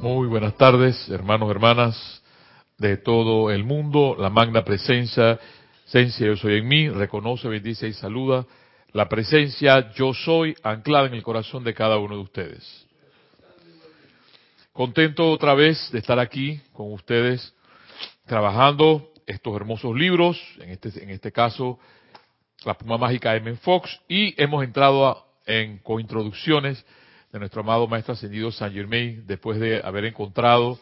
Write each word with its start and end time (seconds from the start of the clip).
Muy 0.00 0.28
buenas 0.28 0.56
tardes, 0.56 1.08
hermanos, 1.08 1.50
hermanas 1.50 2.22
de 2.78 2.98
todo 2.98 3.50
el 3.50 3.64
mundo. 3.64 4.14
La 4.16 4.30
magna 4.30 4.64
presencia, 4.64 5.40
esencia 5.88 6.28
yo 6.28 6.36
soy 6.36 6.58
en 6.58 6.68
mí, 6.68 6.88
reconoce, 6.88 7.48
bendice 7.48 7.88
y 7.88 7.92
saluda 7.92 8.46
la 8.92 9.08
presencia 9.08 9.92
yo 9.94 10.14
soy 10.14 10.54
anclada 10.62 11.08
en 11.08 11.14
el 11.14 11.24
corazón 11.24 11.64
de 11.64 11.74
cada 11.74 11.98
uno 11.98 12.14
de 12.14 12.22
ustedes. 12.22 12.86
Contento 14.72 15.32
otra 15.32 15.54
vez 15.54 15.90
de 15.90 15.98
estar 15.98 16.20
aquí 16.20 16.60
con 16.72 16.92
ustedes 16.92 17.52
trabajando 18.24 19.10
estos 19.26 19.56
hermosos 19.56 19.96
libros, 19.96 20.40
en 20.60 20.70
este, 20.70 21.02
en 21.02 21.10
este 21.10 21.32
caso 21.32 21.80
La 22.64 22.74
Puma 22.74 22.98
Mágica 22.98 23.32
de 23.32 23.38
M. 23.38 23.56
Fox, 23.56 24.00
y 24.08 24.40
hemos 24.40 24.62
entrado 24.62 25.26
en 25.44 25.78
cointroducciones 25.78 26.84
nuestro 27.38 27.62
amado 27.62 27.86
Maestro 27.86 28.14
Ascendido 28.14 28.50
San 28.52 28.72
Germain, 28.72 29.26
después 29.26 29.58
de 29.58 29.80
haber 29.82 30.04
encontrado, 30.04 30.78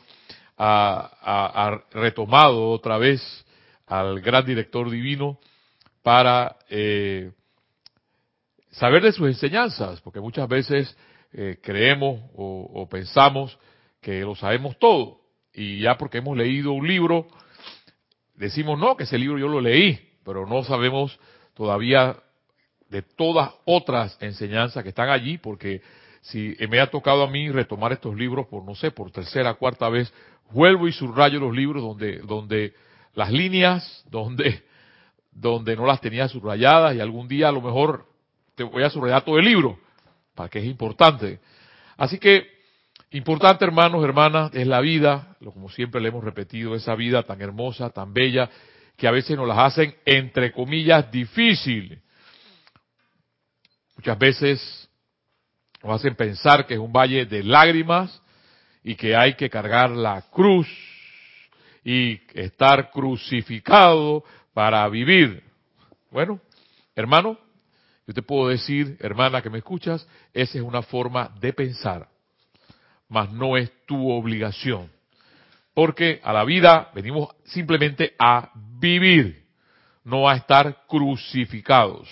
a, 0.58 1.82
retomado 1.92 2.70
otra 2.70 2.98
vez 2.98 3.20
al 3.86 4.20
gran 4.20 4.44
director 4.44 4.90
divino 4.90 5.38
para 6.02 6.56
eh, 6.70 7.30
saber 8.70 9.02
de 9.02 9.12
sus 9.12 9.28
enseñanzas, 9.28 10.00
porque 10.00 10.20
muchas 10.20 10.48
veces 10.48 10.96
eh, 11.32 11.58
creemos 11.62 12.20
o, 12.36 12.88
pensamos 12.90 13.58
que 14.00 14.20
lo 14.20 14.34
sabemos 14.34 14.78
todo, 14.78 15.20
y 15.52 15.80
ya 15.80 15.96
porque 15.96 16.18
hemos 16.18 16.36
leído 16.36 16.72
un 16.72 16.86
libro, 16.86 17.26
decimos 18.34 18.78
no, 18.78 18.96
que 18.96 19.04
ese 19.04 19.18
libro 19.18 19.38
yo 19.38 19.48
lo 19.48 19.60
leí, 19.60 19.98
pero 20.24 20.46
no 20.46 20.62
sabemos 20.64 21.18
todavía 21.54 22.16
de 22.88 23.02
todas 23.02 23.50
otras 23.64 24.16
enseñanzas 24.20 24.82
que 24.82 24.90
están 24.90 25.08
allí, 25.08 25.38
porque 25.38 25.82
si 26.28 26.56
me 26.68 26.80
ha 26.80 26.90
tocado 26.90 27.22
a 27.22 27.30
mí 27.30 27.50
retomar 27.50 27.92
estos 27.92 28.16
libros 28.16 28.46
por, 28.46 28.64
no 28.64 28.74
sé, 28.74 28.90
por 28.90 29.10
tercera, 29.12 29.54
cuarta 29.54 29.88
vez, 29.88 30.12
vuelvo 30.50 30.88
y 30.88 30.92
subrayo 30.92 31.38
los 31.38 31.54
libros 31.54 31.82
donde, 31.82 32.18
donde 32.18 32.74
las 33.14 33.30
líneas, 33.30 34.04
donde, 34.10 34.64
donde 35.30 35.76
no 35.76 35.86
las 35.86 36.00
tenía 36.00 36.28
subrayadas 36.28 36.96
y 36.96 37.00
algún 37.00 37.28
día 37.28 37.48
a 37.48 37.52
lo 37.52 37.60
mejor 37.60 38.06
te 38.56 38.64
voy 38.64 38.82
a 38.82 38.90
subrayar 38.90 39.22
todo 39.22 39.38
el 39.38 39.44
libro, 39.44 39.78
para 40.34 40.48
que 40.48 40.58
es 40.58 40.64
importante. 40.64 41.38
Así 41.96 42.18
que, 42.18 42.48
importante 43.12 43.64
hermanos, 43.64 44.02
hermanas, 44.04 44.50
es 44.52 44.66
la 44.66 44.80
vida, 44.80 45.36
como 45.44 45.68
siempre 45.68 46.00
le 46.00 46.08
hemos 46.08 46.24
repetido, 46.24 46.74
esa 46.74 46.96
vida 46.96 47.22
tan 47.22 47.40
hermosa, 47.40 47.90
tan 47.90 48.12
bella, 48.12 48.50
que 48.96 49.06
a 49.06 49.12
veces 49.12 49.36
nos 49.36 49.46
las 49.46 49.58
hacen, 49.58 49.94
entre 50.04 50.52
comillas, 50.52 51.08
difícil. 51.12 52.00
Muchas 53.96 54.18
veces 54.18 54.85
hacen 55.82 56.14
pensar 56.14 56.66
que 56.66 56.74
es 56.74 56.80
un 56.80 56.92
valle 56.92 57.26
de 57.26 57.42
lágrimas 57.42 58.22
y 58.82 58.94
que 58.94 59.16
hay 59.16 59.34
que 59.34 59.50
cargar 59.50 59.90
la 59.90 60.22
cruz 60.30 60.68
y 61.84 62.20
estar 62.34 62.90
crucificado 62.90 64.24
para 64.52 64.88
vivir. 64.88 65.42
Bueno, 66.10 66.40
hermano, 66.94 67.38
yo 68.06 68.14
te 68.14 68.22
puedo 68.22 68.48
decir, 68.48 68.96
hermana 69.00 69.42
que 69.42 69.50
me 69.50 69.58
escuchas, 69.58 70.06
esa 70.32 70.58
es 70.58 70.64
una 70.64 70.82
forma 70.82 71.30
de 71.40 71.52
pensar, 71.52 72.08
mas 73.08 73.32
no 73.32 73.56
es 73.56 73.70
tu 73.86 74.10
obligación. 74.10 74.90
Porque 75.74 76.20
a 76.24 76.32
la 76.32 76.44
vida 76.44 76.90
venimos 76.94 77.28
simplemente 77.44 78.14
a 78.18 78.50
vivir, 78.54 79.44
no 80.04 80.28
a 80.28 80.36
estar 80.36 80.86
crucificados. 80.86 82.08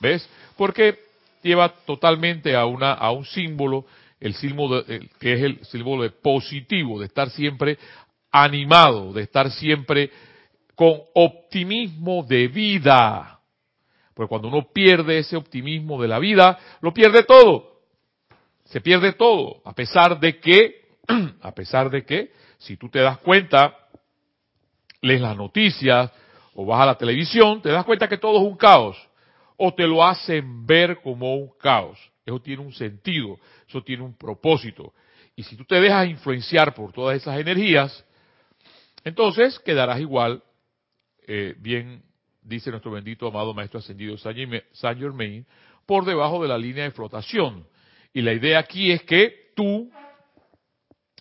¿Ves? 0.00 0.28
Porque 0.56 1.07
lleva 1.42 1.68
totalmente 1.86 2.56
a 2.56 2.66
una 2.66 2.92
a 2.92 3.10
un 3.10 3.24
símbolo, 3.24 3.86
el 4.20 4.34
símbolo 4.34 4.82
de, 4.82 5.08
que 5.18 5.34
es 5.34 5.42
el 5.42 5.64
símbolo 5.66 6.02
de 6.02 6.10
positivo, 6.10 6.98
de 6.98 7.06
estar 7.06 7.30
siempre 7.30 7.78
animado, 8.30 9.12
de 9.12 9.22
estar 9.22 9.50
siempre 9.50 10.10
con 10.74 10.94
optimismo 11.14 12.22
de 12.22 12.48
vida. 12.48 13.40
Porque 14.14 14.28
cuando 14.28 14.48
uno 14.48 14.68
pierde 14.72 15.18
ese 15.18 15.36
optimismo 15.36 16.00
de 16.00 16.08
la 16.08 16.18
vida, 16.18 16.58
lo 16.80 16.92
pierde 16.92 17.22
todo. 17.22 17.78
Se 18.64 18.80
pierde 18.80 19.12
todo, 19.12 19.62
a 19.64 19.72
pesar 19.72 20.20
de 20.20 20.38
que, 20.40 20.82
a 21.40 21.54
pesar 21.54 21.90
de 21.90 22.04
que, 22.04 22.32
si 22.58 22.76
tú 22.76 22.88
te 22.88 23.00
das 23.00 23.18
cuenta, 23.18 23.74
lees 25.00 25.20
las 25.20 25.36
noticias 25.36 26.10
o 26.54 26.66
vas 26.66 26.82
a 26.82 26.86
la 26.86 26.98
televisión, 26.98 27.62
te 27.62 27.70
das 27.70 27.84
cuenta 27.84 28.08
que 28.08 28.18
todo 28.18 28.38
es 28.38 28.44
un 28.44 28.56
caos 28.56 29.07
o 29.58 29.74
te 29.74 29.86
lo 29.86 30.04
hacen 30.04 30.64
ver 30.66 31.00
como 31.02 31.34
un 31.34 31.50
caos. 31.58 31.98
Eso 32.24 32.40
tiene 32.40 32.62
un 32.62 32.72
sentido, 32.72 33.38
eso 33.68 33.82
tiene 33.82 34.02
un 34.02 34.16
propósito. 34.16 34.94
Y 35.36 35.42
si 35.42 35.56
tú 35.56 35.64
te 35.64 35.80
dejas 35.80 36.08
influenciar 36.08 36.74
por 36.74 36.92
todas 36.92 37.16
esas 37.16 37.38
energías, 37.38 38.04
entonces 39.04 39.58
quedarás 39.58 40.00
igual, 40.00 40.42
eh, 41.26 41.54
bien 41.58 42.02
dice 42.42 42.70
nuestro 42.70 42.90
bendito 42.90 43.26
amado 43.26 43.52
Maestro 43.52 43.80
Ascendido 43.80 44.16
Saint 44.16 44.98
Germain, 44.98 45.46
por 45.86 46.04
debajo 46.04 46.42
de 46.42 46.48
la 46.48 46.58
línea 46.58 46.84
de 46.84 46.90
flotación. 46.92 47.66
Y 48.12 48.22
la 48.22 48.32
idea 48.32 48.58
aquí 48.58 48.90
es 48.90 49.02
que 49.02 49.50
tú, 49.54 49.90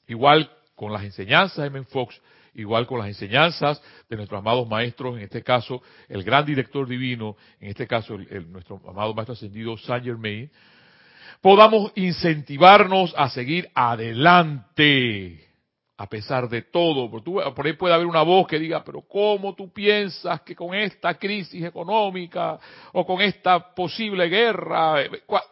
igual 0.08 0.50
con 0.76 0.94
las 0.94 1.04
enseñanzas 1.04 1.64
de 1.64 1.70
Men 1.70 1.86
Fox, 1.86 2.22
igual 2.58 2.86
con 2.86 3.00
las 3.00 3.08
enseñanzas 3.08 3.82
de 4.10 4.18
nuestros 4.18 4.40
amados 4.40 4.68
maestros, 4.68 5.16
en 5.18 5.24
este 5.24 5.44
caso 5.44 5.82
el 6.10 6.24
gran 6.24 6.46
director 6.46 6.88
divino, 6.88 7.38
en 7.60 7.70
este 7.70 7.88
caso 7.88 8.18
nuestro 8.50 8.82
amado 8.88 9.14
maestro 9.14 9.34
ascendido 9.34 9.78
Saint 9.78 10.04
Germain, 10.04 10.52
podamos 11.42 11.92
incentivarnos 11.96 13.14
a 13.16 13.30
seguir 13.30 13.70
adelante 13.74 15.48
a 15.98 16.08
pesar 16.08 16.48
de 16.48 16.62
todo. 16.64 17.10
Por, 17.10 17.24
por 17.54 17.66
ahí 17.66 17.74
puede 17.74 17.94
haber 17.94 18.08
una 18.08 18.22
voz 18.22 18.48
que 18.48 18.60
diga, 18.60 18.84
pero 18.84 19.02
¿cómo 19.02 19.56
tú 19.56 19.72
piensas 19.72 20.42
que 20.42 20.56
con 20.56 20.74
esta 20.74 21.16
crisis 21.16 21.64
económica 21.64 22.60
o 22.94 23.06
con 23.06 23.22
esta 23.22 23.74
posible 23.74 24.28
guerra, 24.30 25.04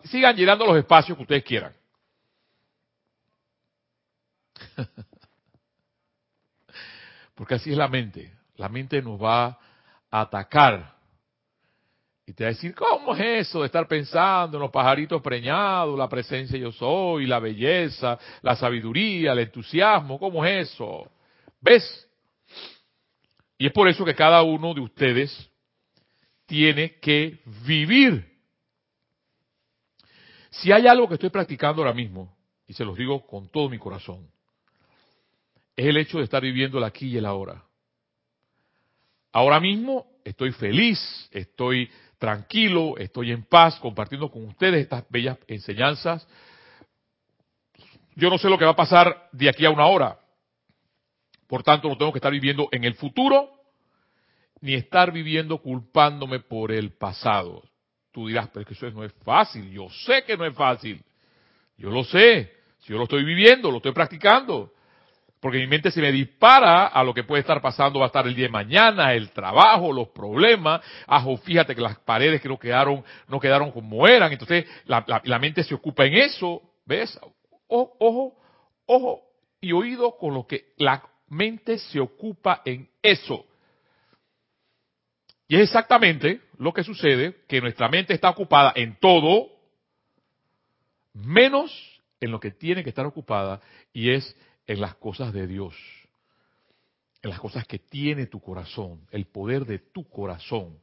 sigan 0.04 0.36
llenando 0.36 0.66
los 0.66 0.78
espacios 0.78 1.18
que 1.18 1.24
ustedes 1.24 1.44
quieran? 1.44 1.74
Porque 7.36 7.56
así 7.56 7.72
es 7.72 7.78
la 7.78 7.88
mente. 7.88 8.34
La 8.56 8.70
mente 8.70 9.02
nos 9.02 9.22
va 9.22 9.48
a 10.10 10.22
atacar. 10.22 10.96
Y 12.26 12.34
te 12.34 12.44
va 12.44 12.50
a 12.50 12.54
decir, 12.54 12.74
¿cómo 12.74 13.14
es 13.16 13.48
eso 13.48 13.60
de 13.60 13.68
estar 13.68 13.88
pensando 13.88 14.58
en 14.58 14.62
los 14.62 14.72
pajaritos 14.72 15.22
preñados, 15.22 15.98
la 15.98 16.10
presencia 16.10 16.58
yo 16.58 16.72
soy, 16.72 17.28
la 17.28 17.40
belleza, 17.40 18.18
la 18.42 18.56
sabiduría, 18.56 19.34
el 19.34 19.40
entusiasmo? 19.40 20.18
¿Cómo 20.18 20.44
es 20.44 20.72
eso? 20.72 21.12
¿Ves? 21.62 22.10
Y 23.58 23.68
es 23.68 23.72
por 23.72 23.88
eso 23.88 24.04
que 24.04 24.16
cada 24.16 24.42
uno 24.42 24.74
de 24.74 24.82
ustedes 24.82 25.52
tiene 26.48 27.00
que 27.00 27.42
vivir. 27.66 28.34
Si 30.50 30.72
hay 30.72 30.88
algo 30.88 31.08
que 31.08 31.16
estoy 31.16 31.30
practicando 31.30 31.82
ahora 31.82 31.94
mismo, 31.94 32.36
y 32.68 32.74
se 32.74 32.86
los 32.86 32.98
digo 32.98 33.26
con 33.28 33.50
todo 33.50 33.70
mi 33.70 33.78
corazón, 33.78 34.28
es 35.76 35.86
el 35.86 35.98
hecho 35.98 36.20
de 36.20 36.24
estar 36.24 36.42
viviendo 36.42 36.78
el 36.78 36.84
aquí 36.84 37.08
y 37.08 37.18
el 37.18 37.26
ahora. 37.26 37.64
Ahora 39.32 39.60
mismo 39.60 40.06
estoy 40.24 40.52
feliz, 40.52 41.30
estoy 41.32 41.90
tranquilo, 42.18 42.98
estoy 42.98 43.32
en 43.32 43.44
paz 43.44 43.78
compartiendo 43.80 44.32
con 44.32 44.46
ustedes 44.46 44.82
estas 44.82 45.04
bellas 45.10 45.38
enseñanzas. 45.48 46.26
Yo 48.16 48.30
no 48.30 48.38
sé 48.38 48.50
lo 48.50 48.58
que 48.58 48.64
va 48.64 48.72
a 48.72 48.76
pasar 48.76 49.30
de 49.34 49.50
aquí 49.50 49.66
a 49.66 49.70
una 49.70 49.88
hora. 49.88 50.18
Por 51.48 51.64
tanto, 51.64 51.90
no 51.90 51.98
tengo 51.98 52.14
que 52.14 52.20
estar 52.20 52.32
viviendo 52.32 52.70
en 52.72 52.86
el 52.86 52.96
futuro 52.96 53.50
ni 54.62 54.74
estar 54.74 55.12
viviendo 55.12 55.58
culpándome 55.58 56.40
por 56.40 56.72
el 56.72 56.94
pasado. 56.94 57.62
Tú 58.12 58.28
dirás, 58.28 58.48
pero 58.48 58.62
es 58.62 58.68
que 58.68 58.74
eso 58.74 58.90
no 58.92 59.04
es 59.04 59.14
fácil. 59.24 59.70
Yo 59.70 59.90
sé 59.90 60.24
que 60.24 60.38
no 60.38 60.46
es 60.46 60.56
fácil. 60.56 61.04
Yo 61.78 61.90
lo 61.90 62.06
sé. 62.06 62.54
Si 62.80 62.94
yo 62.94 62.98
lo 62.98 63.04
estoy 63.04 63.26
viviendo, 63.26 63.70
lo 63.70 63.78
estoy 63.78 63.92
practicando 63.92 64.72
porque 65.46 65.60
mi 65.60 65.68
mente 65.68 65.92
se 65.92 66.02
me 66.02 66.12
dispara 66.12 66.88
a 66.88 67.04
lo 67.04 67.14
que 67.14 67.24
puede 67.24 67.42
estar 67.42 67.62
pasando, 67.62 68.00
va 68.00 68.06
a 68.06 68.08
estar 68.08 68.26
el 68.26 68.34
día 68.34 68.48
de 68.48 68.52
mañana, 68.52 69.14
el 69.14 69.30
trabajo, 69.30 69.94
los 69.94 70.08
problemas, 70.08 70.82
ajo, 71.06 71.38
fíjate 71.38 71.76
que 71.76 71.82
las 71.82 72.00
paredes 72.00 72.42
que 72.42 72.50
no 72.50 72.58
quedaron, 72.58 73.04
no 73.28 73.40
quedaron 73.40 73.70
como 73.70 74.08
eran, 74.08 74.32
entonces 74.32 74.66
la, 74.86 75.06
la, 75.24 75.38
mente 75.38 75.64
se 75.64 75.76
ocupa 75.76 76.04
en 76.08 76.16
eso, 76.16 76.64
¿ves? 76.88 77.20
Ojo, 77.68 77.96
ojo, 78.00 78.36
ojo 78.88 79.22
y 79.62 79.72
oído 79.72 80.18
con 80.18 80.34
lo 80.34 80.48
que 80.48 80.74
la 80.78 81.04
mente 81.30 81.78
se 81.78 82.00
ocupa 82.00 82.64
en 82.66 82.90
eso. 83.04 83.46
Y 85.48 85.58
es 85.58 85.62
exactamente 85.62 86.42
lo 86.58 86.74
que 86.74 86.84
sucede, 86.84 87.36
que 87.48 87.62
nuestra 87.62 87.88
mente 87.88 88.16
está 88.16 88.32
ocupada 88.32 88.74
en 88.76 88.98
todo, 89.00 89.52
menos 91.14 92.02
en 92.20 92.32
lo 92.32 92.40
que 92.40 92.50
tiene 92.50 92.84
que 92.84 92.90
estar 92.90 93.06
ocupada, 93.06 93.62
y 93.94 94.10
es 94.10 94.36
en 94.68 94.82
las 94.82 94.96
cosas 94.96 95.34
de 95.34 95.48
Dios, 95.48 95.76
en 97.22 97.30
las 97.30 97.40
cosas 97.40 97.66
que 97.68 97.80
tiene 97.80 98.28
tu 98.28 98.40
corazón, 98.40 99.02
el 99.12 99.26
poder 99.26 99.66
de 99.66 99.80
tu 99.80 100.08
corazón. 100.10 100.78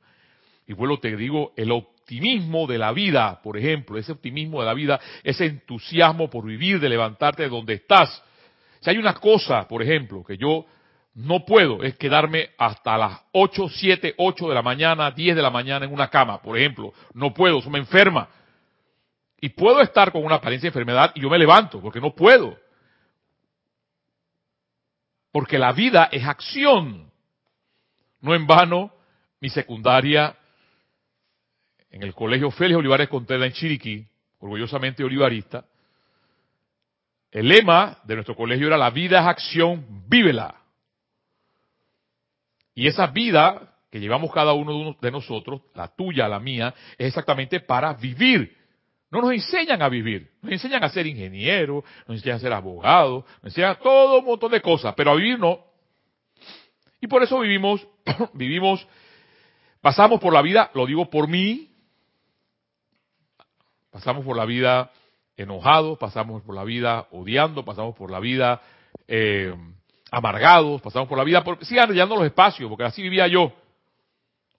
Y 0.66 0.72
vuelvo 0.74 0.98
te 0.98 1.16
digo, 1.16 1.52
el 1.56 1.72
optimismo 1.72 2.66
de 2.66 2.78
la 2.78 2.92
vida, 2.92 3.40
por 3.42 3.58
ejemplo, 3.58 3.98
ese 3.98 4.12
optimismo 4.12 4.60
de 4.60 4.66
la 4.66 4.74
vida, 4.74 5.00
ese 5.22 5.46
entusiasmo 5.46 6.30
por 6.30 6.46
vivir, 6.46 6.80
de 6.80 6.88
levantarte 6.88 7.42
de 7.42 7.48
donde 7.48 7.74
estás. 7.74 8.22
Si 8.80 8.90
hay 8.90 8.98
una 8.98 9.14
cosa, 9.14 9.66
por 9.68 9.82
ejemplo, 9.82 10.24
que 10.24 10.36
yo 10.36 10.66
no 11.14 11.44
puedo, 11.44 11.82
es 11.82 11.96
quedarme 11.96 12.50
hasta 12.56 12.96
las 12.96 13.20
8, 13.32 13.68
7, 13.68 14.14
8 14.16 14.48
de 14.48 14.54
la 14.54 14.62
mañana, 14.62 15.10
10 15.10 15.36
de 15.36 15.42
la 15.42 15.50
mañana 15.50 15.84
en 15.84 15.92
una 15.92 16.08
cama, 16.08 16.40
por 16.40 16.56
ejemplo. 16.56 16.92
No 17.14 17.34
puedo, 17.34 17.58
eso 17.58 17.70
me 17.70 17.78
enferma. 17.78 18.28
Y 19.40 19.50
puedo 19.50 19.80
estar 19.80 20.12
con 20.12 20.24
una 20.24 20.36
apariencia 20.36 20.68
de 20.68 20.70
enfermedad 20.70 21.12
y 21.14 21.20
yo 21.20 21.28
me 21.28 21.38
levanto, 21.38 21.80
porque 21.80 22.00
no 22.00 22.14
puedo. 22.14 22.56
Porque 25.32 25.58
la 25.58 25.72
vida 25.72 26.08
es 26.12 26.24
acción. 26.24 27.10
No 28.20 28.34
en 28.34 28.46
vano, 28.46 28.92
mi 29.40 29.48
secundaria 29.48 30.36
en 31.90 32.02
el 32.02 32.14
colegio 32.14 32.50
Félix 32.50 32.78
Olivares 32.78 33.08
Contela 33.08 33.46
en 33.46 33.52
Chiriquí, 33.52 34.06
orgullosamente 34.38 35.04
olivarista, 35.04 35.64
el 37.30 37.48
lema 37.48 37.98
de 38.04 38.14
nuestro 38.14 38.36
colegio 38.36 38.66
era 38.66 38.76
la 38.76 38.90
vida 38.90 39.20
es 39.20 39.26
acción, 39.26 40.04
vívela. 40.06 40.54
Y 42.74 42.86
esa 42.86 43.06
vida 43.08 43.74
que 43.90 44.00
llevamos 44.00 44.32
cada 44.32 44.54
uno 44.54 44.96
de 45.00 45.10
nosotros, 45.10 45.60
la 45.74 45.88
tuya, 45.88 46.28
la 46.28 46.40
mía, 46.40 46.74
es 46.96 47.08
exactamente 47.08 47.60
para 47.60 47.92
vivir. 47.92 48.56
No 49.12 49.20
nos 49.20 49.32
enseñan 49.32 49.82
a 49.82 49.90
vivir, 49.90 50.30
nos 50.40 50.52
enseñan 50.52 50.82
a 50.82 50.88
ser 50.88 51.06
ingenieros, 51.06 51.84
nos 52.08 52.16
enseñan 52.16 52.38
a 52.38 52.40
ser 52.40 52.52
abogados, 52.54 53.24
nos 53.42 53.52
enseñan 53.52 53.76
todo 53.82 54.20
un 54.20 54.24
montón 54.24 54.50
de 54.50 54.62
cosas, 54.62 54.94
pero 54.96 55.10
a 55.10 55.14
vivir 55.14 55.38
no. 55.38 55.60
Y 56.98 57.06
por 57.08 57.22
eso 57.22 57.38
vivimos, 57.40 57.86
vivimos, 58.32 58.86
pasamos 59.82 60.18
por 60.18 60.32
la 60.32 60.40
vida, 60.40 60.70
lo 60.72 60.86
digo 60.86 61.10
por 61.10 61.28
mí, 61.28 61.70
pasamos 63.90 64.24
por 64.24 64.34
la 64.34 64.46
vida 64.46 64.90
enojados, 65.36 65.98
pasamos 65.98 66.42
por 66.42 66.54
la 66.54 66.64
vida 66.64 67.06
odiando, 67.10 67.66
pasamos 67.66 67.94
por 67.94 68.10
la 68.10 68.18
vida 68.18 68.62
eh, 69.06 69.54
amargados, 70.10 70.80
pasamos 70.80 71.06
por 71.06 71.18
la 71.18 71.24
vida, 71.24 71.44
porque 71.44 71.66
sigan 71.66 71.94
los 71.94 72.24
espacios, 72.24 72.66
porque 72.70 72.84
así 72.84 73.02
vivía 73.02 73.26
yo, 73.26 73.52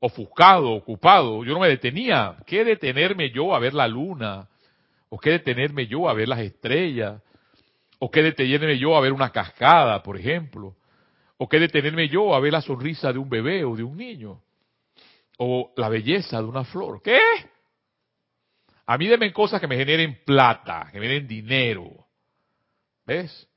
ofuscado, 0.05 0.71
ocupado, 0.71 1.45
yo 1.45 1.53
no 1.53 1.61
me 1.61 1.69
detenía, 1.69 2.35
¿qué 2.45 2.65
detenerme 2.65 3.31
yo 3.31 3.55
a 3.55 3.59
ver 3.59 3.73
la 3.73 3.87
luna? 3.87 4.49
¿O 5.07 5.17
qué 5.17 5.29
detenerme 5.29 5.87
yo 5.87 6.09
a 6.09 6.13
ver 6.13 6.27
las 6.27 6.39
estrellas? 6.39 7.21
¿O 7.99 8.11
qué 8.11 8.21
detenerme 8.21 8.77
yo 8.77 8.97
a 8.97 8.99
ver 8.99 9.13
una 9.13 9.31
cascada, 9.31 10.03
por 10.03 10.19
ejemplo? 10.19 10.75
¿O 11.37 11.47
qué 11.47 11.57
detenerme 11.57 12.09
yo 12.09 12.35
a 12.35 12.41
ver 12.41 12.51
la 12.51 12.61
sonrisa 12.61 13.13
de 13.13 13.19
un 13.19 13.29
bebé 13.29 13.63
o 13.63 13.77
de 13.77 13.83
un 13.83 13.95
niño? 13.95 14.41
¿O 15.37 15.71
la 15.77 15.87
belleza 15.87 16.37
de 16.39 16.47
una 16.49 16.65
flor? 16.65 17.01
¿Qué? 17.01 17.21
A 18.85 18.97
mí 18.97 19.07
denme 19.07 19.31
cosas 19.31 19.61
que 19.61 19.67
me 19.67 19.77
generen 19.77 20.19
plata, 20.25 20.89
que 20.91 20.99
me 20.99 21.07
den 21.07 21.29
dinero. 21.29 21.89
¿Ves? 23.05 23.47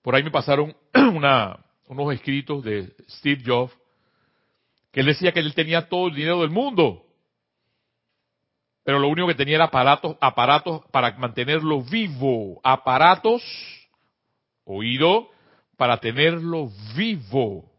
Por 0.00 0.14
ahí 0.14 0.22
me 0.22 0.30
pasaron 0.30 0.74
unos 0.94 2.14
escritos 2.14 2.64
de 2.64 2.94
Steve 3.10 3.42
Jobs 3.44 3.79
que 4.92 5.00
él 5.00 5.06
decía 5.06 5.32
que 5.32 5.40
él 5.40 5.54
tenía 5.54 5.88
todo 5.88 6.08
el 6.08 6.14
dinero 6.14 6.40
del 6.40 6.50
mundo. 6.50 7.06
Pero 8.84 8.98
lo 8.98 9.08
único 9.08 9.28
que 9.28 9.34
tenía 9.34 9.56
era 9.56 9.66
aparatos, 9.66 10.16
aparatos 10.20 10.82
para 10.90 11.16
mantenerlo 11.16 11.82
vivo. 11.82 12.60
Aparatos, 12.64 13.42
oído, 14.64 15.28
para 15.76 15.98
tenerlo 15.98 16.70
vivo. 16.96 17.70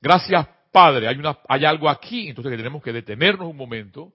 Gracias, 0.00 0.46
Padre. 0.70 1.08
Hay, 1.08 1.16
una, 1.16 1.38
hay 1.48 1.64
algo 1.64 1.88
aquí, 1.88 2.28
entonces 2.28 2.50
que 2.50 2.56
tenemos 2.56 2.82
que 2.82 2.92
detenernos 2.92 3.48
un 3.48 3.56
momento 3.56 4.12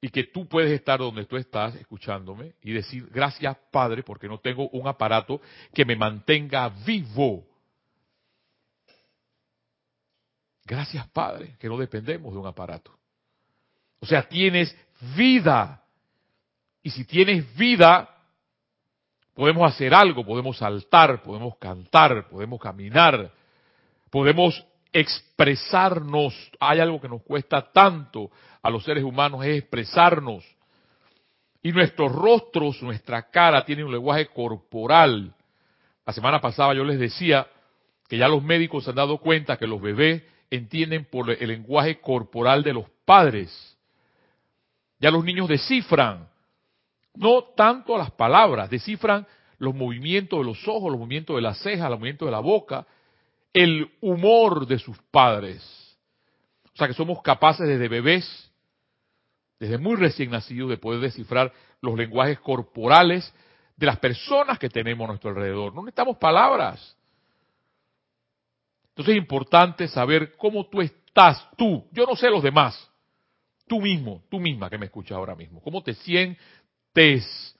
y 0.00 0.08
que 0.10 0.24
tú 0.24 0.46
puedes 0.46 0.70
estar 0.70 1.00
donde 1.00 1.24
tú 1.24 1.36
estás 1.36 1.74
escuchándome 1.74 2.54
y 2.62 2.72
decir 2.72 3.08
gracias 3.10 3.56
Padre 3.72 4.04
porque 4.04 4.28
no 4.28 4.38
tengo 4.38 4.68
un 4.68 4.86
aparato 4.86 5.40
que 5.74 5.84
me 5.84 5.96
mantenga 5.96 6.68
vivo. 6.86 7.44
Gracias 10.68 11.08
Padre 11.08 11.56
que 11.58 11.66
no 11.66 11.78
dependemos 11.78 12.30
de 12.30 12.38
un 12.38 12.46
aparato. 12.46 12.92
O 14.00 14.06
sea, 14.06 14.28
tienes 14.28 14.76
vida. 15.16 15.82
Y 16.82 16.90
si 16.90 17.06
tienes 17.06 17.56
vida, 17.56 18.08
podemos 19.32 19.66
hacer 19.66 19.94
algo, 19.94 20.26
podemos 20.26 20.58
saltar, 20.58 21.22
podemos 21.22 21.56
cantar, 21.56 22.28
podemos 22.28 22.60
caminar, 22.60 23.32
podemos 24.10 24.62
expresarnos. 24.92 26.34
Hay 26.60 26.80
algo 26.80 27.00
que 27.00 27.08
nos 27.08 27.22
cuesta 27.22 27.72
tanto 27.72 28.30
a 28.60 28.68
los 28.68 28.84
seres 28.84 29.04
humanos, 29.04 29.44
es 29.46 29.60
expresarnos. 29.60 30.44
Y 31.62 31.72
nuestros 31.72 32.12
rostros, 32.12 32.82
nuestra 32.82 33.30
cara 33.30 33.64
tiene 33.64 33.84
un 33.84 33.92
lenguaje 33.92 34.26
corporal. 34.26 35.34
La 36.04 36.12
semana 36.12 36.42
pasada 36.42 36.74
yo 36.74 36.84
les 36.84 36.98
decía 36.98 37.46
que 38.06 38.18
ya 38.18 38.28
los 38.28 38.42
médicos 38.42 38.84
se 38.84 38.90
han 38.90 38.96
dado 38.96 39.18
cuenta 39.18 39.56
que 39.56 39.66
los 39.66 39.80
bebés 39.80 40.22
entienden 40.50 41.04
por 41.04 41.30
el 41.30 41.48
lenguaje 41.48 42.00
corporal 42.00 42.62
de 42.62 42.72
los 42.72 42.84
padres. 43.04 43.76
Ya 44.98 45.10
los 45.10 45.24
niños 45.24 45.48
descifran, 45.48 46.28
no 47.14 47.42
tanto 47.56 47.96
las 47.96 48.10
palabras, 48.10 48.70
descifran 48.70 49.26
los 49.58 49.74
movimientos 49.74 50.38
de 50.38 50.44
los 50.44 50.66
ojos, 50.68 50.90
los 50.90 50.98
movimientos 50.98 51.36
de 51.36 51.42
las 51.42 51.58
cejas, 51.58 51.90
los 51.90 51.98
movimientos 51.98 52.26
de 52.26 52.32
la 52.32 52.40
boca, 52.40 52.86
el 53.52 53.90
humor 54.00 54.66
de 54.66 54.78
sus 54.78 54.96
padres. 55.10 55.96
O 56.74 56.76
sea 56.76 56.86
que 56.86 56.94
somos 56.94 57.20
capaces 57.22 57.66
desde 57.66 57.88
bebés, 57.88 58.52
desde 59.58 59.78
muy 59.78 59.96
recién 59.96 60.30
nacidos, 60.30 60.70
de 60.70 60.78
poder 60.78 61.00
descifrar 61.00 61.52
los 61.80 61.96
lenguajes 61.96 62.38
corporales 62.38 63.32
de 63.76 63.86
las 63.86 63.98
personas 63.98 64.58
que 64.58 64.68
tenemos 64.68 65.04
a 65.04 65.08
nuestro 65.08 65.30
alrededor. 65.30 65.74
No 65.74 65.82
necesitamos 65.82 66.18
palabras. 66.18 66.96
Entonces 68.98 69.14
es 69.14 69.22
importante 69.22 69.86
saber 69.86 70.36
cómo 70.36 70.66
tú 70.66 70.80
estás, 70.80 71.48
tú. 71.56 71.86
Yo 71.92 72.04
no 72.04 72.16
sé 72.16 72.28
los 72.28 72.42
demás. 72.42 72.90
Tú 73.68 73.80
mismo, 73.80 74.24
tú 74.28 74.40
misma 74.40 74.68
que 74.68 74.76
me 74.76 74.86
escuchas 74.86 75.16
ahora 75.16 75.36
mismo. 75.36 75.62
¿Cómo 75.62 75.84
te 75.84 75.94
sientes 75.94 77.56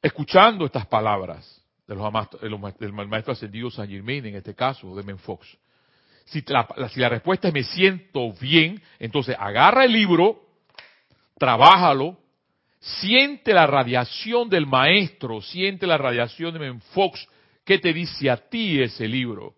escuchando 0.00 0.64
estas 0.64 0.86
palabras? 0.86 1.58
de 1.88 1.96
los, 1.96 2.78
del 2.78 2.92
maestro 2.92 3.32
ascendido 3.32 3.68
San 3.68 3.88
Germain, 3.88 4.24
en 4.24 4.36
este 4.36 4.54
caso, 4.54 4.94
de 4.94 5.02
Menfox. 5.02 5.58
Si 6.26 6.40
la, 6.46 6.68
si 6.88 7.00
la 7.00 7.08
respuesta 7.08 7.48
es 7.48 7.54
me 7.54 7.64
siento 7.64 8.32
bien, 8.40 8.80
entonces 9.00 9.34
agarra 9.36 9.84
el 9.84 9.92
libro, 9.92 10.40
trabájalo, 11.36 12.16
siente 12.78 13.52
la 13.52 13.66
radiación 13.66 14.48
del 14.48 14.68
maestro, 14.68 15.42
siente 15.42 15.84
la 15.84 15.98
radiación 15.98 16.54
de 16.54 16.60
Menfox, 16.60 17.26
¿qué 17.64 17.78
te 17.78 17.92
dice 17.92 18.30
a 18.30 18.36
ti 18.36 18.80
ese 18.80 19.08
libro? 19.08 19.56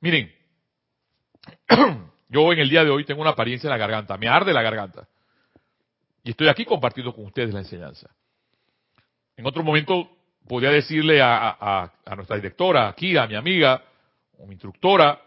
Miren, 0.00 0.32
yo 2.28 2.52
en 2.52 2.58
el 2.58 2.70
día 2.70 2.84
de 2.84 2.90
hoy 2.90 3.04
tengo 3.04 3.20
una 3.20 3.30
apariencia 3.30 3.68
en 3.68 3.72
la 3.72 3.78
garganta, 3.78 4.16
me 4.16 4.28
arde 4.28 4.52
la 4.52 4.62
garganta. 4.62 5.06
Y 6.22 6.30
estoy 6.30 6.48
aquí 6.48 6.64
compartiendo 6.64 7.14
con 7.14 7.26
ustedes 7.26 7.52
la 7.52 7.60
enseñanza. 7.60 8.10
En 9.36 9.46
otro 9.46 9.62
momento 9.62 10.08
podría 10.46 10.70
decirle 10.70 11.20
a, 11.22 11.90
nuestra 12.16 12.36
directora, 12.36 12.88
a 12.88 12.94
Kira, 12.94 13.26
mi 13.26 13.36
amiga, 13.36 13.82
o 14.38 14.46
mi 14.46 14.52
instructora, 14.52 15.20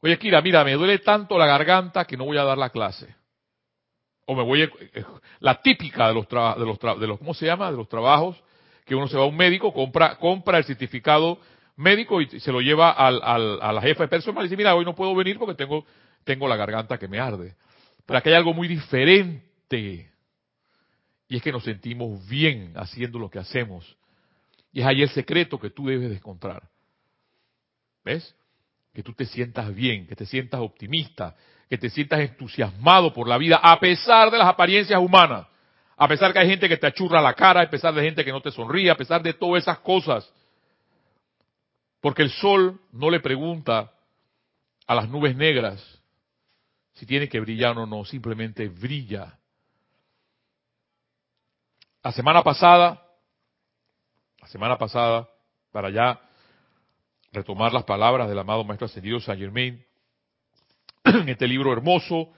oye 0.00 0.18
Kira, 0.18 0.40
mira, 0.40 0.64
me 0.64 0.72
duele 0.72 0.98
tanto 0.98 1.36
la 1.36 1.46
garganta 1.46 2.04
que 2.04 2.16
no 2.16 2.24
voy 2.24 2.38
a 2.38 2.44
dar 2.44 2.58
la 2.58 2.70
clase. 2.70 3.14
O 4.26 4.34
me 4.34 4.42
voy, 4.42 4.62
a, 4.62 4.70
la 5.40 5.60
típica 5.60 6.08
de 6.08 6.14
los, 6.14 6.28
de 6.28 6.64
los, 6.64 7.00
de 7.00 7.06
los, 7.06 7.18
¿cómo 7.18 7.34
se 7.34 7.46
llama? 7.46 7.70
De 7.70 7.76
los 7.76 7.88
trabajos, 7.88 8.42
que 8.84 8.94
uno 8.94 9.08
se 9.08 9.16
va 9.16 9.24
a 9.24 9.26
un 9.26 9.36
médico, 9.36 9.72
compra, 9.72 10.16
compra 10.16 10.58
el 10.58 10.64
certificado 10.64 11.38
médico 11.80 12.20
y 12.20 12.40
se 12.40 12.52
lo 12.52 12.60
lleva 12.60 12.90
al, 12.90 13.20
a 13.22 13.72
la 13.72 13.80
jefa 13.82 14.04
de 14.04 14.08
personal 14.08 14.44
y 14.44 14.48
dice, 14.48 14.56
mira, 14.56 14.74
hoy 14.74 14.84
no 14.84 14.94
puedo 14.94 15.14
venir 15.14 15.38
porque 15.38 15.54
tengo, 15.54 15.84
tengo 16.24 16.46
la 16.46 16.56
garganta 16.56 16.98
que 16.98 17.08
me 17.08 17.18
arde. 17.18 17.56
Pero 18.06 18.18
aquí 18.18 18.28
hay 18.28 18.36
algo 18.36 18.54
muy 18.54 18.68
diferente. 18.68 20.10
Y 21.28 21.36
es 21.36 21.42
que 21.42 21.52
nos 21.52 21.64
sentimos 21.64 22.26
bien 22.28 22.72
haciendo 22.76 23.18
lo 23.18 23.30
que 23.30 23.38
hacemos. 23.38 23.96
Y 24.72 24.80
es 24.80 24.86
ahí 24.86 25.02
el 25.02 25.10
secreto 25.10 25.58
que 25.58 25.70
tú 25.70 25.86
debes 25.86 26.10
de 26.10 26.16
encontrar. 26.16 26.68
¿Ves? 28.04 28.34
Que 28.92 29.02
tú 29.02 29.12
te 29.12 29.24
sientas 29.24 29.74
bien, 29.74 30.06
que 30.06 30.16
te 30.16 30.26
sientas 30.26 30.60
optimista, 30.60 31.36
que 31.68 31.78
te 31.78 31.88
sientas 31.88 32.20
entusiasmado 32.20 33.12
por 33.12 33.28
la 33.28 33.38
vida, 33.38 33.60
a 33.62 33.78
pesar 33.78 34.30
de 34.30 34.38
las 34.38 34.48
apariencias 34.48 35.00
humanas. 35.00 35.46
A 35.96 36.08
pesar 36.08 36.32
que 36.32 36.38
hay 36.40 36.48
gente 36.48 36.68
que 36.68 36.78
te 36.78 36.86
achurra 36.86 37.20
la 37.20 37.34
cara, 37.34 37.60
a 37.60 37.70
pesar 37.70 37.94
de 37.94 38.02
gente 38.02 38.24
que 38.24 38.32
no 38.32 38.40
te 38.40 38.50
sonríe, 38.50 38.90
a 38.90 38.96
pesar 38.96 39.22
de 39.22 39.34
todas 39.34 39.62
esas 39.62 39.78
cosas. 39.80 40.32
Porque 42.00 42.22
el 42.22 42.30
sol 42.30 42.80
no 42.92 43.10
le 43.10 43.20
pregunta 43.20 43.92
a 44.86 44.94
las 44.94 45.08
nubes 45.08 45.36
negras 45.36 46.00
si 46.94 47.06
tiene 47.06 47.28
que 47.28 47.40
brillar 47.40 47.78
o 47.78 47.86
no, 47.86 48.04
simplemente 48.04 48.68
brilla. 48.68 49.38
La 52.02 52.12
semana 52.12 52.42
pasada, 52.42 53.02
la 54.40 54.48
semana 54.48 54.76
pasada, 54.76 55.28
para 55.72 55.90
ya 55.90 56.20
retomar 57.32 57.72
las 57.72 57.84
palabras 57.84 58.28
del 58.28 58.38
amado 58.38 58.64
Maestro 58.64 58.86
Ascendido 58.86 59.20
Saint 59.20 59.40
Germain, 59.40 59.84
en 61.04 61.28
este 61.28 61.46
libro 61.46 61.72
hermoso, 61.72 62.32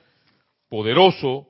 poderoso, 0.69 1.49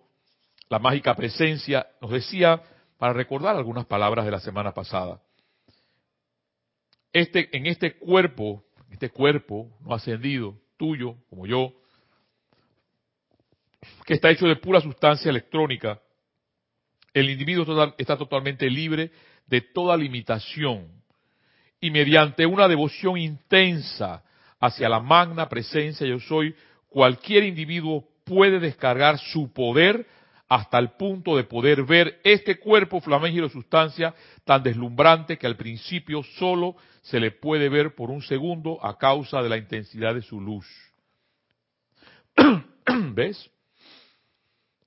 La 0.68 0.78
mágica 0.78 1.14
presencia, 1.14 1.86
nos 2.00 2.10
decía 2.10 2.62
para 2.96 3.12
recordar 3.12 3.56
algunas 3.56 3.84
palabras 3.84 4.24
de 4.24 4.30
la 4.30 4.40
semana 4.40 4.72
pasada. 4.72 5.20
Este, 7.12 7.54
en 7.56 7.66
este 7.66 7.94
cuerpo, 7.98 8.64
este 8.90 9.10
cuerpo 9.10 9.68
no 9.80 9.94
ascendido, 9.94 10.56
tuyo, 10.76 11.16
como 11.28 11.46
yo, 11.46 11.72
que 14.06 14.14
está 14.14 14.30
hecho 14.30 14.46
de 14.46 14.56
pura 14.56 14.80
sustancia 14.80 15.28
electrónica, 15.28 16.00
el 17.12 17.28
individuo 17.28 17.94
está 17.98 18.16
totalmente 18.16 18.68
libre 18.70 19.10
de 19.46 19.60
toda 19.60 19.96
limitación 19.96 20.88
y 21.80 21.90
mediante 21.90 22.46
una 22.46 22.68
devoción 22.68 23.18
intensa 23.18 24.24
hacia 24.60 24.88
la 24.88 25.00
magna 25.00 25.48
presencia 25.48 26.06
yo 26.06 26.20
soy, 26.20 26.54
cualquier 26.88 27.44
individuo 27.44 28.08
puede 28.24 28.60
descargar 28.60 29.18
su 29.18 29.52
poder 29.52 30.06
hasta 30.52 30.78
el 30.78 30.90
punto 30.90 31.34
de 31.34 31.44
poder 31.44 31.82
ver 31.82 32.20
este 32.24 32.58
cuerpo 32.58 33.00
flamígero 33.00 33.46
de 33.46 33.54
sustancia 33.54 34.14
tan 34.44 34.62
deslumbrante 34.62 35.38
que 35.38 35.46
al 35.46 35.56
principio 35.56 36.22
solo 36.22 36.76
se 37.00 37.18
le 37.18 37.30
puede 37.30 37.70
ver 37.70 37.94
por 37.94 38.10
un 38.10 38.20
segundo 38.20 38.78
a 38.84 38.98
causa 38.98 39.40
de 39.40 39.48
la 39.48 39.56
intensidad 39.56 40.14
de 40.14 40.20
su 40.20 40.38
luz. 40.38 40.66
¿Ves? 43.14 43.50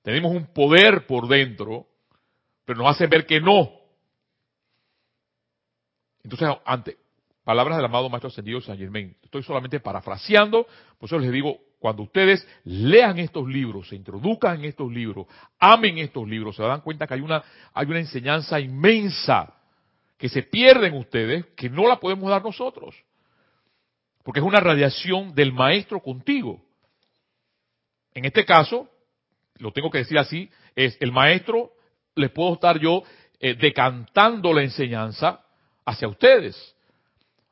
Tenemos 0.02 0.30
un 0.30 0.46
poder 0.46 1.04
por 1.04 1.26
dentro, 1.26 1.88
pero 2.64 2.78
nos 2.78 2.94
hace 2.94 3.08
ver 3.08 3.26
que 3.26 3.40
no. 3.40 3.68
Entonces, 6.22 6.48
ante 6.64 6.96
palabras 7.42 7.78
del 7.78 7.86
amado 7.86 8.08
Maestro 8.08 8.28
Ascendido 8.28 8.60
San 8.60 8.78
Germain, 8.78 9.16
estoy 9.20 9.42
solamente 9.42 9.80
parafraseando, 9.80 10.64
por 10.96 11.08
eso 11.08 11.18
les 11.18 11.32
digo, 11.32 11.58
cuando 11.86 12.02
ustedes 12.02 12.44
lean 12.64 13.16
estos 13.20 13.46
libros, 13.46 13.90
se 13.90 13.94
introduzcan 13.94 14.58
en 14.58 14.64
estos 14.64 14.90
libros, 14.90 15.28
amen 15.60 15.98
estos 15.98 16.28
libros, 16.28 16.56
se 16.56 16.64
dan 16.64 16.80
cuenta 16.80 17.06
que 17.06 17.14
hay 17.14 17.20
una, 17.20 17.44
hay 17.72 17.86
una 17.86 18.00
enseñanza 18.00 18.58
inmensa 18.58 19.54
que 20.18 20.28
se 20.28 20.42
pierde 20.42 20.88
en 20.88 20.94
ustedes, 20.94 21.46
que 21.54 21.70
no 21.70 21.86
la 21.86 22.00
podemos 22.00 22.28
dar 22.28 22.42
nosotros. 22.42 22.96
Porque 24.24 24.40
es 24.40 24.44
una 24.44 24.58
radiación 24.58 25.32
del 25.32 25.52
maestro 25.52 26.00
contigo. 26.00 26.60
En 28.12 28.24
este 28.24 28.44
caso, 28.44 28.90
lo 29.58 29.70
tengo 29.70 29.88
que 29.88 29.98
decir 29.98 30.18
así, 30.18 30.50
es 30.74 30.96
el 30.98 31.12
maestro, 31.12 31.70
les 32.16 32.32
puedo 32.32 32.54
estar 32.54 32.80
yo 32.80 33.04
eh, 33.38 33.54
decantando 33.54 34.52
la 34.52 34.64
enseñanza 34.64 35.40
hacia 35.84 36.08
ustedes. 36.08 36.74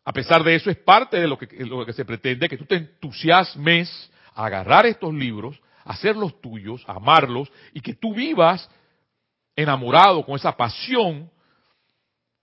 A 0.04 0.12
pesar 0.12 0.42
de 0.42 0.56
eso, 0.56 0.72
es 0.72 0.78
parte 0.78 1.20
de 1.20 1.28
lo 1.28 1.38
que, 1.38 1.46
lo 1.64 1.86
que 1.86 1.92
se 1.92 2.04
pretende, 2.04 2.48
que 2.48 2.58
tú 2.58 2.64
te 2.64 2.74
entusiasmes 2.74 4.10
agarrar 4.34 4.86
estos 4.86 5.12
libros, 5.14 5.60
hacerlos 5.84 6.40
tuyos, 6.40 6.82
amarlos, 6.86 7.50
y 7.72 7.80
que 7.80 7.94
tú 7.94 8.14
vivas 8.14 8.68
enamorado 9.56 10.24
con 10.24 10.36
esa 10.36 10.56
pasión 10.56 11.30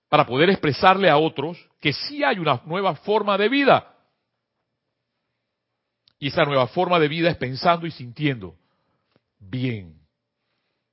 para 0.09 0.25
poder 0.25 0.49
expresarle 0.49 1.09
a 1.09 1.17
otros 1.17 1.57
que 1.79 1.93
sí 1.93 2.23
hay 2.23 2.39
una 2.39 2.61
nueva 2.65 2.95
forma 2.95 3.37
de 3.37 3.49
vida. 3.49 3.95
Y 6.19 6.27
esa 6.27 6.43
nueva 6.43 6.67
forma 6.67 6.99
de 6.99 7.07
vida 7.07 7.29
es 7.29 7.37
pensando 7.37 7.87
y 7.87 7.91
sintiendo 7.91 8.55
bien. 9.39 9.99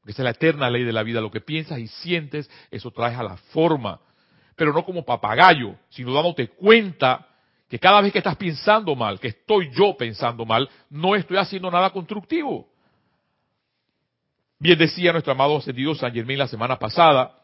Esa 0.06 0.22
es 0.22 0.24
la 0.24 0.30
eterna 0.30 0.70
ley 0.70 0.84
de 0.84 0.92
la 0.92 1.02
vida. 1.02 1.20
Lo 1.20 1.30
que 1.30 1.42
piensas 1.42 1.78
y 1.78 1.86
sientes, 1.86 2.50
eso 2.70 2.90
traes 2.90 3.18
a 3.18 3.22
la 3.22 3.36
forma. 3.36 4.00
Pero 4.56 4.72
no 4.72 4.84
como 4.84 5.04
papagayo, 5.04 5.76
sino 5.90 6.14
dándote 6.14 6.48
cuenta 6.48 7.27
que 7.68 7.78
cada 7.78 8.00
vez 8.00 8.12
que 8.12 8.18
estás 8.18 8.36
pensando 8.36 8.94
mal, 8.94 9.20
que 9.20 9.28
estoy 9.28 9.70
yo 9.72 9.96
pensando 9.96 10.44
mal, 10.44 10.68
no 10.88 11.14
estoy 11.14 11.36
haciendo 11.36 11.70
nada 11.70 11.90
constructivo. 11.90 12.68
Bien 14.58 14.78
decía 14.78 15.12
nuestro 15.12 15.32
amado 15.32 15.58
ascendido 15.58 15.94
San 15.94 16.12
Germán 16.12 16.38
la 16.38 16.48
semana 16.48 16.78
pasada, 16.78 17.34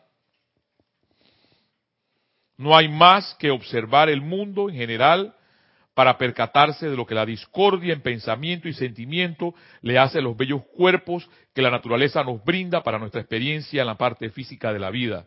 no 2.56 2.76
hay 2.76 2.88
más 2.88 3.34
que 3.34 3.50
observar 3.50 4.08
el 4.08 4.20
mundo 4.20 4.68
en 4.68 4.76
general 4.76 5.34
para 5.92 6.18
percatarse 6.18 6.88
de 6.88 6.96
lo 6.96 7.06
que 7.06 7.14
la 7.14 7.26
discordia 7.26 7.92
en 7.92 8.00
pensamiento 8.00 8.68
y 8.68 8.72
sentimiento 8.72 9.54
le 9.80 9.98
hace 9.98 10.18
a 10.18 10.22
los 10.22 10.36
bellos 10.36 10.62
cuerpos 10.76 11.28
que 11.54 11.62
la 11.62 11.70
naturaleza 11.70 12.24
nos 12.24 12.44
brinda 12.44 12.82
para 12.82 12.98
nuestra 12.98 13.20
experiencia 13.20 13.80
en 13.80 13.86
la 13.86 13.96
parte 13.96 14.30
física 14.30 14.72
de 14.72 14.80
la 14.80 14.90
vida. 14.90 15.26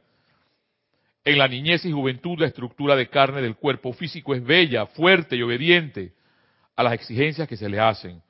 En 1.28 1.40
la 1.40 1.50
niñez 1.50 1.84
y 1.84 1.92
juventud 1.92 2.40
la 2.40 2.48
estructura 2.48 2.96
de 2.96 3.10
carne 3.10 3.42
del 3.42 3.58
cuerpo 3.58 3.92
físico 3.92 4.34
es 4.34 4.42
bella, 4.42 4.86
fuerte 4.86 5.36
y 5.36 5.42
obediente 5.42 6.14
a 6.74 6.84
las 6.84 6.94
exigencias 6.94 7.50
que 7.50 7.58
se 7.58 7.68
le 7.68 7.82
hacen. 7.82 8.22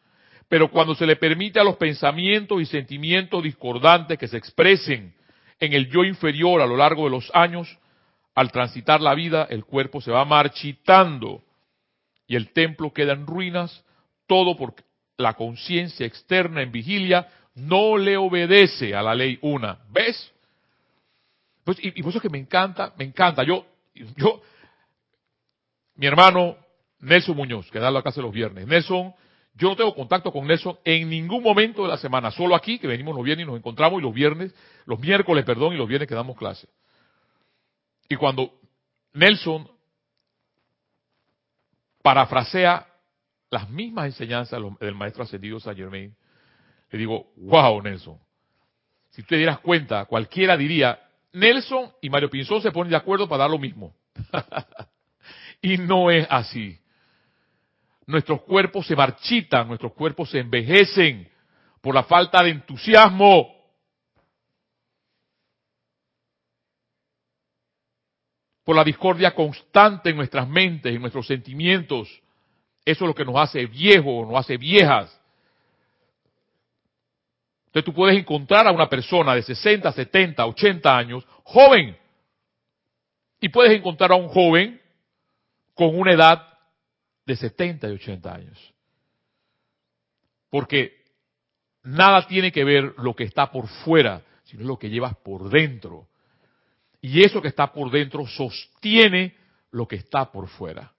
Pero 0.50 0.72
cuando 0.72 0.96
se 0.96 1.06
le 1.06 1.16
permite 1.16 1.60
a 1.60 1.64
los 1.64 1.76
pensamientos 1.76 2.60
y 2.60 2.66
sentimientos 2.66 3.44
discordantes 3.44 4.18
que 4.18 4.28
se 4.28 4.38
expresen 4.38 5.14
en 5.60 5.74
el 5.74 5.92
yo 5.92 6.04
inferior 6.04 6.60
a 6.60 6.66
lo 6.66 6.76
largo 6.76 7.04
de 7.04 7.12
los 7.12 7.30
años, 7.36 7.78
al 8.34 8.52
transitar 8.52 9.00
la 9.00 9.14
vida 9.14 9.46
el 9.48 9.64
cuerpo 9.64 10.02
se 10.02 10.10
va 10.10 10.26
marchitando 10.26 11.44
y 12.26 12.36
el 12.36 12.52
templo 12.52 12.94
queda 12.94 13.14
en 13.14 13.28
ruinas, 13.28 13.86
todo 14.26 14.58
porque 14.58 14.82
la 15.18 15.34
conciencia 15.34 16.08
externa 16.08 16.64
en 16.64 16.72
vigilia 16.72 17.28
no 17.54 17.96
le 17.96 18.18
obedece 18.18 18.96
a 18.96 19.04
la 19.04 19.14
ley 19.14 19.38
una. 19.44 19.82
¿Ves? 19.92 20.34
Pues, 21.68 21.80
y, 21.82 22.02
por 22.02 22.12
eso 22.12 22.20
es 22.20 22.22
que 22.22 22.30
me 22.30 22.38
encanta, 22.38 22.94
me 22.98 23.04
encanta. 23.04 23.44
Yo, 23.44 23.66
yo, 23.94 24.42
mi 25.96 26.08
hermano 26.08 26.56
Nelson 27.00 27.36
Muñoz, 27.36 27.70
que 27.70 27.80
da 27.80 27.92
la 27.92 28.02
casa 28.02 28.22
los 28.22 28.32
viernes. 28.32 28.66
Nelson, 28.66 29.14
yo 29.54 29.68
no 29.68 29.76
tengo 29.76 29.94
contacto 29.94 30.32
con 30.32 30.48
Nelson 30.48 30.80
en 30.86 31.10
ningún 31.10 31.44
momento 31.44 31.84
de 31.84 31.90
la 31.90 31.98
semana, 31.98 32.32
solo 32.32 32.56
aquí, 32.56 32.80
que 32.80 32.88
venimos 32.88 33.14
los 33.14 33.26
viernes 33.26 33.44
y 33.44 33.48
nos 33.48 33.58
encontramos, 33.58 34.00
y 34.00 34.02
los 34.02 34.14
viernes, 34.14 34.56
los 34.86 34.98
miércoles, 34.98 35.44
perdón, 35.44 35.74
y 35.74 35.78
los 35.78 35.90
viernes 35.90 36.08
que 36.08 36.16
damos 36.16 36.38
clase. 36.38 36.70
Y 38.08 38.16
cuando 38.16 38.50
Nelson 39.12 39.70
parafrasea 42.02 42.88
las 43.50 43.70
mismas 43.70 44.06
enseñanzas 44.06 44.62
del 44.80 44.96
maestro 44.96 45.24
ascendido 45.24 45.60
Saint 45.60 45.78
Germain, 45.78 46.16
le 46.92 46.98
digo, 46.98 47.34
wow, 47.36 47.82
Nelson. 47.82 48.18
Si 49.10 49.22
tú 49.24 49.28
te 49.28 49.36
dieras 49.36 49.60
cuenta, 49.60 50.06
cualquiera 50.06 50.56
diría, 50.56 51.02
Nelson 51.38 51.92
y 52.02 52.10
Mario 52.10 52.30
Pinzón 52.30 52.62
se 52.62 52.72
ponen 52.72 52.92
de 52.92 52.98
acuerdo 52.98 53.28
para 53.28 53.44
dar 53.44 53.52
lo 53.52 53.60
mismo. 53.60 53.96
y 55.62 55.78
no 55.78 56.12
es 56.12 56.28
así. 56.30 56.80
Nuestros 58.06 58.42
cuerpos 58.42 58.88
se 58.88 58.96
marchitan, 58.96 59.68
nuestros 59.68 59.94
cuerpos 59.94 60.30
se 60.30 60.40
envejecen 60.40 61.30
por 61.82 61.94
la 61.94 62.04
falta 62.04 62.44
de 62.44 62.52
entusiasmo. 62.52 63.58
por 68.68 68.76
la 68.76 68.84
discordia 68.84 69.34
constante 69.34 70.10
en 70.10 70.18
nuestras 70.18 70.46
mentes, 70.46 70.94
en 70.94 71.00
nuestros 71.00 71.26
sentimientos. 71.26 72.10
Eso 72.84 73.06
es 73.06 73.08
lo 73.08 73.16
que 73.16 73.24
nos 73.24 73.38
hace 73.38 73.66
viejos, 73.66 74.28
nos 74.28 74.38
hace 74.38 74.58
viejas. 74.58 75.17
Entonces 77.78 77.94
tú 77.94 77.94
puedes 77.94 78.18
encontrar 78.18 78.68
a 78.68 78.72
una 78.72 78.90
persona 78.90 79.36
de 79.36 79.44
60, 79.44 79.92
70, 79.92 80.44
80 80.48 80.98
años, 80.98 81.24
joven, 81.44 81.96
y 83.40 83.50
puedes 83.50 83.78
encontrar 83.78 84.12
a 84.14 84.16
un 84.16 84.30
joven 84.30 84.82
con 85.76 85.96
una 85.96 86.14
edad 86.14 86.58
de 87.24 87.36
70 87.36 87.88
y 87.90 87.92
80 87.92 88.34
años. 88.34 88.74
Porque 90.50 91.04
nada 91.84 92.26
tiene 92.26 92.52
que 92.52 92.64
ver 92.64 92.96
lo 92.98 93.16
que 93.16 93.26
está 93.26 93.52
por 93.52 93.68
fuera, 93.68 94.24
sino 94.46 94.64
lo 94.64 94.80
que 94.80 94.90
llevas 94.90 95.16
por 95.18 95.48
dentro. 95.48 96.08
Y 97.00 97.24
eso 97.24 97.44
que 97.44 97.50
está 97.50 97.72
por 97.72 97.92
dentro 97.92 98.26
sostiene 98.26 99.36
lo 99.70 99.88
que 99.88 99.98
está 99.98 100.32
por 100.32 100.48
fuera. 100.48 100.92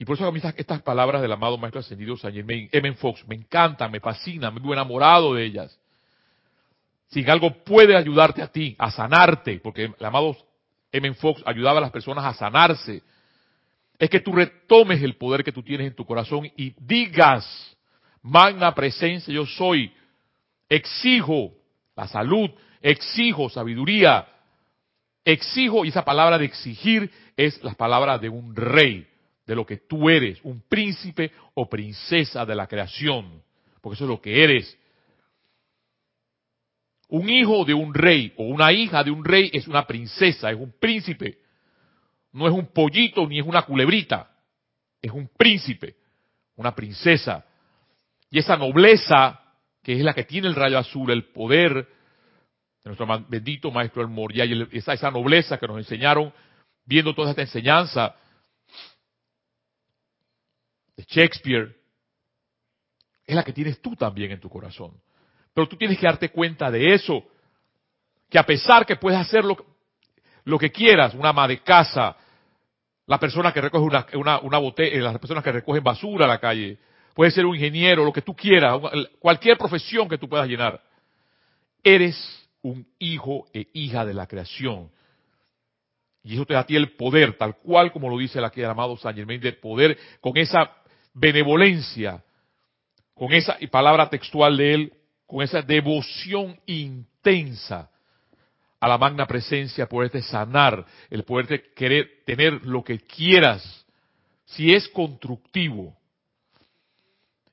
Y 0.00 0.06
por 0.06 0.16
eso 0.16 0.26
a 0.26 0.32
mí 0.32 0.40
estas, 0.56 0.80
palabras 0.80 1.20
del 1.20 1.30
amado 1.30 1.58
Maestro 1.58 1.80
Ascendido 1.80 2.16
San 2.16 2.32
Germain, 2.32 2.70
M. 2.72 2.94
Fox, 2.94 3.22
me 3.28 3.34
encantan, 3.34 3.90
me 3.90 4.00
fascinan, 4.00 4.54
me 4.54 4.58
vivo 4.58 4.72
enamorado 4.72 5.34
de 5.34 5.44
ellas. 5.44 5.78
Si 7.08 7.22
algo 7.28 7.62
puede 7.64 7.94
ayudarte 7.94 8.40
a 8.40 8.46
ti, 8.46 8.74
a 8.78 8.90
sanarte, 8.90 9.60
porque 9.62 9.92
el 9.98 10.06
amado 10.06 10.34
M. 10.90 11.12
Fox 11.16 11.42
ayudaba 11.44 11.76
a 11.76 11.80
las 11.82 11.90
personas 11.90 12.24
a 12.24 12.32
sanarse, 12.32 13.02
es 13.98 14.08
que 14.08 14.20
tú 14.20 14.32
retomes 14.32 15.02
el 15.02 15.16
poder 15.16 15.44
que 15.44 15.52
tú 15.52 15.62
tienes 15.62 15.88
en 15.88 15.94
tu 15.94 16.06
corazón 16.06 16.50
y 16.56 16.72
digas, 16.80 17.76
magna 18.22 18.74
presencia 18.74 19.34
yo 19.34 19.44
soy, 19.44 19.92
exijo 20.66 21.52
la 21.94 22.08
salud, 22.08 22.48
exijo 22.80 23.50
sabiduría, 23.50 24.26
exijo, 25.26 25.84
y 25.84 25.88
esa 25.88 26.06
palabra 26.06 26.38
de 26.38 26.46
exigir 26.46 27.10
es 27.36 27.62
la 27.62 27.74
palabra 27.74 28.16
de 28.16 28.30
un 28.30 28.56
rey, 28.56 29.09
de 29.50 29.56
lo 29.56 29.66
que 29.66 29.78
tú 29.78 30.08
eres, 30.08 30.38
un 30.44 30.60
príncipe 30.60 31.32
o 31.54 31.68
princesa 31.68 32.46
de 32.46 32.54
la 32.54 32.68
creación, 32.68 33.42
porque 33.80 33.96
eso 33.96 34.04
es 34.04 34.10
lo 34.10 34.20
que 34.20 34.44
eres. 34.44 34.78
Un 37.08 37.28
hijo 37.28 37.64
de 37.64 37.74
un 37.74 37.92
rey 37.92 38.32
o 38.36 38.44
una 38.44 38.70
hija 38.70 39.02
de 39.02 39.10
un 39.10 39.24
rey 39.24 39.50
es 39.52 39.66
una 39.66 39.88
princesa, 39.88 40.52
es 40.52 40.56
un 40.56 40.72
príncipe. 40.78 41.40
No 42.30 42.46
es 42.46 42.52
un 42.52 42.68
pollito 42.68 43.26
ni 43.26 43.40
es 43.40 43.44
una 43.44 43.62
culebrita, 43.62 44.30
es 45.02 45.10
un 45.10 45.28
príncipe, 45.36 45.96
una 46.54 46.72
princesa. 46.72 47.44
Y 48.30 48.38
esa 48.38 48.56
nobleza, 48.56 49.40
que 49.82 49.94
es 49.94 50.04
la 50.04 50.14
que 50.14 50.22
tiene 50.22 50.46
el 50.46 50.54
rayo 50.54 50.78
azul, 50.78 51.10
el 51.10 51.24
poder 51.24 51.74
de 51.74 51.86
nuestro 52.84 53.04
bendito 53.28 53.72
maestro 53.72 54.00
El 54.00 54.08
Moria 54.08 54.44
y 54.44 54.68
esa, 54.70 54.92
esa 54.92 55.10
nobleza 55.10 55.58
que 55.58 55.66
nos 55.66 55.78
enseñaron 55.78 56.32
viendo 56.86 57.16
toda 57.16 57.30
esta 57.30 57.42
enseñanza 57.42 58.14
Shakespeare, 61.08 61.76
es 63.26 63.34
la 63.34 63.44
que 63.44 63.52
tienes 63.52 63.80
tú 63.80 63.94
también 63.94 64.32
en 64.32 64.40
tu 64.40 64.48
corazón. 64.48 64.92
Pero 65.54 65.68
tú 65.68 65.76
tienes 65.76 65.98
que 65.98 66.06
darte 66.06 66.30
cuenta 66.30 66.70
de 66.70 66.94
eso, 66.94 67.22
que 68.28 68.38
a 68.38 68.46
pesar 68.46 68.86
que 68.86 68.96
puedes 68.96 69.18
hacer 69.18 69.44
lo, 69.44 69.56
lo 70.44 70.58
que 70.58 70.70
quieras, 70.70 71.14
una 71.14 71.30
ama 71.30 71.46
de 71.46 71.60
casa, 71.60 72.16
la 73.06 73.18
persona 73.18 73.52
que 73.52 73.60
recoge 73.60 73.84
una, 74.16 74.40
una, 74.40 74.58
botella, 74.58 75.00
las 75.00 75.18
personas 75.18 75.42
que 75.42 75.52
recogen 75.52 75.82
basura 75.82 76.26
a 76.26 76.28
la 76.28 76.38
calle, 76.38 76.78
puede 77.14 77.30
ser 77.30 77.44
un 77.44 77.54
ingeniero, 77.54 78.04
lo 78.04 78.12
que 78.12 78.22
tú 78.22 78.34
quieras, 78.34 78.80
cualquier 79.18 79.58
profesión 79.58 80.08
que 80.08 80.18
tú 80.18 80.28
puedas 80.28 80.48
llenar. 80.48 80.80
Eres 81.82 82.16
un 82.62 82.86
hijo 82.98 83.46
e 83.52 83.66
hija 83.72 84.04
de 84.04 84.14
la 84.14 84.26
creación. 84.26 84.90
Y 86.22 86.34
eso 86.34 86.44
te 86.44 86.54
da 86.54 86.60
a 86.60 86.66
ti 86.66 86.76
el 86.76 86.92
poder, 86.92 87.36
tal 87.36 87.56
cual 87.56 87.92
como 87.92 88.08
lo 88.08 88.18
dice 88.18 88.38
el 88.38 88.44
aquí 88.44 88.60
el 88.60 88.66
amado 88.66 88.96
San 88.96 89.14
Germain, 89.14 89.40
de 89.40 89.54
poder 89.54 89.98
con 90.20 90.36
esa 90.36 90.70
benevolencia, 91.12 92.22
con 93.14 93.32
esa 93.32 93.58
palabra 93.70 94.08
textual 94.08 94.56
de 94.56 94.74
él, 94.74 94.92
con 95.26 95.42
esa 95.42 95.62
devoción 95.62 96.58
intensa 96.66 97.90
a 98.80 98.88
la 98.88 98.96
magna 98.96 99.26
presencia, 99.26 99.86
poderte 99.86 100.22
sanar, 100.22 100.86
el 101.10 101.22
poderte 101.24 101.72
querer 101.74 102.22
tener 102.24 102.64
lo 102.64 102.82
que 102.82 102.98
quieras, 102.98 103.86
si 104.46 104.72
es 104.72 104.88
constructivo, 104.88 105.94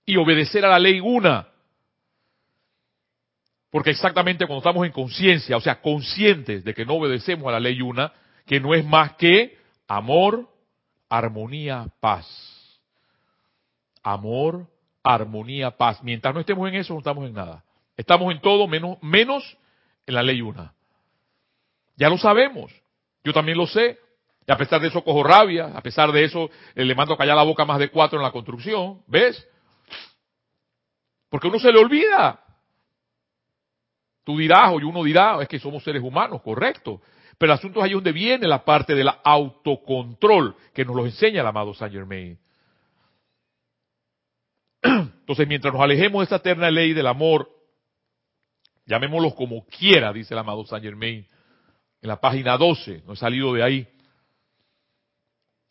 y 0.05 0.15
obedecer 0.15 0.63
a 0.65 0.69
la 0.69 0.79
ley 0.79 1.01
una. 1.01 1.49
Porque 3.69 3.89
exactamente 3.89 4.47
cuando 4.47 4.59
estamos 4.59 4.85
en 4.85 4.93
conciencia, 4.93 5.57
o 5.57 5.61
sea, 5.61 5.81
conscientes 5.81 6.63
de 6.63 6.73
que 6.73 6.85
no 6.85 6.93
obedecemos 6.93 7.47
a 7.49 7.51
la 7.51 7.59
ley 7.59 7.81
una, 7.81 8.13
que 8.45 8.61
no 8.61 8.73
es 8.73 8.85
más 8.85 9.13
que 9.17 9.57
amor, 9.87 10.49
armonía, 11.09 11.87
paz. 11.99 12.56
Amor, 14.09 14.65
armonía, 15.03 15.71
paz. 15.71 16.01
Mientras 16.01 16.33
no 16.33 16.39
estemos 16.39 16.65
en 16.69 16.75
eso, 16.75 16.93
no 16.93 16.99
estamos 16.99 17.27
en 17.27 17.33
nada. 17.33 17.65
Estamos 17.97 18.33
en 18.33 18.39
todo 18.39 18.65
menos, 18.65 18.97
menos 19.01 19.57
en 20.05 20.15
la 20.15 20.23
ley 20.23 20.39
una. 20.39 20.73
Ya 21.97 22.07
lo 22.07 22.17
sabemos. 22.17 22.71
Yo 23.21 23.33
también 23.33 23.57
lo 23.57 23.67
sé. 23.67 23.99
Y 24.47 24.51
a 24.53 24.55
pesar 24.55 24.79
de 24.79 24.87
eso 24.87 25.03
cojo 25.03 25.23
rabia. 25.23 25.73
A 25.75 25.81
pesar 25.81 26.09
de 26.13 26.23
eso 26.23 26.49
eh, 26.73 26.85
le 26.85 26.95
mando 26.95 27.17
callar 27.17 27.35
la 27.35 27.43
boca 27.43 27.65
más 27.65 27.79
de 27.79 27.89
cuatro 27.89 28.17
en 28.17 28.23
la 28.23 28.31
construcción. 28.31 29.01
¿Ves? 29.07 29.45
Porque 31.29 31.49
uno 31.49 31.59
se 31.59 31.73
le 31.73 31.79
olvida. 31.79 32.39
Tú 34.23 34.37
dirás, 34.37 34.71
o 34.71 34.75
uno 34.75 35.03
dirá, 35.03 35.37
es 35.41 35.49
que 35.49 35.59
somos 35.59 35.83
seres 35.83 36.01
humanos, 36.01 36.41
correcto. 36.41 37.01
Pero 37.37 37.51
el 37.51 37.59
asunto 37.59 37.79
es 37.79 37.85
ahí 37.85 37.91
donde 37.91 38.13
viene 38.13 38.47
la 38.47 38.63
parte 38.63 38.95
del 38.95 39.09
autocontrol 39.21 40.55
que 40.73 40.85
nos 40.85 40.95
lo 40.95 41.05
enseña 41.05 41.41
el 41.41 41.47
amado 41.47 41.73
Saint 41.73 41.93
Germain. 41.93 42.39
Entonces, 44.81 45.48
mientras 45.48 45.74
nos 45.74 45.84
alejemos 45.84 46.22
de 46.22 46.24
esta 46.24 46.36
eterna 46.38 46.72
ley 46.72 46.93
del 46.93 47.07
amor, 47.07 47.50
llamémoslos 48.86 49.36
como 49.36 49.65
quiera, 49.65 50.13
dice 50.13 50.34
el 50.34 50.39
amado 50.39 50.65
Saint 50.65 50.84
Germain, 50.84 51.27
en 52.01 52.07
la 52.07 52.19
página 52.19 52.57
12, 52.57 53.03
no 53.05 53.13
he 53.13 53.17
salido 53.17 53.53
de 53.53 53.63
ahí. 53.63 53.88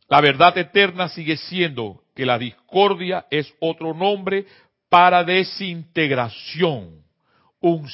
La 0.09 0.21
verdad 0.21 0.57
eterna 0.59 1.09
sigue 1.09 1.37
siendo 1.37 2.03
que 2.15 2.27
la 2.27 2.39
discordia 2.39 3.27
es 3.31 3.53
otro 3.61 3.95
nombre 3.95 4.47
para 4.89 5.25
desintegración, 5.25 7.03
un 7.61 7.89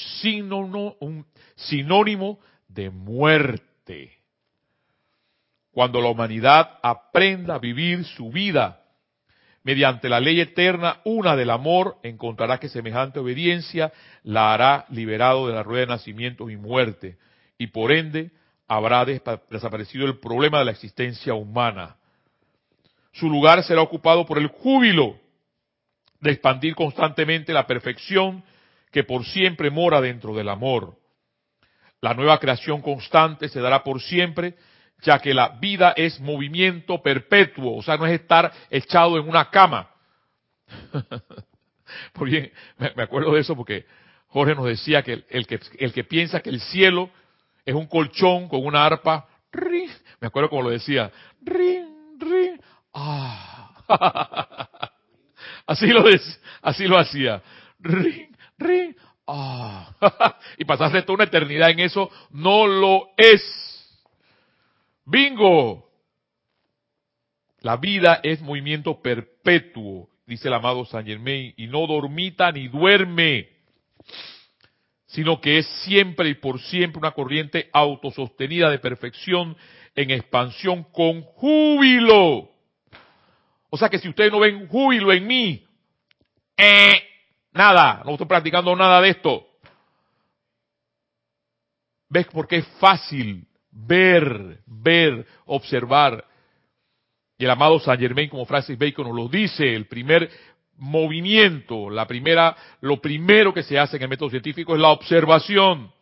un 1.00 1.26
sinónimo 1.56 2.38
de 2.68 2.90
muerte. 2.90 4.18
Cuando 5.70 6.00
la 6.00 6.08
humanidad 6.08 6.78
aprenda 6.82 7.54
a 7.54 7.58
vivir 7.58 8.04
su 8.04 8.30
vida 8.30 8.81
mediante 9.64 10.08
la 10.08 10.20
ley 10.20 10.40
eterna, 10.40 11.00
una 11.04 11.36
del 11.36 11.50
amor, 11.50 11.96
encontrará 12.02 12.58
que 12.58 12.68
semejante 12.68 13.20
obediencia 13.20 13.92
la 14.24 14.52
hará 14.52 14.86
liberado 14.88 15.46
de 15.46 15.54
la 15.54 15.62
rueda 15.62 15.82
de 15.82 15.92
nacimiento 15.92 16.50
y 16.50 16.56
muerte, 16.56 17.16
y 17.58 17.68
por 17.68 17.92
ende 17.92 18.30
habrá 18.66 19.04
desaparecido 19.04 20.06
el 20.06 20.18
problema 20.18 20.58
de 20.58 20.64
la 20.64 20.70
existencia 20.70 21.34
humana. 21.34 21.96
Su 23.12 23.28
lugar 23.28 23.62
será 23.62 23.82
ocupado 23.82 24.24
por 24.24 24.38
el 24.38 24.48
júbilo 24.48 25.16
de 26.20 26.30
expandir 26.30 26.74
constantemente 26.74 27.52
la 27.52 27.66
perfección 27.66 28.42
que 28.90 29.04
por 29.04 29.24
siempre 29.24 29.70
mora 29.70 30.00
dentro 30.00 30.34
del 30.34 30.48
amor. 30.48 30.96
La 32.00 32.14
nueva 32.14 32.38
creación 32.38 32.80
constante 32.80 33.48
se 33.48 33.60
dará 33.60 33.84
por 33.84 34.00
siempre, 34.00 34.54
ya 35.02 35.18
que 35.18 35.34
la 35.34 35.50
vida 35.60 35.92
es 35.96 36.18
movimiento 36.20 37.02
perpetuo, 37.02 37.76
o 37.76 37.82
sea, 37.82 37.96
no 37.96 38.06
es 38.06 38.20
estar 38.20 38.52
echado 38.70 39.18
en 39.18 39.28
una 39.28 39.50
cama. 39.50 39.90
Por 42.12 42.28
bien, 42.28 42.50
me 42.78 43.02
acuerdo 43.02 43.34
de 43.34 43.40
eso 43.40 43.54
porque 43.54 43.84
Jorge 44.28 44.54
nos 44.54 44.64
decía 44.64 45.02
que 45.02 45.24
el, 45.28 45.46
que 45.46 46.04
piensa 46.04 46.40
que 46.40 46.48
el 46.48 46.60
cielo 46.60 47.10
es 47.66 47.74
un 47.74 47.86
colchón 47.86 48.48
con 48.48 48.64
una 48.64 48.86
arpa, 48.86 49.28
me 50.20 50.26
acuerdo 50.26 50.48
como 50.48 50.62
lo 50.62 50.70
decía, 50.70 51.12
ah. 52.94 53.68
Así 55.66 55.86
lo, 55.86 56.08
es, 56.08 56.40
así 56.60 56.86
lo 56.86 56.98
hacía. 56.98 57.42
Ring, 57.80 58.34
ring, 58.58 58.96
ah. 59.26 59.92
y 60.58 60.64
pasarse 60.64 61.02
toda 61.02 61.16
una 61.16 61.24
eternidad 61.24 61.70
en 61.70 61.80
eso 61.80 62.10
no 62.30 62.66
lo 62.66 63.10
es. 63.16 63.42
Bingo. 65.04 65.88
La 67.60 67.76
vida 67.76 68.20
es 68.22 68.40
movimiento 68.40 69.00
perpetuo, 69.00 70.08
dice 70.26 70.48
el 70.48 70.54
amado 70.54 70.84
Saint 70.84 71.06
Germain, 71.06 71.54
y 71.56 71.68
no 71.68 71.86
dormita 71.86 72.50
ni 72.50 72.66
duerme, 72.66 73.48
sino 75.06 75.40
que 75.40 75.58
es 75.58 75.66
siempre 75.84 76.28
y 76.30 76.34
por 76.34 76.60
siempre 76.60 76.98
una 76.98 77.12
corriente 77.12 77.70
autosostenida 77.72 78.68
de 78.68 78.80
perfección 78.80 79.56
en 79.94 80.10
expansión 80.10 80.84
con 80.92 81.22
júbilo 81.22 82.52
o 83.74 83.78
sea 83.78 83.88
que 83.88 83.98
si 83.98 84.06
ustedes 84.06 84.30
no 84.30 84.38
ven 84.38 84.68
júbilo 84.68 85.10
en 85.14 85.26
mí, 85.26 85.66
eh, 86.58 87.02
nada, 87.52 88.02
no 88.04 88.12
estoy 88.12 88.26
practicando 88.26 88.76
nada 88.76 89.00
de 89.00 89.08
esto. 89.08 89.46
¿Ves 92.10 92.26
por 92.26 92.46
qué 92.46 92.58
es 92.58 92.66
fácil 92.78 93.48
ver, 93.72 94.60
ver, 94.66 95.26
observar? 95.46 96.24
Y 97.36 97.44
el 97.44 97.50
amado 97.50 97.80
Saint 97.80 98.00
Germain, 98.00 98.28
como 98.28 98.46
Francis 98.46 98.78
Bacon 98.78 99.08
nos 99.08 99.16
lo 99.16 99.28
dice, 99.28 99.74
el 99.74 99.86
primer 99.86 100.30
movimiento, 100.76 101.90
la 101.90 102.06
primera, 102.06 102.56
lo 102.80 103.00
primero 103.00 103.52
que 103.52 103.64
se 103.64 103.78
hace 103.78 103.96
en 103.96 104.04
el 104.04 104.08
método 104.08 104.30
científico 104.30 104.74
es 104.74 104.80
la 104.80 104.90
observación. 104.90 105.92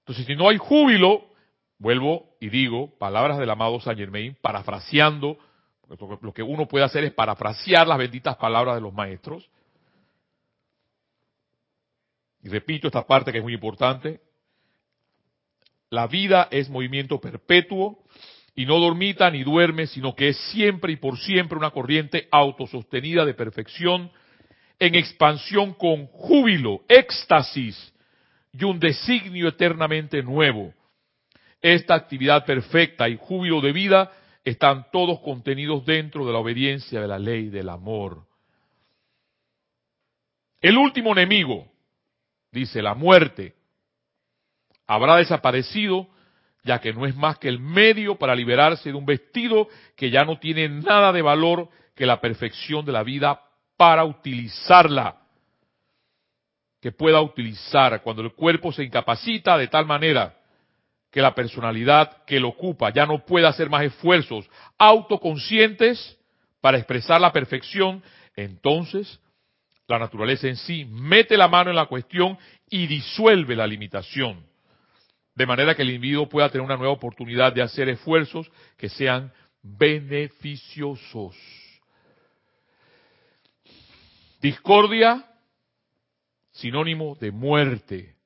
Entonces, 0.00 0.24
si 0.24 0.36
no 0.36 0.48
hay 0.48 0.56
júbilo, 0.56 1.26
Vuelvo 1.78 2.36
y 2.40 2.48
digo 2.48 2.96
palabras 2.98 3.38
del 3.38 3.50
amado 3.50 3.80
Saint 3.80 3.98
Germain, 3.98 4.36
parafraseando, 4.40 5.38
lo 6.22 6.32
que 6.32 6.42
uno 6.42 6.66
puede 6.66 6.84
hacer 6.84 7.04
es 7.04 7.12
parafrasear 7.12 7.86
las 7.86 7.98
benditas 7.98 8.36
palabras 8.36 8.76
de 8.76 8.80
los 8.80 8.94
maestros. 8.94 9.48
Y 12.42 12.48
repito 12.48 12.86
esta 12.86 13.06
parte 13.06 13.30
que 13.30 13.38
es 13.38 13.44
muy 13.44 13.54
importante. 13.54 14.20
La 15.90 16.06
vida 16.06 16.48
es 16.50 16.68
movimiento 16.68 17.20
perpetuo 17.20 18.02
y 18.54 18.66
no 18.66 18.78
dormita 18.78 19.30
ni 19.30 19.44
duerme, 19.44 19.86
sino 19.86 20.14
que 20.14 20.28
es 20.28 20.36
siempre 20.50 20.92
y 20.92 20.96
por 20.96 21.18
siempre 21.18 21.58
una 21.58 21.70
corriente 21.70 22.28
autosostenida 22.30 23.24
de 23.24 23.34
perfección 23.34 24.10
en 24.78 24.94
expansión 24.94 25.74
con 25.74 26.06
júbilo, 26.06 26.82
éxtasis 26.88 27.92
y 28.52 28.64
un 28.64 28.78
designio 28.78 29.48
eternamente 29.48 30.22
nuevo 30.22 30.72
esta 31.74 31.94
actividad 31.94 32.44
perfecta 32.44 33.08
y 33.08 33.16
júbilo 33.16 33.60
de 33.60 33.72
vida 33.72 34.12
están 34.44 34.86
todos 34.92 35.20
contenidos 35.20 35.84
dentro 35.84 36.24
de 36.24 36.32
la 36.32 36.38
obediencia 36.38 37.00
de 37.00 37.08
la 37.08 37.18
ley 37.18 37.48
del 37.48 37.68
amor. 37.68 38.24
El 40.60 40.76
último 40.78 41.12
enemigo, 41.12 41.66
dice 42.52 42.82
la 42.82 42.94
muerte, 42.94 43.54
habrá 44.86 45.16
desaparecido 45.16 46.08
ya 46.66 46.80
que 46.80 46.92
no 46.92 47.06
es 47.06 47.14
más 47.14 47.38
que 47.38 47.48
el 47.48 47.60
medio 47.60 48.16
para 48.16 48.34
liberarse 48.34 48.90
de 48.90 48.96
un 48.96 49.06
vestido 49.06 49.68
que 49.96 50.10
ya 50.10 50.24
no 50.24 50.38
tiene 50.38 50.68
nada 50.68 51.12
de 51.12 51.22
valor 51.22 51.68
que 51.94 52.04
la 52.04 52.20
perfección 52.20 52.84
de 52.84 52.92
la 52.92 53.04
vida 53.04 53.40
para 53.76 54.04
utilizarla, 54.04 55.16
que 56.80 56.90
pueda 56.90 57.20
utilizar 57.20 58.02
cuando 58.02 58.22
el 58.22 58.32
cuerpo 58.32 58.72
se 58.72 58.82
incapacita 58.82 59.56
de 59.56 59.68
tal 59.68 59.86
manera 59.86 60.34
que 61.10 61.22
la 61.22 61.34
personalidad 61.34 62.24
que 62.24 62.40
lo 62.40 62.48
ocupa 62.48 62.92
ya 62.92 63.06
no 63.06 63.24
pueda 63.24 63.48
hacer 63.48 63.70
más 63.70 63.84
esfuerzos 63.84 64.48
autoconscientes 64.76 66.18
para 66.60 66.78
expresar 66.78 67.20
la 67.20 67.32
perfección, 67.32 68.02
entonces 68.34 69.20
la 69.86 70.00
naturaleza 70.00 70.48
en 70.48 70.56
sí, 70.56 70.84
mete 70.84 71.36
la 71.36 71.46
mano 71.46 71.70
en 71.70 71.76
la 71.76 71.86
cuestión 71.86 72.36
y 72.68 72.88
disuelve 72.88 73.54
la 73.54 73.68
limitación, 73.68 74.44
de 75.36 75.46
manera 75.46 75.74
que 75.74 75.82
el 75.82 75.90
individuo 75.90 76.28
pueda 76.28 76.48
tener 76.48 76.64
una 76.64 76.78
nueva 76.78 76.94
oportunidad 76.94 77.52
de 77.52 77.62
hacer 77.62 77.88
esfuerzos 77.90 78.50
que 78.78 78.88
sean 78.88 79.30
beneficiosos. 79.62 81.36
Discordia, 84.40 85.24
sinónimo 86.52 87.16
de 87.20 87.30
muerte. 87.30 88.16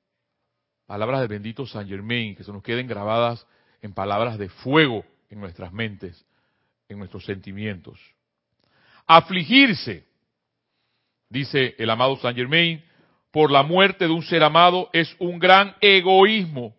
Palabras 0.85 1.19
del 1.19 1.29
bendito 1.29 1.67
San 1.67 1.87
Germain, 1.87 2.35
que 2.35 2.45
se 2.45 2.51
nos 2.51 2.63
queden 2.63 2.87
grabadas 2.87 3.45
en 3.81 3.93
palabras 3.93 4.37
de 4.37 4.47
fuego 4.47 5.05
en 5.29 5.41
nuestras 5.41 5.73
mentes, 5.73 6.25
en 6.87 6.97
nuestros 6.97 7.25
sentimientos. 7.25 7.99
Afligirse, 9.05 10.05
dice 11.29 11.75
el 11.77 11.89
amado 11.89 12.15
San 12.17 12.35
Germain, 12.35 12.81
por 13.31 13.51
la 13.51 13.63
muerte 13.63 14.05
de 14.05 14.11
un 14.11 14.23
ser 14.23 14.43
amado 14.43 14.89
es 14.93 15.13
un 15.19 15.39
gran 15.39 15.75
egoísmo. 15.81 16.73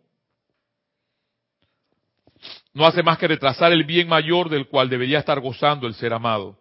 No 2.74 2.87
hace 2.87 3.02
más 3.02 3.18
que 3.18 3.28
retrasar 3.28 3.72
el 3.72 3.85
bien 3.85 4.08
mayor 4.08 4.48
del 4.48 4.66
cual 4.66 4.88
debería 4.88 5.18
estar 5.18 5.40
gozando 5.40 5.87
el 5.87 5.94
ser 5.94 6.12
amado. 6.12 6.58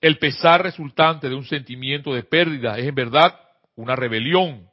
El 0.00 0.18
pesar 0.18 0.62
resultante 0.62 1.28
de 1.28 1.34
un 1.34 1.44
sentimiento 1.44 2.14
de 2.14 2.22
pérdida 2.22 2.78
es 2.78 2.86
en 2.86 2.94
verdad 2.94 3.34
una 3.74 3.96
rebelión 3.96 4.68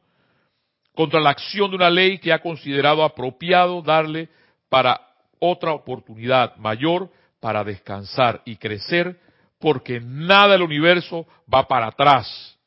contra 0.93 1.19
la 1.19 1.31
acción 1.31 1.71
de 1.71 1.77
una 1.77 1.89
ley 1.89 2.19
que 2.19 2.31
ha 2.31 2.39
considerado 2.39 3.03
apropiado 3.03 3.81
darle 3.81 4.29
para 4.69 5.01
otra 5.39 5.73
oportunidad 5.73 6.55
mayor 6.57 7.09
para 7.39 7.63
descansar 7.63 8.41
y 8.45 8.55
crecer, 8.55 9.19
porque 9.59 9.99
nada 9.99 10.53
del 10.53 10.61
universo 10.61 11.27
va 11.53 11.67
para 11.67 11.87
atrás. 11.87 12.57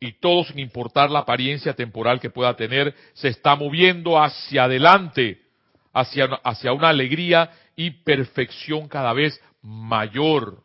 Y 0.00 0.12
todo 0.12 0.44
sin 0.44 0.58
importar 0.58 1.10
la 1.10 1.20
apariencia 1.20 1.74
temporal 1.74 2.20
que 2.20 2.30
pueda 2.30 2.54
tener, 2.56 2.94
se 3.14 3.28
está 3.28 3.54
moviendo 3.56 4.20
hacia 4.20 4.64
adelante, 4.64 5.40
hacia, 6.00 6.26
hacia 6.44 6.72
una 6.72 6.88
alegría 6.88 7.50
y 7.76 7.90
perfección 7.90 8.88
cada 8.88 9.12
vez 9.12 9.40
mayor. 9.62 10.62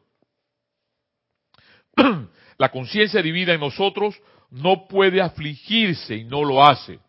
La 2.57 2.69
conciencia 2.69 3.21
divina 3.21 3.53
en 3.53 3.59
nosotros 3.59 4.19
no 4.51 4.87
puede 4.87 5.21
afligirse 5.21 6.15
y 6.15 6.23
no 6.23 6.43
lo 6.43 6.63
hace. 6.63 6.99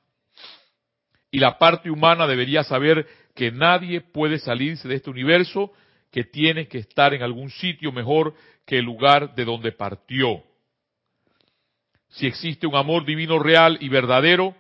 Y 1.30 1.38
la 1.38 1.58
parte 1.58 1.90
humana 1.90 2.26
debería 2.26 2.64
saber 2.64 3.06
que 3.34 3.50
nadie 3.50 4.00
puede 4.00 4.38
salirse 4.38 4.88
de 4.88 4.94
este 4.94 5.10
universo, 5.10 5.72
que 6.10 6.24
tiene 6.24 6.68
que 6.68 6.78
estar 6.78 7.12
en 7.12 7.22
algún 7.22 7.50
sitio 7.50 7.92
mejor 7.92 8.34
que 8.64 8.78
el 8.78 8.84
lugar 8.84 9.34
de 9.34 9.44
donde 9.44 9.72
partió. 9.72 10.42
Si 12.08 12.26
existe 12.26 12.66
un 12.66 12.76
amor 12.76 13.04
divino 13.04 13.38
real 13.40 13.76
y 13.80 13.88
verdadero, 13.88 14.54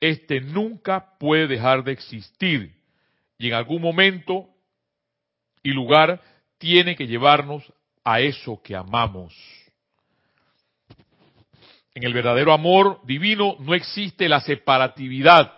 este 0.00 0.40
nunca 0.40 1.16
puede 1.18 1.46
dejar 1.46 1.82
de 1.82 1.92
existir. 1.92 2.77
Y 3.38 3.48
en 3.48 3.54
algún 3.54 3.80
momento 3.80 4.48
y 5.62 5.70
lugar 5.70 6.20
tiene 6.58 6.96
que 6.96 7.06
llevarnos 7.06 7.62
a 8.04 8.20
eso 8.20 8.60
que 8.62 8.74
amamos. 8.74 9.34
En 11.94 12.04
el 12.04 12.12
verdadero 12.12 12.52
amor 12.52 13.00
divino 13.04 13.56
no 13.60 13.74
existe 13.74 14.28
la 14.28 14.40
separatividad. 14.40 15.52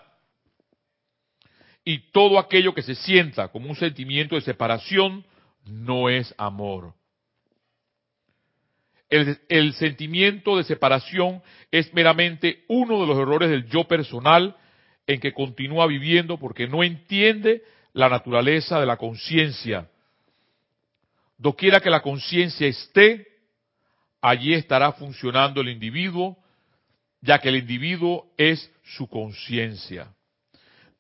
Y 1.85 2.11
todo 2.13 2.39
aquello 2.39 2.75
que 2.75 2.83
se 2.83 2.95
sienta 2.95 3.49
como 3.49 3.71
un 3.71 3.77
sentimiento 3.77 4.35
de 4.35 4.43
separación 4.43 5.25
no 5.65 6.09
es 6.09 6.35
amor. 6.37 6.95
El, 9.09 9.39
el, 9.49 9.75
sentimiento 9.75 10.57
de 10.57 10.65
separación 10.65 11.43
es 11.71 11.93
meramente 11.95 12.65
uno 12.69 13.01
de 13.01 13.07
los 13.07 13.19
errores 13.19 13.51
del 13.51 13.67
yo 13.69 13.89
personal 13.89 14.57
en 15.11 15.19
que 15.19 15.33
continúa 15.33 15.89
viviendo 15.89 16.39
porque 16.39 16.69
no 16.69 16.85
entiende 16.85 17.65
la 17.93 18.09
naturaleza 18.09 18.79
de 18.79 18.87
la 18.87 18.97
conciencia. 18.97 19.89
Doquiera 21.37 21.81
que 21.81 21.91
la 21.91 22.01
conciencia 22.01 22.69
esté, 22.69 23.27
allí 24.21 24.55
estará 24.55 24.93
funcionando 24.93 25.63
el 25.63 25.69
individuo, 25.69 26.39
ya 27.23 27.41
que 27.41 27.49
el 27.49 27.57
individuo 27.57 28.31
es 28.37 28.71
su 28.85 29.09
conciencia. 29.09 30.15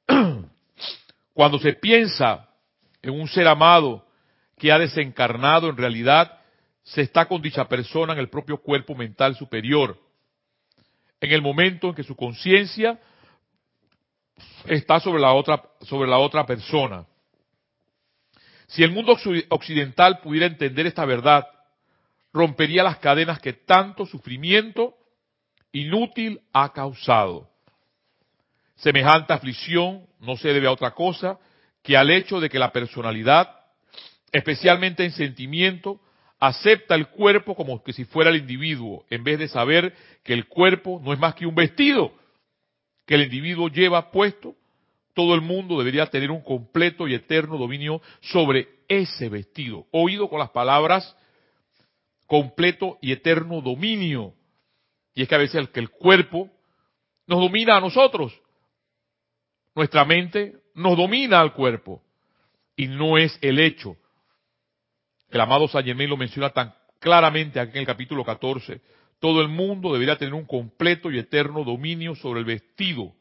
Cuando 1.33 1.61
se 1.61 1.75
piensa 1.75 2.49
en 3.03 3.11
un 3.11 3.29
ser 3.29 3.47
amado 3.47 4.05
que 4.59 4.73
ha 4.73 4.79
desencarnado 4.81 5.69
en 5.69 5.77
realidad, 5.77 6.37
se 6.83 7.03
está 7.03 7.27
con 7.27 7.41
dicha 7.41 7.69
persona 7.69 8.15
en 8.15 8.19
el 8.19 8.29
propio 8.29 8.57
cuerpo 8.57 8.97
mental 8.97 9.37
superior. 9.37 9.97
En 11.21 11.31
el 11.31 11.43
momento 11.43 11.91
en 11.91 11.95
que 11.95 12.03
su 12.03 12.17
conciencia 12.17 12.99
está 14.67 15.01
sobre 15.01 15.21
la 15.21 15.33
otra, 15.33 15.63
sobre 15.83 16.09
la 16.09 16.19
otra 16.19 16.47
persona. 16.47 17.07
Si 18.67 18.83
el 18.83 18.93
mundo 18.93 19.17
occidental 19.49 20.21
pudiera 20.21 20.47
entender 20.47 20.87
esta 20.87 21.05
verdad, 21.05 21.47
rompería 22.33 22.85
las 22.85 22.99
cadenas 22.99 23.41
que 23.41 23.53
tanto 23.53 24.07
sufrimiento 24.07 24.95
inútil 25.73 26.41
ha 26.53 26.73
causado. 26.73 27.49
Semejante 28.77 29.33
aflicción 29.33 30.07
no 30.21 30.37
se 30.37 30.53
debe 30.53 30.69
a 30.69 30.73
otra 30.73 30.93
cosa 30.93 31.39
que 31.83 31.97
al 31.97 32.11
hecho 32.11 32.41
de 32.41 32.49
que 32.49 32.59
la 32.59 32.73
personalidad, 32.73 33.51
especialmente 34.31 35.05
en 35.05 35.13
sentimiento, 35.13 36.01
acepta 36.39 36.95
el 36.95 37.09
cuerpo 37.09 37.55
como 37.55 37.83
que 37.83 37.93
si 37.93 38.05
fuera 38.05 38.31
el 38.31 38.37
individuo, 38.37 39.05
en 39.11 39.25
vez 39.25 39.39
de 39.39 39.49
saber 39.49 39.95
que 40.23 40.33
el 40.33 40.47
cuerpo 40.47 41.01
no 41.05 41.13
es 41.13 41.19
más 41.19 41.35
que 41.35 41.47
un 41.47 41.55
vestido 41.55 42.20
que 43.11 43.17
el 43.17 43.23
individuo 43.23 43.67
lleva 43.67 44.13
puesto, 44.13 44.55
todo 45.15 45.35
el 45.35 45.41
mundo 45.41 45.77
debería 45.77 46.07
tener 46.07 46.31
un 46.31 46.43
completo 46.43 47.09
y 47.09 47.15
eterno 47.15 47.59
dominio 47.59 48.01
sobre 48.21 48.69
ese 48.87 49.29
vestido. 49.29 49.89
Oído 49.91 50.29
con 50.29 50.39
las 50.39 50.51
palabras 50.51 51.17
completo 52.29 52.99
y 53.03 53.11
eterno 53.11 53.63
dominio. 53.63 54.33
Y 55.13 55.23
es 55.23 55.29
que 55.29 55.35
a 55.35 55.39
veces 55.39 55.57
el, 55.57 55.71
que 55.71 55.81
el 55.81 55.91
cuerpo 55.91 56.51
nos 57.27 57.41
domina 57.41 57.79
a 57.79 57.81
nosotros. 57.81 58.33
Nuestra 59.75 60.05
mente 60.05 60.59
nos 60.77 60.97
domina 60.97 61.41
al 61.41 61.53
cuerpo. 61.53 62.01
Y 62.77 62.87
no 62.87 63.19
es 63.19 63.37
el 63.43 63.59
hecho. 63.59 63.97
El 65.31 65.41
amado 65.41 65.67
San 65.67 65.85
lo 65.85 66.17
menciona 66.17 66.51
tan 66.51 66.73
claramente 67.01 67.59
aquí 67.59 67.73
en 67.73 67.79
el 67.79 67.87
capítulo 67.87 68.25
14. 68.25 68.81
Todo 69.21 69.43
el 69.43 69.49
mundo 69.49 69.93
debería 69.93 70.17
tener 70.17 70.35
un 70.35 70.47
completo 70.47 71.11
y 71.11 71.19
eterno 71.19 71.63
dominio 71.63 72.15
sobre 72.15 72.41
el 72.41 72.47
vestido 72.47 73.13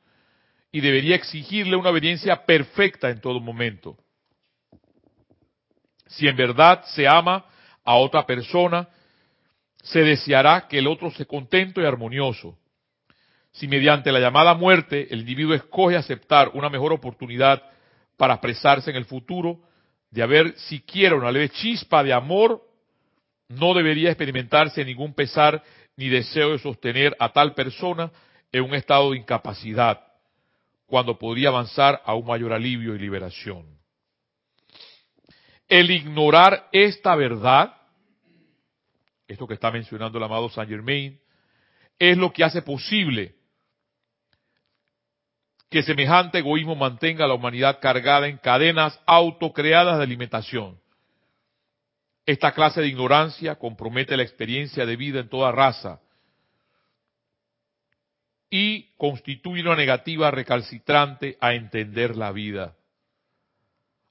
y 0.71 0.79
debería 0.81 1.15
exigirle 1.15 1.75
una 1.75 1.89
obediencia 1.89 2.45
perfecta 2.45 3.09
en 3.09 3.19
todo 3.19 3.39
momento. 3.39 3.97
Si 6.07 6.27
en 6.27 6.37
verdad 6.37 6.83
se 6.85 7.07
ama 7.07 7.45
a 7.83 7.95
otra 7.95 8.25
persona, 8.25 8.87
se 9.83 9.99
deseará 10.01 10.67
que 10.67 10.79
el 10.79 10.87
otro 10.87 11.11
se 11.11 11.25
contento 11.25 11.81
y 11.81 11.85
armonioso. 11.85 12.57
Si 13.51 13.67
mediante 13.67 14.11
la 14.11 14.19
llamada 14.19 14.53
muerte 14.53 15.07
el 15.11 15.21
individuo 15.21 15.53
escoge 15.53 15.97
aceptar 15.97 16.51
una 16.53 16.69
mejor 16.69 16.93
oportunidad 16.93 17.61
para 18.15 18.35
expresarse 18.35 18.89
en 18.89 18.95
el 18.95 19.05
futuro, 19.05 19.59
de 20.11 20.23
haber 20.23 20.57
siquiera 20.57 21.15
una 21.15 21.31
leve 21.31 21.49
chispa 21.49 22.03
de 22.03 22.13
amor, 22.13 22.63
no 23.49 23.73
debería 23.73 24.09
experimentarse 24.09 24.85
ningún 24.85 25.13
pesar 25.13 25.63
ni 25.99 26.07
deseo 26.07 26.53
de 26.53 26.59
sostener 26.59 27.15
a 27.19 27.33
tal 27.33 27.53
persona 27.53 28.09
en 28.51 28.63
un 28.63 28.73
estado 28.73 29.11
de 29.11 29.17
incapacidad, 29.17 30.01
cuando 30.87 31.19
podría 31.19 31.49
avanzar 31.49 32.01
a 32.05 32.15
un 32.15 32.25
mayor 32.25 32.53
alivio 32.53 32.95
y 32.95 32.99
liberación. 32.99 33.65
El 35.67 35.91
ignorar 35.91 36.67
esta 36.71 37.15
verdad 37.15 37.75
esto 39.29 39.47
que 39.47 39.53
está 39.53 39.71
mencionando 39.71 40.17
el 40.17 40.23
amado 40.23 40.49
Saint 40.49 40.69
Germain, 40.69 41.19
es 41.99 42.17
lo 42.17 42.33
que 42.33 42.43
hace 42.43 42.61
posible 42.61 43.35
que 45.69 45.83
semejante 45.83 46.39
egoísmo 46.39 46.75
mantenga 46.75 47.25
a 47.25 47.27
la 47.27 47.35
humanidad 47.35 47.79
cargada 47.79 48.27
en 48.27 48.37
cadenas 48.37 48.99
autocreadas 49.05 49.97
de 49.97 50.03
alimentación. 50.03 50.79
Esta 52.29 52.51
clase 52.51 52.79
de 52.79 52.87
ignorancia 52.87 53.55
compromete 53.55 54.15
la 54.15 54.21
experiencia 54.21 54.85
de 54.85 54.95
vida 54.95 55.21
en 55.21 55.29
toda 55.29 55.51
raza 55.51 55.99
y 58.51 58.83
constituye 58.97 59.63
una 59.63 59.75
negativa 59.75 60.29
recalcitrante 60.29 61.39
a 61.41 61.55
entender 61.55 62.15
la 62.15 62.31
vida. 62.31 62.75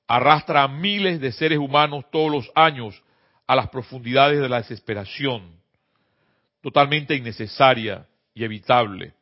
Arrastra 0.09 0.65
a 0.65 0.67
miles 0.67 1.21
de 1.21 1.31
seres 1.31 1.59
humanos 1.61 2.07
todos 2.11 2.33
los 2.33 2.51
años 2.57 3.01
a 3.47 3.55
las 3.55 3.69
profundidades 3.69 4.41
de 4.41 4.49
la 4.49 4.57
desesperación, 4.57 5.53
totalmente 6.61 7.15
innecesaria 7.15 8.05
y 8.35 8.43
evitable, 8.43 9.15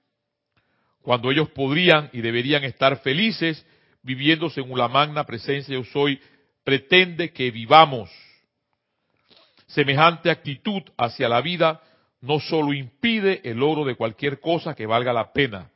cuando 1.03 1.31
ellos 1.31 1.51
podrían 1.51 2.09
y 2.15 2.23
deberían 2.23 2.65
estar 2.65 2.99
felices 3.03 3.63
viviendo 4.01 4.49
según 4.49 4.79
la 4.79 4.89
magna 4.89 5.25
presencia 5.25 5.75
yo 5.75 5.85
soy, 5.85 6.19
pretende 6.65 7.31
que 7.31 7.51
vivamos. 7.51 8.26
Semejante 9.77 10.31
actitud 10.31 10.83
hacia 10.97 11.29
la 11.29 11.43
vida 11.43 11.83
no 12.23 12.41
solo 12.41 12.73
impide 12.73 13.43
el 13.45 13.59
logro 13.59 13.85
de 13.85 13.95
cualquier 13.95 14.41
cosa 14.41 14.75
que 14.75 14.87
valga 14.87 15.13
la 15.13 15.35
pena, 15.35 15.71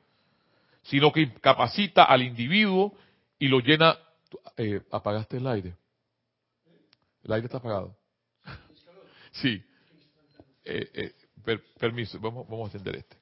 sino 0.81 1.13
que 1.13 1.21
incapacita 1.21 2.05
al 2.05 2.23
individuo 2.23 2.95
y 3.39 3.49
lo 3.49 3.61
llena. 3.61 3.99
Eh, 4.57 4.81
¿Apagaste 4.91 5.37
el 5.37 5.47
aire? 5.47 5.77
El 7.25 7.31
aire 7.31 7.45
está 7.45 7.59
apagado. 7.59 7.95
Sí. 9.33 9.63
Eh, 10.65 11.13
eh, 11.45 11.59
permiso, 11.79 12.19
vamos, 12.21 12.49
a 12.51 12.65
encender 12.65 12.97
este. 12.97 13.19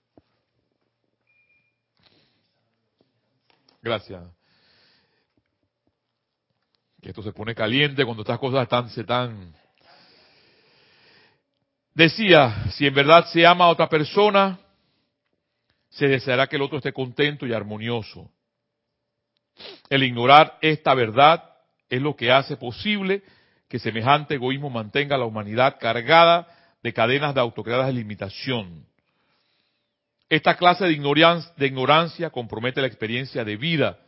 Gracias. 3.83 4.29
Que 7.03 7.09
esto 7.09 7.23
se 7.25 7.33
pone 7.33 7.53
caliente 7.57 8.05
cuando 8.05 8.23
estas 8.23 8.39
cosas 8.39 8.63
están, 8.63 8.89
se 8.91 9.01
están. 9.01 9.57
Decía, 11.99 12.71
si 12.75 12.87
en 12.87 12.95
verdad 12.95 13.27
se 13.27 13.45
ama 13.45 13.65
a 13.65 13.71
otra 13.71 13.89
persona, 13.89 14.61
se 15.89 16.07
deseará 16.07 16.47
que 16.47 16.55
el 16.55 16.63
otro 16.63 16.79
esté 16.79 16.93
contento 16.93 17.45
y 17.45 17.53
armonioso. 17.53 18.31
El 19.91 20.05
ignorar 20.05 20.59
esta 20.61 20.95
verdad 20.95 21.43
es 21.91 22.01
lo 22.01 22.15
que 22.15 22.31
hace 22.31 22.57
posible 22.57 23.25
que 23.69 23.81
semejante 23.81 24.37
egoísmo 24.37 24.71
mantenga 24.71 25.17
a 25.17 25.19
la 25.19 25.25
humanidad 25.25 25.79
cargada 25.81 26.47
de 26.85 26.93
cadenas 26.93 27.35
de 27.35 27.41
autocreadas 27.41 27.89
de 27.89 27.95
limitación. 27.95 28.87
Esta 30.29 30.57
clase 30.57 30.85
de 30.85 30.93
ignorancia, 30.93 31.53
de 31.57 31.67
ignorancia 31.67 32.31
compromete 32.31 32.81
la 32.81 32.87
experiencia 32.87 33.45
de 33.45 33.57
vida 33.57 33.99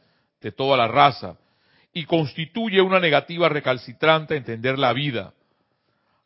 de 0.40 0.52
toda 0.52 0.76
la 0.76 0.86
raza 0.86 1.38
y 1.92 2.04
constituye 2.04 2.80
una 2.82 3.00
negativa 3.00 3.48
recalcitrante 3.48 4.34
a 4.34 4.36
entender 4.36 4.78
la 4.78 4.92
vida. 4.92 5.34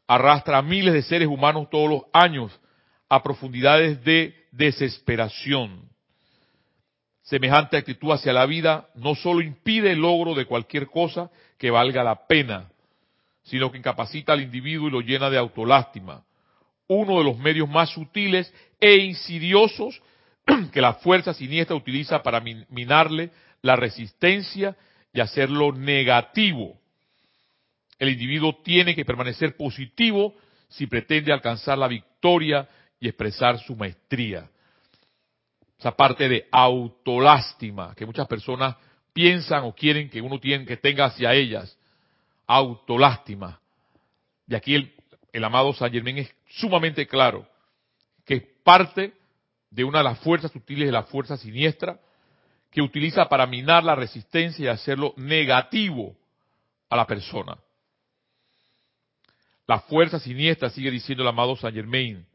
Arrastra 0.07 0.59
a 0.59 0.63
miles 0.63 0.93
de 0.93 1.03
seres 1.03 1.29
humanos 1.29 1.69
todos 1.71 1.89
los 1.89 2.03
años 2.13 2.53
a 3.09 3.23
profundidades 3.23 4.03
de 4.05 4.35
desesperación. 4.53 5.89
Semejante 7.23 7.79
actitud 7.79 8.13
hacia 8.13 8.33
la 8.33 8.45
vida 8.45 8.89
no 8.95 9.15
solo 9.15 9.41
impide 9.41 9.93
el 9.93 10.01
logro 10.01 10.35
de 10.35 10.45
cualquier 10.45 10.89
cosa 10.89 11.31
que 11.59 11.71
valga 11.71 12.05
la 12.05 12.27
pena, 12.27 12.71
sino 13.45 13.71
que 13.71 13.79
incapacita 13.79 14.33
al 14.33 14.43
individuo 14.43 14.89
y 14.89 14.91
lo 14.91 15.01
llena 15.01 15.31
de 15.31 15.39
autolástima. 15.39 16.25
Uno 16.87 17.19
de 17.19 17.25
los 17.25 17.39
medios 17.39 17.69
más 17.69 17.91
sutiles 17.91 18.53
e 18.79 18.97
insidiosos 18.97 20.03
que 20.73 20.81
la 20.83 20.95
fuerza 20.95 21.33
siniestra 21.33 21.75
utiliza 21.75 22.23
para 22.23 22.41
minarle 22.41 23.31
la 23.63 23.77
resistencia 23.77 24.77
y 25.13 25.21
hacerlo 25.21 25.73
negativo. 25.73 26.79
El 27.99 28.09
individuo 28.09 28.61
tiene 28.63 28.95
que 28.95 29.05
permanecer 29.05 29.57
positivo 29.57 30.35
si 30.69 30.87
pretende 30.87 31.33
alcanzar 31.33 31.79
la 31.79 31.89
victoria 31.89 32.69
y 32.99 33.09
expresar 33.09 33.59
su 33.61 33.77
maestría. 33.77 34.49
Esa 35.79 35.93
parte 35.93 36.29
de 36.29 36.49
autolástima 36.51 37.95
que 37.95 38.07
muchas 38.07 38.27
personas 38.27 38.77
piensan 39.13 39.65
o 39.65 39.75
quieren 39.75 40.09
que 40.09 40.21
uno 40.21 40.41
tiene 40.41 40.65
que 40.65 40.77
tenga 40.77 41.07
hacia 41.07 41.33
ellas. 41.35 41.79
Autolástima. 42.47 43.61
Y 44.47 44.55
aquí 44.55 44.75
el, 44.75 44.95
el 45.33 45.45
amado 45.45 45.73
San 45.73 45.93
Germán 45.93 46.19
es 46.19 46.35
sumamente 46.49 47.07
claro 47.07 47.47
que 48.25 48.35
es 48.35 48.43
parte 48.63 49.13
de 49.71 49.85
una 49.85 49.99
de 49.99 50.05
las 50.05 50.19
fuerzas 50.21 50.51
sutiles 50.53 50.87
de 50.87 50.93
la 50.93 51.03
fuerza 51.05 51.37
siniestra 51.37 51.99
que 52.71 52.83
utiliza 52.83 53.29
para 53.29 53.47
minar 53.47 53.85
la 53.85 53.95
resistencia 53.95 54.65
y 54.65 54.69
hacerlo 54.69 55.15
negativo 55.17 56.17
a 56.89 56.97
la 56.97 57.07
persona. 57.07 57.57
La 59.67 59.81
fuerza 59.81 60.19
siniestra, 60.19 60.71
sigue 60.71 60.91
diciendo 60.91 61.23
el 61.23 61.29
amado 61.29 61.57
Saint 61.57 61.75
Germain, 61.75 62.27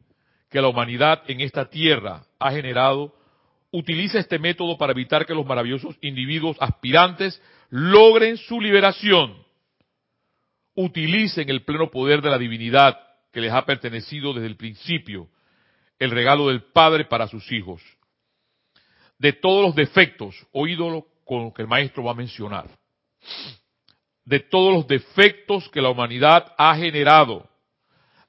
que 0.50 0.62
la 0.62 0.68
humanidad 0.68 1.24
en 1.28 1.42
esta 1.42 1.70
tierra 1.70 2.24
ha 2.39 2.52
generado, 2.52 3.13
utiliza 3.72 4.20
este 4.20 4.39
método 4.39 4.78
para 4.78 4.94
evitar 4.94 5.26
que 5.26 5.36
los 5.36 5.46
maravillosos 5.46 5.96
individuos 6.02 6.58
aspirantes 6.60 7.42
logren 7.70 8.38
su 8.38 8.60
liberación. 8.60 9.46
Utilicen 10.74 11.50
el 11.50 11.63
pleno 11.63 11.92
poder 11.92 12.22
de 12.22 12.30
la 12.30 12.38
divinidad 12.38 12.98
que 13.32 13.42
les 13.42 13.52
ha 13.52 13.65
pertenecido 13.65 14.34
desde 14.34 14.48
el 14.48 14.56
principio, 14.56 15.30
el 16.00 16.12
regalo 16.12 16.48
del 16.48 16.63
Padre 16.63 17.06
para 17.06 17.28
sus 17.28 17.52
hijos. 17.52 17.82
De 19.20 19.34
todos 19.34 19.63
los 19.63 19.76
defectos, 19.76 20.36
oídolo 20.52 21.06
con 21.26 21.44
lo 21.44 21.54
que 21.54 21.62
el 21.62 21.68
maestro 21.68 22.04
va 22.04 22.12
a 22.12 22.15
mencionar, 22.15 22.68
de 24.30 24.39
todos 24.39 24.72
los 24.72 24.88
defectos 24.88 25.68
que 25.70 25.82
la 25.82 25.89
humanidad 25.89 26.54
ha 26.56 26.76
generado, 26.76 27.50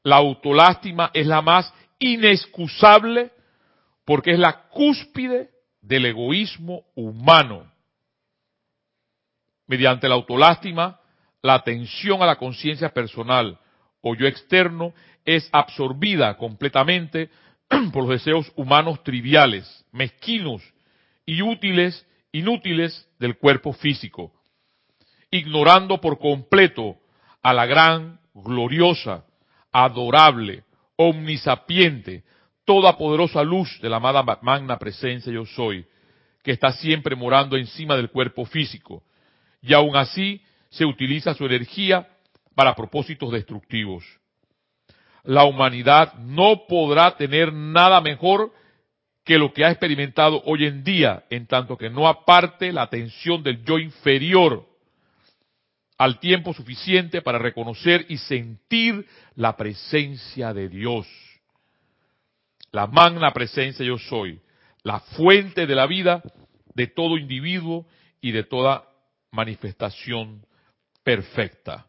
la 0.02 0.16
autolástima 0.16 1.10
es 1.12 1.26
la 1.26 1.42
más 1.42 1.70
inexcusable 1.98 3.30
porque 4.06 4.30
es 4.30 4.38
la 4.38 4.62
cúspide 4.70 5.50
del 5.82 6.06
egoísmo 6.06 6.84
humano. 6.94 7.70
Mediante 9.66 10.08
la 10.08 10.14
autolástima, 10.14 10.98
la 11.42 11.52
atención 11.52 12.22
a 12.22 12.26
la 12.26 12.36
conciencia 12.36 12.88
personal 12.94 13.58
o 14.00 14.14
yo 14.14 14.26
externo 14.26 14.94
es 15.26 15.50
absorbida 15.52 16.38
completamente 16.38 17.28
por 17.92 18.04
los 18.04 18.08
deseos 18.08 18.50
humanos 18.56 19.04
triviales, 19.04 19.84
mezquinos 19.92 20.62
y 21.26 21.42
útiles, 21.42 22.06
inútiles 22.32 23.06
del 23.18 23.36
cuerpo 23.36 23.74
físico, 23.74 24.32
ignorando 25.30 26.00
por 26.00 26.18
completo 26.18 26.96
a 27.42 27.52
la 27.52 27.66
gran, 27.66 28.18
gloriosa, 28.34 29.24
adorable, 29.72 30.64
omnisapiente, 30.96 32.24
toda 32.64 32.96
poderosa 32.96 33.42
luz 33.42 33.80
de 33.80 33.88
la 33.88 33.96
amada 33.96 34.22
magna 34.42 34.78
presencia 34.78 35.32
yo 35.32 35.46
soy, 35.46 35.86
que 36.42 36.52
está 36.52 36.72
siempre 36.72 37.16
morando 37.16 37.56
encima 37.56 37.96
del 37.96 38.10
cuerpo 38.10 38.44
físico, 38.44 39.02
y 39.62 39.74
aún 39.74 39.96
así 39.96 40.42
se 40.70 40.84
utiliza 40.84 41.34
su 41.34 41.44
energía 41.46 42.08
para 42.54 42.74
propósitos 42.74 43.32
destructivos. 43.32 44.04
La 45.22 45.44
humanidad 45.44 46.14
no 46.14 46.62
podrá 46.66 47.16
tener 47.16 47.52
nada 47.52 48.00
mejor 48.00 48.52
que 49.24 49.38
lo 49.38 49.52
que 49.52 49.64
ha 49.64 49.70
experimentado 49.70 50.42
hoy 50.46 50.64
en 50.64 50.82
día, 50.82 51.24
en 51.30 51.46
tanto 51.46 51.76
que 51.76 51.90
no 51.90 52.08
aparte 52.08 52.72
la 52.72 52.82
atención 52.82 53.42
del 53.42 53.62
yo 53.64 53.78
inferior 53.78 54.69
al 56.00 56.18
tiempo 56.18 56.54
suficiente 56.54 57.20
para 57.20 57.38
reconocer 57.38 58.06
y 58.08 58.16
sentir 58.16 59.06
la 59.34 59.54
presencia 59.54 60.54
de 60.54 60.70
Dios. 60.70 61.06
La 62.72 62.86
magna 62.86 63.34
presencia 63.34 63.84
yo 63.84 63.98
soy, 63.98 64.40
la 64.82 65.00
fuente 65.00 65.66
de 65.66 65.74
la 65.74 65.86
vida 65.86 66.22
de 66.72 66.86
todo 66.86 67.18
individuo 67.18 67.86
y 68.22 68.32
de 68.32 68.44
toda 68.44 68.88
manifestación 69.30 70.46
perfecta. 71.04 71.86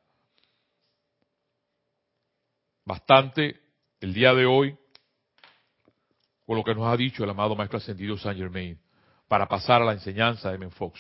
Bastante 2.84 3.62
el 4.02 4.14
día 4.14 4.34
de 4.34 4.46
hoy 4.46 4.76
con 6.46 6.58
lo 6.58 6.66
que 6.66 6.76
nos 6.76 6.94
ha 6.94 6.98
dicho 6.98 7.24
el 7.24 7.30
amado 7.30 7.56
Maestro 7.56 7.78
Ascendido 7.78 8.18
Saint 8.18 8.38
Germain 8.38 8.78
para 9.30 9.48
pasar 9.48 9.82
a 9.82 9.86
la 9.86 9.94
enseñanza 9.94 10.52
de 10.52 10.58
Men 10.58 10.72
Fox. 10.72 11.00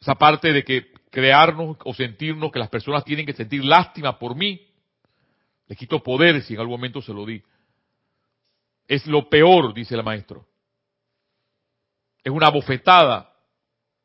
Esa 0.00 0.14
parte 0.14 0.50
de 0.50 0.64
que 0.64 0.93
crearnos 1.14 1.76
o 1.84 1.94
sentirnos 1.94 2.50
que 2.50 2.58
las 2.58 2.68
personas 2.68 3.04
tienen 3.04 3.24
que 3.24 3.34
sentir 3.34 3.64
lástima 3.64 4.18
por 4.18 4.34
mí, 4.34 4.66
le 5.68 5.76
quito 5.76 6.02
poder 6.02 6.42
si 6.42 6.54
en 6.54 6.60
algún 6.60 6.74
momento 6.74 7.00
se 7.00 7.12
lo 7.12 7.24
di. 7.24 7.40
Es 8.88 9.06
lo 9.06 9.28
peor, 9.28 9.72
dice 9.72 9.94
el 9.94 10.02
maestro. 10.02 10.44
Es 12.24 12.32
una 12.32 12.50
bofetada 12.50 13.32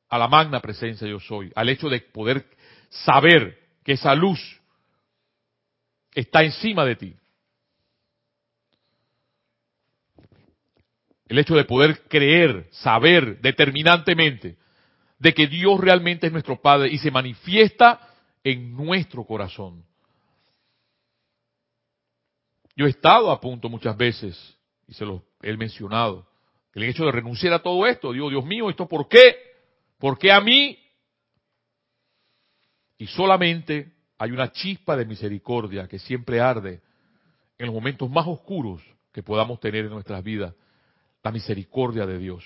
a 0.08 0.18
la 0.20 0.28
magna 0.28 0.60
presencia 0.60 1.08
yo 1.08 1.20
soy, 1.20 1.52
al 1.56 1.70
hecho 1.70 1.90
de 1.90 2.00
poder 2.00 2.46
saber 2.90 3.58
que 3.84 3.94
esa 3.94 4.14
luz 4.14 4.40
está 6.14 6.44
encima 6.44 6.86
de 6.86 6.96
ti. 6.96 7.16
El 11.28 11.40
hecho 11.40 11.56
de 11.56 11.66
poder 11.66 12.04
creer, 12.04 12.68
saber 12.70 13.42
determinantemente 13.42 14.60
de 15.20 15.34
que 15.34 15.48
Dios 15.48 15.80
realmente 15.80 16.28
es 16.28 16.34
nuestro 16.34 16.62
Padre 16.62 16.90
y 16.90 16.98
se 16.98 17.12
manifiesta 17.12 18.00
en 18.44 18.76
nuestro 18.76 19.26
corazón. 19.26 19.84
Yo 22.76 22.86
he 22.86 22.90
estado 22.90 23.30
a 23.30 23.42
punto 23.42 23.68
muchas 23.70 23.98
veces, 23.98 24.58
y 24.88 24.94
se 24.94 25.06
lo 25.06 25.24
he 25.42 25.56
mencionado, 25.58 26.26
el 26.74 26.84
hecho 26.84 27.04
de 27.04 27.12
renunciar 27.12 27.54
a 27.54 27.62
todo 27.62 27.86
esto, 27.86 28.14
digo, 28.14 28.30
Dios 28.30 28.46
mío, 28.46 28.70
¿esto 28.70 28.88
por 28.88 29.10
qué? 29.10 29.36
¿Por 29.98 30.18
qué 30.18 30.32
a 30.32 30.40
mí? 30.40 30.80
Y 32.98 33.08
solamente 33.08 33.92
hay 34.18 34.32
una 34.32 34.52
chispa 34.52 34.96
de 34.96 35.06
misericordia 35.06 35.88
que 35.88 36.00
siempre 36.00 36.40
arde 36.40 36.82
en 37.58 37.66
los 37.66 37.76
momentos 37.76 38.10
más 38.10 38.26
oscuros 38.28 38.82
que 39.12 39.24
podamos 39.24 39.60
tener 39.60 39.86
en 39.86 39.92
nuestras 39.92 40.24
vidas, 40.24 40.54
la 41.22 41.32
misericordia 41.32 42.06
de 42.06 42.18
Dios. 42.18 42.46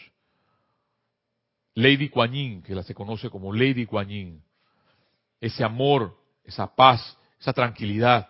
Lady 1.76 2.10
Kuan 2.10 2.62
que 2.62 2.76
la 2.76 2.84
se 2.84 2.94
conoce 2.94 3.30
como 3.30 3.54
Lady 3.54 3.86
Kuan 3.86 4.42
ese 5.42 5.64
amor, 5.64 6.16
esa 6.44 6.74
paz, 6.74 7.18
esa 7.40 7.54
tranquilidad, 7.54 8.30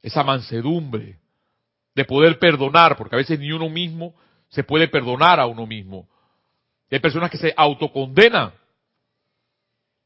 esa 0.00 0.22
mansedumbre, 0.22 1.18
de 1.94 2.04
poder 2.04 2.38
perdonar, 2.38 2.96
porque 2.96 3.16
a 3.16 3.18
veces 3.18 3.38
ni 3.38 3.50
uno 3.52 3.68
mismo 3.68 4.14
se 4.48 4.62
puede 4.62 4.88
perdonar 4.88 5.40
a 5.40 5.46
uno 5.46 5.66
mismo. 5.66 6.08
Hay 6.90 7.00
personas 7.00 7.30
que 7.30 7.38
se 7.38 7.52
autocondenan. 7.56 8.52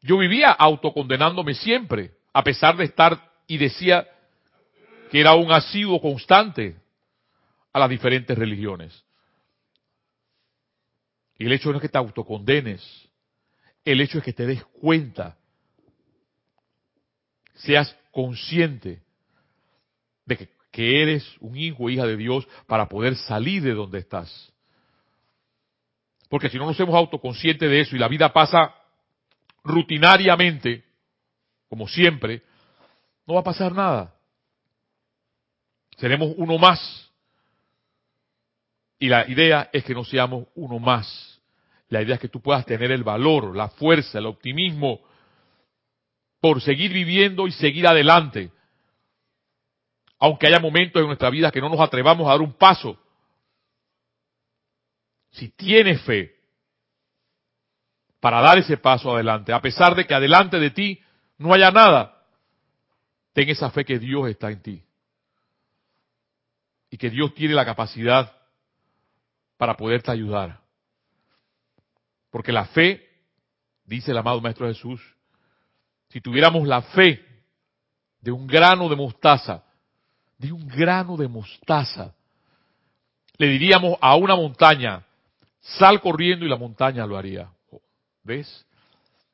Yo 0.00 0.16
vivía 0.16 0.50
autocondenándome 0.50 1.54
siempre, 1.54 2.12
a 2.32 2.42
pesar 2.42 2.76
de 2.76 2.84
estar 2.84 3.30
y 3.46 3.58
decía 3.58 4.08
que 5.10 5.20
era 5.20 5.34
un 5.34 5.52
asiduo 5.52 6.00
constante 6.00 6.76
a 7.72 7.78
las 7.78 7.90
diferentes 7.90 8.36
religiones. 8.38 9.04
El 11.46 11.52
hecho 11.52 11.70
no 11.70 11.76
es 11.76 11.82
que 11.82 11.88
te 11.88 11.96
autocondenes, 11.96 13.08
el 13.82 14.02
hecho 14.02 14.18
es 14.18 14.24
que 14.24 14.34
te 14.34 14.44
des 14.44 14.62
cuenta, 14.64 15.38
seas 17.54 17.96
consciente 18.12 19.02
de 20.26 20.36
que, 20.36 20.60
eres 21.02 21.26
un 21.40 21.56
hijo 21.56 21.84
o 21.84 21.90
hija 21.90 22.06
de 22.06 22.16
Dios 22.16 22.46
para 22.66 22.88
poder 22.88 23.16
salir 23.16 23.62
de 23.62 23.74
donde 23.74 23.98
estás. 23.98 24.52
Porque 26.28 26.48
si 26.48 26.58
no 26.58 26.66
nos 26.66 26.76
hacemos 26.76 26.94
autoconscientes 26.94 27.68
de 27.68 27.80
eso 27.80 27.96
y 27.96 27.98
la 27.98 28.08
vida 28.08 28.32
pasa 28.32 28.74
rutinariamente, 29.64 30.84
como 31.68 31.88
siempre, 31.88 32.42
no 33.26 33.34
va 33.34 33.40
a 33.40 33.44
pasar 33.44 33.72
nada. 33.74 34.14
Seremos 35.96 36.32
uno 36.36 36.56
más. 36.56 37.10
Y 38.98 39.08
la 39.08 39.28
idea 39.28 39.68
es 39.72 39.84
que 39.84 39.94
no 39.94 40.04
seamos 40.04 40.46
uno 40.54 40.78
más. 40.78 41.29
La 41.90 42.02
idea 42.02 42.14
es 42.14 42.20
que 42.20 42.28
tú 42.28 42.40
puedas 42.40 42.64
tener 42.64 42.90
el 42.92 43.04
valor, 43.04 43.54
la 43.54 43.68
fuerza, 43.68 44.18
el 44.18 44.26
optimismo 44.26 45.00
por 46.40 46.62
seguir 46.62 46.92
viviendo 46.92 47.46
y 47.46 47.52
seguir 47.52 47.86
adelante. 47.86 48.50
Aunque 50.18 50.46
haya 50.46 50.60
momentos 50.60 51.00
en 51.00 51.06
nuestra 51.06 51.30
vida 51.30 51.50
que 51.50 51.60
no 51.60 51.68
nos 51.68 51.80
atrevamos 51.80 52.26
a 52.26 52.30
dar 52.30 52.40
un 52.40 52.52
paso 52.52 52.98
si 55.32 55.48
tienes 55.50 56.02
fe 56.02 56.36
para 58.18 58.40
dar 58.40 58.58
ese 58.58 58.76
paso 58.76 59.14
adelante, 59.14 59.52
a 59.52 59.60
pesar 59.60 59.94
de 59.94 60.06
que 60.06 60.14
adelante 60.14 60.58
de 60.58 60.70
ti 60.70 61.00
no 61.38 61.54
haya 61.54 61.70
nada, 61.70 62.22
ten 63.32 63.48
esa 63.48 63.70
fe 63.70 63.84
que 63.84 63.98
Dios 63.98 64.28
está 64.28 64.50
en 64.50 64.62
ti. 64.62 64.82
Y 66.90 66.98
que 66.98 67.08
Dios 67.08 67.32
tiene 67.34 67.54
la 67.54 67.64
capacidad 67.64 68.36
para 69.56 69.76
poderte 69.76 70.10
ayudar. 70.10 70.60
Porque 72.30 72.52
la 72.52 72.66
fe, 72.66 73.06
dice 73.84 74.12
el 74.12 74.18
amado 74.18 74.40
Maestro 74.40 74.66
Jesús, 74.68 75.00
si 76.08 76.20
tuviéramos 76.20 76.66
la 76.66 76.82
fe 76.82 77.24
de 78.20 78.30
un 78.30 78.46
grano 78.46 78.88
de 78.88 78.96
mostaza, 78.96 79.64
de 80.38 80.52
un 80.52 80.66
grano 80.66 81.16
de 81.16 81.28
mostaza, 81.28 82.14
le 83.36 83.46
diríamos 83.48 83.96
a 84.00 84.16
una 84.16 84.36
montaña, 84.36 85.04
Sal 85.60 86.00
corriendo 86.00 86.46
y 86.46 86.48
la 86.48 86.56
montaña 86.56 87.06
lo 87.06 87.16
haría. 87.16 87.50
¿Ves? 88.22 88.66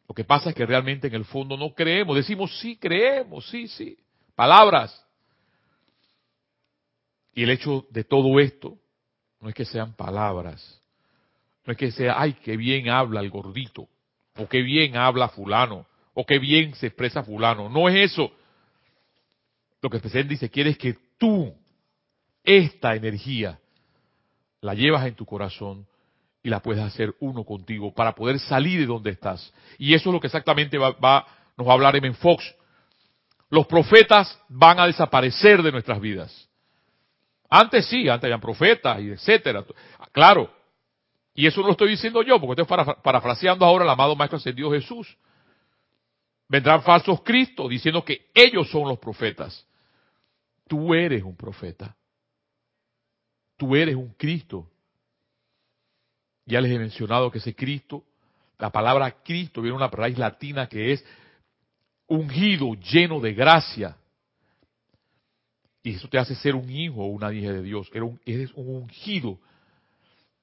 Lo 0.08 0.14
que 0.14 0.24
pasa 0.24 0.50
es 0.50 0.56
que 0.56 0.66
realmente 0.66 1.06
en 1.06 1.14
el 1.14 1.24
fondo 1.24 1.56
no 1.56 1.74
creemos. 1.74 2.16
Decimos 2.16 2.58
sí, 2.58 2.76
creemos, 2.76 3.48
sí, 3.48 3.68
sí. 3.68 3.96
Palabras. 4.34 5.04
Y 7.32 7.42
el 7.42 7.50
hecho 7.50 7.86
de 7.90 8.04
todo 8.04 8.40
esto 8.40 8.76
no 9.40 9.48
es 9.48 9.54
que 9.54 9.64
sean 9.64 9.94
palabras. 9.94 10.80
No 11.66 11.72
es 11.72 11.78
que 11.78 11.90
sea, 11.90 12.14
ay, 12.16 12.34
qué 12.44 12.56
bien 12.56 12.88
habla 12.88 13.20
el 13.20 13.30
gordito. 13.30 13.88
O 14.36 14.48
qué 14.48 14.62
bien 14.62 14.96
habla 14.96 15.28
fulano. 15.28 15.86
O 16.14 16.24
qué 16.24 16.38
bien 16.38 16.74
se 16.76 16.86
expresa 16.86 17.22
fulano. 17.22 17.68
No 17.68 17.88
es 17.88 18.12
eso. 18.12 18.30
Lo 19.82 19.90
que 19.90 19.98
presidente 19.98 20.34
dice, 20.34 20.50
quieres 20.50 20.78
que 20.78 20.96
tú, 21.18 21.52
esta 22.44 22.94
energía, 22.94 23.58
la 24.60 24.74
llevas 24.74 25.06
en 25.06 25.14
tu 25.14 25.26
corazón 25.26 25.86
y 26.42 26.48
la 26.48 26.60
puedes 26.60 26.82
hacer 26.82 27.14
uno 27.20 27.44
contigo 27.44 27.92
para 27.92 28.14
poder 28.14 28.38
salir 28.38 28.80
de 28.80 28.86
donde 28.86 29.10
estás. 29.10 29.52
Y 29.78 29.94
eso 29.94 30.10
es 30.10 30.14
lo 30.14 30.20
que 30.20 30.28
exactamente 30.28 30.78
va, 30.78 31.26
nos 31.56 31.66
va 31.66 31.70
a 31.70 31.74
hablar 31.74 31.96
M. 31.96 32.14
Fox. 32.14 32.54
Los 33.50 33.66
profetas 33.66 34.40
van 34.48 34.78
a 34.78 34.86
desaparecer 34.86 35.62
de 35.62 35.72
nuestras 35.72 36.00
vidas. 36.00 36.48
Antes 37.48 37.86
sí, 37.86 38.08
antes 38.08 38.24
habían 38.24 38.40
profetas 38.40 39.00
y 39.00 39.10
etcétera. 39.10 39.64
Claro. 40.12 40.52
Y 41.36 41.46
eso 41.46 41.60
no 41.60 41.66
lo 41.66 41.72
estoy 41.72 41.90
diciendo 41.90 42.22
yo, 42.22 42.40
porque 42.40 42.62
estoy 42.62 42.76
parafraseando 43.02 43.66
ahora 43.66 43.84
al 43.84 43.90
amado 43.90 44.16
Maestro 44.16 44.38
Ascendido 44.38 44.72
Jesús. 44.72 45.16
Vendrán 46.48 46.82
falsos 46.82 47.20
cristos 47.22 47.68
diciendo 47.68 48.02
que 48.02 48.30
ellos 48.32 48.70
son 48.70 48.88
los 48.88 48.98
profetas. 48.98 49.66
Tú 50.66 50.94
eres 50.94 51.22
un 51.22 51.36
profeta. 51.36 51.94
Tú 53.58 53.76
eres 53.76 53.94
un 53.96 54.14
Cristo. 54.14 54.66
Ya 56.46 56.62
les 56.62 56.72
he 56.72 56.78
mencionado 56.78 57.30
que 57.30 57.38
ese 57.38 57.54
Cristo, 57.54 58.02
la 58.58 58.70
palabra 58.70 59.22
Cristo 59.22 59.60
viene 59.60 59.76
de 59.76 59.84
una 59.84 59.90
raíz 59.90 60.16
latina 60.16 60.66
que 60.66 60.92
es 60.92 61.04
ungido, 62.06 62.72
lleno 62.74 63.20
de 63.20 63.34
gracia. 63.34 63.94
Y 65.82 65.96
eso 65.96 66.08
te 66.08 66.18
hace 66.18 66.34
ser 66.34 66.54
un 66.54 66.70
hijo 66.70 67.02
o 67.02 67.08
una 67.08 67.30
hija 67.30 67.52
de 67.52 67.62
Dios. 67.62 67.90
Eres 68.24 68.52
un 68.54 68.68
ungido. 68.68 69.38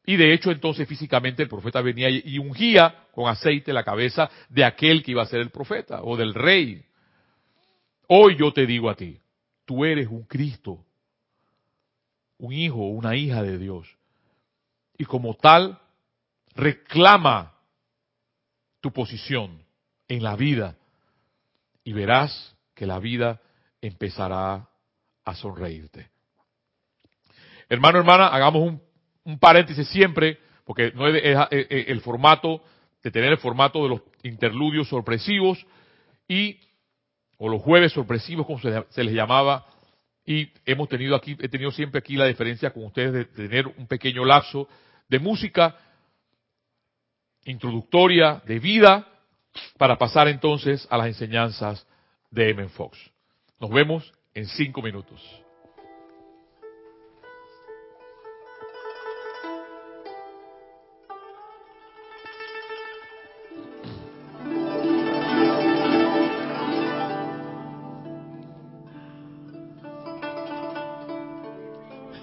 Y 0.05 0.17
de 0.17 0.33
hecho 0.33 0.51
entonces 0.51 0.87
físicamente 0.87 1.43
el 1.43 1.49
profeta 1.49 1.81
venía 1.81 2.09
y 2.09 2.37
ungía 2.37 3.07
con 3.11 3.29
aceite 3.29 3.71
la 3.71 3.83
cabeza 3.83 4.29
de 4.49 4.65
aquel 4.65 5.01
que 5.03 5.11
iba 5.11 5.23
a 5.23 5.27
ser 5.27 5.39
el 5.39 5.49
profeta 5.49 6.01
o 6.03 6.17
del 6.17 6.33
rey. 6.33 6.83
Hoy 8.07 8.35
yo 8.37 8.51
te 8.51 8.65
digo 8.65 8.89
a 8.89 8.95
ti, 8.95 9.19
tú 9.65 9.85
eres 9.85 10.07
un 10.07 10.23
Cristo, 10.23 10.83
un 12.37 12.53
hijo 12.53 12.87
una 12.89 13.15
hija 13.15 13.41
de 13.41 13.57
Dios. 13.57 13.87
Y 14.97 15.05
como 15.05 15.35
tal, 15.35 15.79
reclama 16.55 17.53
tu 18.81 18.91
posición 18.91 19.63
en 20.07 20.23
la 20.23 20.35
vida 20.35 20.75
y 21.83 21.93
verás 21.93 22.55
que 22.75 22.85
la 22.85 22.99
vida 22.99 23.41
empezará 23.81 24.67
a 25.23 25.35
sonreírte. 25.35 26.09
Hermano, 27.69 27.99
hermana, 27.99 28.27
hagamos 28.27 28.61
un, 28.61 28.81
paréntesis 29.39 29.87
siempre, 29.89 30.39
porque 30.65 30.91
no 30.93 31.07
es, 31.07 31.21
el 31.51 32.01
formato 32.01 32.61
de 33.03 33.11
tener 33.11 33.31
el 33.31 33.37
formato 33.37 33.83
de 33.83 33.89
los 33.89 34.01
interludios 34.23 34.87
sorpresivos 34.87 35.65
y 36.27 36.59
o 37.37 37.49
los 37.49 37.61
jueves 37.61 37.91
sorpresivos 37.91 38.45
como 38.45 38.59
se, 38.59 38.85
se 38.89 39.03
les 39.03 39.13
llamaba 39.13 39.65
y 40.25 40.49
hemos 40.65 40.87
tenido 40.87 41.15
aquí 41.15 41.35
he 41.39 41.49
tenido 41.49 41.71
siempre 41.71 41.99
aquí 41.99 42.15
la 42.15 42.25
diferencia 42.25 42.71
con 42.71 42.85
ustedes 42.85 43.11
de 43.11 43.25
tener 43.25 43.67
un 43.67 43.87
pequeño 43.87 44.23
lapso 44.23 44.69
de 45.09 45.19
música 45.19 45.75
introductoria 47.45 48.41
de 48.45 48.59
vida 48.59 49.07
para 49.77 49.97
pasar 49.97 50.27
entonces 50.27 50.87
a 50.89 50.97
las 50.97 51.07
enseñanzas 51.07 51.85
de 52.31 52.49
M. 52.51 52.69
Fox. 52.69 52.97
Nos 53.59 53.69
vemos 53.69 54.11
en 54.33 54.47
cinco 54.47 54.81
minutos. 54.81 55.42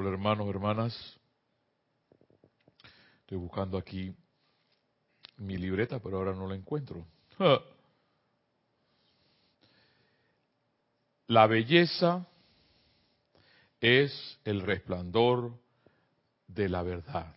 Hola 0.00 0.10
hermanos, 0.10 0.48
hermanas. 0.48 1.18
Estoy 3.22 3.36
buscando 3.36 3.76
aquí 3.76 4.14
mi 5.38 5.56
libreta, 5.56 5.98
pero 5.98 6.18
ahora 6.18 6.32
no 6.34 6.46
la 6.46 6.54
encuentro. 6.54 7.04
La 11.26 11.48
belleza 11.48 12.28
es 13.80 14.38
el 14.44 14.60
resplandor 14.60 15.58
de 16.46 16.68
la 16.68 16.84
verdad. 16.84 17.34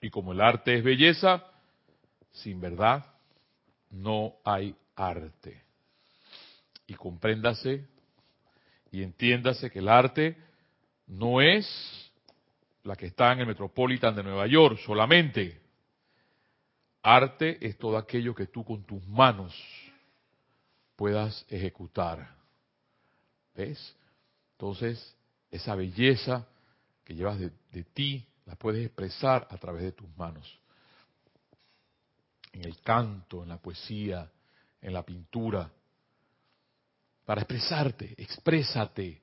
Y 0.00 0.08
como 0.08 0.30
el 0.30 0.40
arte 0.40 0.76
es 0.76 0.84
belleza, 0.84 1.50
sin 2.30 2.60
verdad 2.60 3.12
no 3.90 4.36
hay 4.44 4.76
arte. 4.94 5.64
Y 6.86 6.94
compréndase 6.94 7.88
y 8.92 9.02
entiéndase 9.02 9.68
que 9.68 9.80
el 9.80 9.88
arte 9.88 10.49
no 11.10 11.40
es 11.40 11.68
la 12.84 12.94
que 12.94 13.06
está 13.06 13.32
en 13.32 13.40
el 13.40 13.46
Metropolitan 13.46 14.14
de 14.14 14.22
Nueva 14.22 14.46
York 14.46 14.78
solamente. 14.86 15.60
Arte 17.02 17.58
es 17.66 17.76
todo 17.78 17.96
aquello 17.96 18.34
que 18.34 18.46
tú 18.46 18.64
con 18.64 18.84
tus 18.84 19.04
manos 19.06 19.54
puedas 20.94 21.44
ejecutar. 21.48 22.36
¿Ves? 23.54 23.96
Entonces, 24.52 25.16
esa 25.50 25.74
belleza 25.74 26.46
que 27.04 27.14
llevas 27.14 27.38
de, 27.40 27.84
ti, 27.92 28.24
la 28.46 28.54
puedes 28.54 28.86
expresar 28.86 29.48
a 29.50 29.56
través 29.56 29.82
de 29.82 29.92
tus 29.92 30.08
manos. 30.16 30.58
En 32.52 32.64
el 32.64 32.80
canto, 32.82 33.42
en 33.42 33.48
la 33.48 33.58
poesía, 33.58 34.30
en 34.80 34.92
la 34.92 35.02
pintura. 35.02 35.70
Para 37.24 37.42
expresarte, 37.42 38.14
exprésate. 38.16 39.22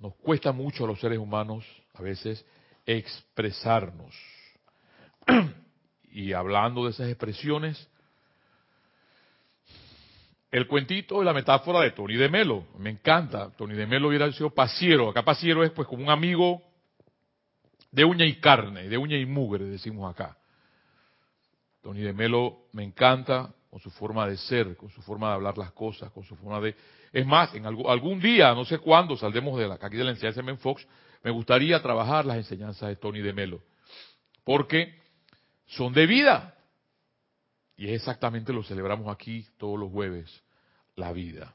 Nos 0.00 0.14
cuesta 0.16 0.50
mucho 0.50 0.84
a 0.84 0.86
los 0.88 0.98
seres 0.98 1.18
humanos 1.18 1.64
a 1.94 2.02
veces 2.02 2.44
expresarnos. 2.86 4.14
y 6.10 6.32
hablando 6.32 6.84
de 6.84 6.90
esas 6.90 7.08
expresiones, 7.08 7.88
el 10.50 10.66
cuentito 10.66 11.22
y 11.22 11.24
la 11.24 11.34
metáfora 11.34 11.80
de 11.80 11.92
Tony 11.92 12.16
de 12.16 12.28
Melo. 12.28 12.66
Me 12.78 12.90
encanta. 12.90 13.50
Tony 13.56 13.74
de 13.74 13.86
Melo 13.86 14.08
hubiera 14.08 14.32
sido 14.32 14.50
pasiero. 14.50 15.10
Acá 15.10 15.22
pasiero 15.22 15.62
es 15.62 15.70
pues 15.70 15.86
como 15.86 16.02
un 16.02 16.10
amigo 16.10 16.62
de 17.92 18.04
uña 18.04 18.24
y 18.24 18.40
carne, 18.40 18.88
de 18.88 18.96
uña 18.96 19.18
y 19.18 19.26
mugre, 19.26 19.64
decimos 19.66 20.10
acá. 20.10 20.36
Tony 21.82 22.00
de 22.00 22.12
Melo 22.12 22.64
me 22.72 22.84
encanta 22.84 23.52
con 23.70 23.80
su 23.80 23.90
forma 23.90 24.26
de 24.26 24.36
ser, 24.36 24.76
con 24.76 24.90
su 24.90 25.00
forma 25.00 25.28
de 25.28 25.34
hablar 25.34 25.56
las 25.56 25.70
cosas, 25.72 26.10
con 26.10 26.24
su 26.24 26.34
forma 26.36 26.60
de... 26.60 26.74
Es 27.12 27.24
más, 27.24 27.54
en 27.54 27.66
algún, 27.66 28.20
día, 28.20 28.52
no 28.52 28.64
sé 28.64 28.78
cuándo, 28.78 29.16
saldremos 29.16 29.58
de 29.58 29.68
la, 29.68 29.78
aquí 29.80 29.96
de 29.96 30.04
la 30.04 30.10
enseñanza 30.10 30.42
de 30.42 30.56
Fox, 30.56 30.86
me 31.22 31.30
gustaría 31.30 31.80
trabajar 31.80 32.24
las 32.26 32.38
enseñanzas 32.38 32.88
de 32.88 32.96
Tony 32.96 33.20
de 33.20 33.32
Melo. 33.32 33.62
Porque 34.44 35.00
son 35.66 35.92
de 35.92 36.06
vida. 36.06 36.56
Y 37.76 37.86
es 37.86 37.92
exactamente 37.92 38.52
lo 38.52 38.64
celebramos 38.64 39.08
aquí 39.08 39.46
todos 39.56 39.78
los 39.78 39.90
jueves, 39.90 40.42
la 40.96 41.12
vida. 41.12 41.54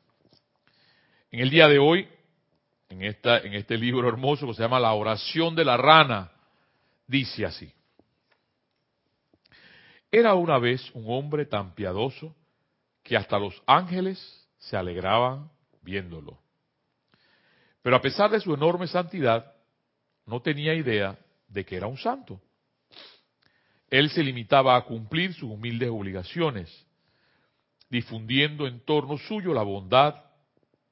En 1.31 1.41
el 1.41 1.49
día 1.49 1.67
de 1.67 1.79
hoy, 1.79 2.07
en, 2.89 3.03
esta, 3.03 3.39
en 3.39 3.53
este 3.53 3.77
libro 3.77 4.07
hermoso 4.07 4.47
que 4.47 4.53
se 4.53 4.61
llama 4.61 4.79
La 4.79 4.93
oración 4.93 5.53
de 5.53 5.65
la 5.65 5.75
rana, 5.75 6.31
dice 7.07 7.45
así. 7.45 7.71
Era 10.17 10.33
una 10.33 10.57
vez 10.59 10.89
un 10.93 11.03
hombre 11.09 11.45
tan 11.45 11.75
piadoso 11.75 12.33
que 13.03 13.17
hasta 13.17 13.37
los 13.37 13.61
ángeles 13.67 14.17
se 14.59 14.77
alegraban 14.77 15.51
viéndolo. 15.81 16.39
Pero 17.81 17.97
a 17.97 18.01
pesar 18.01 18.31
de 18.31 18.39
su 18.39 18.53
enorme 18.53 18.87
santidad, 18.87 19.53
no 20.25 20.41
tenía 20.41 20.73
idea 20.73 21.19
de 21.49 21.65
que 21.65 21.75
era 21.75 21.87
un 21.87 21.97
santo. 21.97 22.39
Él 23.89 24.09
se 24.09 24.23
limitaba 24.23 24.77
a 24.77 24.85
cumplir 24.85 25.33
sus 25.33 25.49
humildes 25.49 25.89
obligaciones, 25.89 26.87
difundiendo 27.89 28.67
en 28.67 28.79
torno 28.85 29.17
suyo 29.17 29.53
la 29.53 29.63
bondad, 29.63 30.15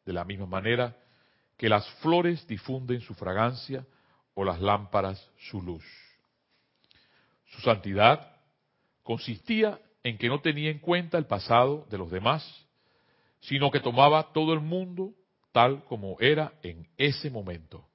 de 0.04 0.12
la 0.12 0.26
misma 0.26 0.48
manera 0.48 0.98
que 1.56 1.70
las 1.70 1.90
flores 2.02 2.46
difunden 2.46 3.00
su 3.00 3.14
fragancia 3.14 3.86
o 4.34 4.44
las 4.44 4.60
lámparas 4.60 5.32
su 5.38 5.62
luz. 5.62 5.86
Su 7.46 7.62
santidad 7.62 8.33
consistía 9.04 9.80
en 10.04 10.18
que 10.18 10.28
no 10.28 10.42
tenía 10.42 10.72
en 10.72 10.80
cuenta 10.80 11.18
el 11.18 11.26
pasado 11.26 11.86
de 11.90 11.98
los 11.98 12.10
demás, 12.10 12.44
sino 13.42 13.72
que 13.72 13.80
tomaba 13.80 14.32
todo 14.34 14.54
el 14.54 14.60
mundo 14.60 15.14
tal 15.52 15.84
como 15.86 16.18
era 16.20 16.54
en 16.64 16.88
ese 16.98 17.30
momento, 17.30 17.86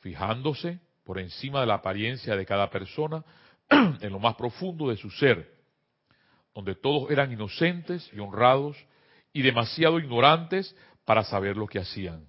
fijándose 0.00 0.80
por 1.04 1.18
encima 1.18 1.60
de 1.60 1.66
la 1.66 1.74
apariencia 1.74 2.34
de 2.34 2.46
cada 2.46 2.70
persona 2.70 3.24
en 3.70 4.10
lo 4.10 4.18
más 4.18 4.34
profundo 4.36 4.88
de 4.88 4.96
su 4.96 5.10
ser, 5.10 5.54
donde 6.54 6.74
todos 6.74 7.10
eran 7.10 7.32
inocentes 7.32 8.10
y 8.12 8.18
honrados 8.18 8.76
y 9.32 9.42
demasiado 9.42 9.98
ignorantes 9.98 10.74
para 11.04 11.22
saber 11.24 11.56
lo 11.56 11.66
que 11.66 11.78
hacían. 11.78 12.26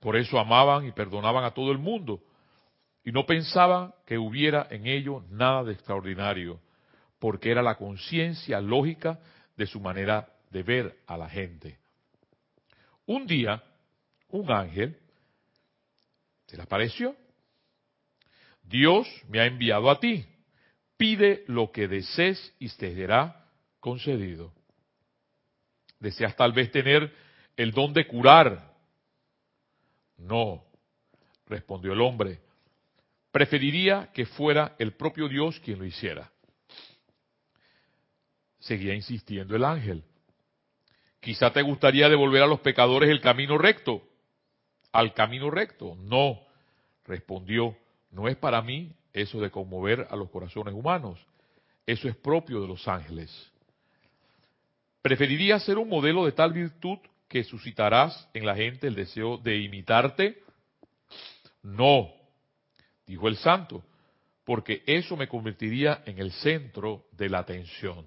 Por 0.00 0.16
eso 0.16 0.38
amaban 0.38 0.86
y 0.86 0.92
perdonaban 0.92 1.44
a 1.44 1.52
todo 1.52 1.70
el 1.72 1.78
mundo 1.78 2.22
y 3.04 3.12
no 3.12 3.26
pensaban 3.26 3.94
que 4.06 4.18
hubiera 4.18 4.66
en 4.70 4.86
ello 4.86 5.24
nada 5.30 5.64
de 5.64 5.72
extraordinario, 5.72 6.60
porque 7.18 7.50
era 7.50 7.62
la 7.62 7.76
conciencia 7.76 8.60
lógica 8.60 9.18
de 9.56 9.66
su 9.66 9.80
manera 9.80 10.28
de 10.50 10.62
ver 10.62 11.00
a 11.06 11.16
la 11.16 11.28
gente. 11.28 11.78
Un 13.06 13.26
día, 13.26 13.62
un 14.28 14.50
ángel 14.50 14.96
se 16.46 16.56
le 16.56 16.62
apareció 16.62 17.14
Dios 18.70 19.08
me 19.28 19.40
ha 19.40 19.46
enviado 19.46 19.90
a 19.90 19.98
ti. 19.98 20.24
Pide 20.96 21.44
lo 21.48 21.72
que 21.72 21.88
desees 21.88 22.54
y 22.60 22.68
te 22.68 22.94
será 22.94 23.44
concedido. 23.80 24.52
¿Deseas 25.98 26.36
tal 26.36 26.52
vez 26.52 26.70
tener 26.70 27.12
el 27.56 27.72
don 27.72 27.92
de 27.92 28.06
curar? 28.06 28.72
No, 30.16 30.64
respondió 31.46 31.92
el 31.92 32.00
hombre. 32.00 32.40
Preferiría 33.32 34.10
que 34.12 34.26
fuera 34.26 34.74
el 34.78 34.92
propio 34.92 35.28
Dios 35.28 35.60
quien 35.60 35.78
lo 35.78 35.84
hiciera. 35.84 36.30
Seguía 38.58 38.94
insistiendo 38.94 39.56
el 39.56 39.64
ángel. 39.64 40.04
Quizá 41.20 41.52
te 41.52 41.62
gustaría 41.62 42.08
devolver 42.08 42.42
a 42.42 42.46
los 42.46 42.60
pecadores 42.60 43.10
el 43.10 43.20
camino 43.20 43.58
recto. 43.58 44.02
Al 44.92 45.14
camino 45.14 45.50
recto. 45.50 45.96
No, 45.96 46.40
respondió 47.04 47.76
no 48.10 48.28
es 48.28 48.36
para 48.36 48.60
mí 48.62 48.92
eso 49.12 49.40
de 49.40 49.50
conmover 49.50 50.06
a 50.10 50.16
los 50.16 50.30
corazones 50.30 50.74
humanos. 50.74 51.18
Eso 51.86 52.08
es 52.08 52.16
propio 52.16 52.60
de 52.60 52.68
los 52.68 52.86
ángeles. 52.86 53.30
¿Preferiría 55.02 55.58
ser 55.60 55.78
un 55.78 55.88
modelo 55.88 56.24
de 56.24 56.32
tal 56.32 56.52
virtud 56.52 56.98
que 57.28 57.44
suscitarás 57.44 58.28
en 58.34 58.44
la 58.44 58.54
gente 58.54 58.86
el 58.86 58.94
deseo 58.94 59.38
de 59.38 59.58
imitarte? 59.58 60.42
No, 61.62 62.10
dijo 63.10 63.26
el 63.26 63.36
santo, 63.36 63.82
porque 64.44 64.82
eso 64.86 65.16
me 65.16 65.26
convertiría 65.26 66.02
en 66.06 66.18
el 66.20 66.30
centro 66.30 67.06
de 67.12 67.28
la 67.28 67.40
atención. 67.40 68.06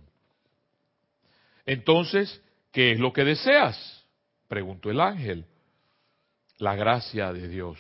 Entonces, 1.66 2.42
¿qué 2.72 2.94
es 2.94 3.00
lo 3.00 3.12
que 3.12 3.24
deseas? 3.24 4.06
preguntó 4.48 4.90
el 4.90 5.02
ángel. 5.02 5.46
La 6.58 6.76
gracia 6.76 7.34
de 7.34 7.50
Dios, 7.50 7.78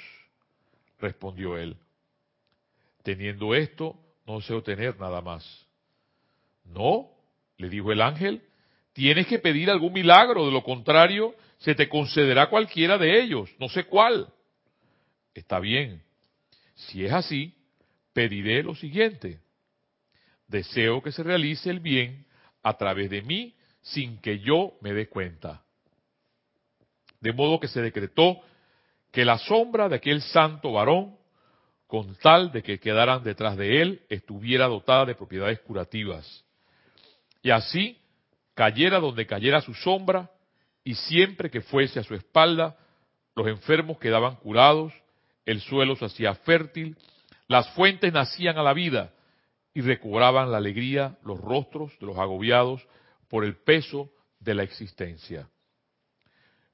respondió 0.99 1.57
él. 1.57 1.77
Teniendo 3.03 3.55
esto, 3.55 3.95
no 4.25 4.41
sé 4.41 4.53
obtener 4.53 4.99
nada 4.99 5.21
más. 5.21 5.45
No, 6.65 7.09
le 7.57 7.69
dijo 7.69 7.91
el 7.91 8.01
ángel, 8.01 8.41
tienes 8.91 9.27
que 9.27 9.39
pedir 9.39 9.69
algún 9.69 9.93
milagro, 9.93 10.45
de 10.45 10.51
lo 10.51 10.63
contrario, 10.63 11.35
se 11.59 11.73
te 11.75 11.87
concederá 11.87 12.49
cualquiera 12.49 12.97
de 12.97 13.21
ellos, 13.21 13.49
no 13.59 13.69
sé 13.69 13.85
cuál. 13.85 14.27
Está 15.33 15.59
bien, 15.59 16.03
si 16.75 17.05
es 17.05 17.13
así, 17.13 17.55
pediré 18.13 18.63
lo 18.63 18.75
siguiente. 18.75 19.39
Deseo 20.47 21.01
que 21.01 21.11
se 21.11 21.23
realice 21.23 21.69
el 21.69 21.79
bien 21.79 22.25
a 22.61 22.77
través 22.77 23.09
de 23.09 23.21
mí 23.21 23.55
sin 23.81 24.19
que 24.19 24.39
yo 24.39 24.73
me 24.81 24.93
dé 24.93 25.07
cuenta. 25.07 25.63
De 27.19 27.33
modo 27.33 27.59
que 27.59 27.67
se 27.67 27.81
decretó 27.81 28.41
que 29.11 29.25
la 29.25 29.37
sombra 29.37 29.89
de 29.89 29.95
aquel 29.95 30.21
santo 30.21 30.73
varón 30.73 31.17
con 31.93 32.15
tal 32.15 32.51
de 32.51 32.63
que 32.63 32.79
quedaran 32.79 33.23
detrás 33.23 33.55
de 33.55 33.81
él, 33.81 34.01
estuviera 34.09 34.65
dotada 34.65 35.05
de 35.05 35.13
propiedades 35.13 35.59
curativas. 35.59 36.43
Y 37.43 37.51
así 37.51 37.99
cayera 38.55 38.99
donde 38.99 39.27
cayera 39.27 39.61
su 39.61 39.75
sombra, 39.75 40.31
y 40.83 40.95
siempre 40.95 41.51
que 41.51 41.61
fuese 41.61 41.99
a 41.99 42.03
su 42.03 42.15
espalda, 42.15 42.75
los 43.35 43.47
enfermos 43.47 43.99
quedaban 43.99 44.37
curados, 44.37 44.91
el 45.45 45.61
suelo 45.61 45.95
se 45.95 46.05
hacía 46.05 46.35
fértil, 46.35 46.97
las 47.47 47.69
fuentes 47.71 48.11
nacían 48.13 48.57
a 48.57 48.63
la 48.63 48.73
vida 48.73 49.13
y 49.73 49.81
recobraban 49.81 50.51
la 50.51 50.57
alegría 50.57 51.17
los 51.23 51.39
rostros 51.39 51.91
de 51.99 52.05
los 52.05 52.17
agobiados 52.17 52.85
por 53.29 53.43
el 53.43 53.55
peso 53.55 54.11
de 54.39 54.53
la 54.53 54.63
existencia. 54.63 55.49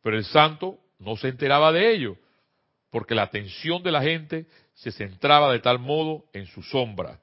Pero 0.01 0.17
el 0.17 0.25
santo 0.25 0.79
no 0.99 1.15
se 1.15 1.29
enteraba 1.29 1.71
de 1.71 1.93
ello, 1.93 2.17
porque 2.91 3.15
la 3.15 3.23
atención 3.23 3.83
de 3.83 3.91
la 3.91 4.01
gente 4.01 4.45
se 4.73 4.91
centraba 4.91 5.51
de 5.51 5.59
tal 5.59 5.79
modo 5.79 6.25
en 6.33 6.45
su 6.47 6.63
sombra, 6.63 7.19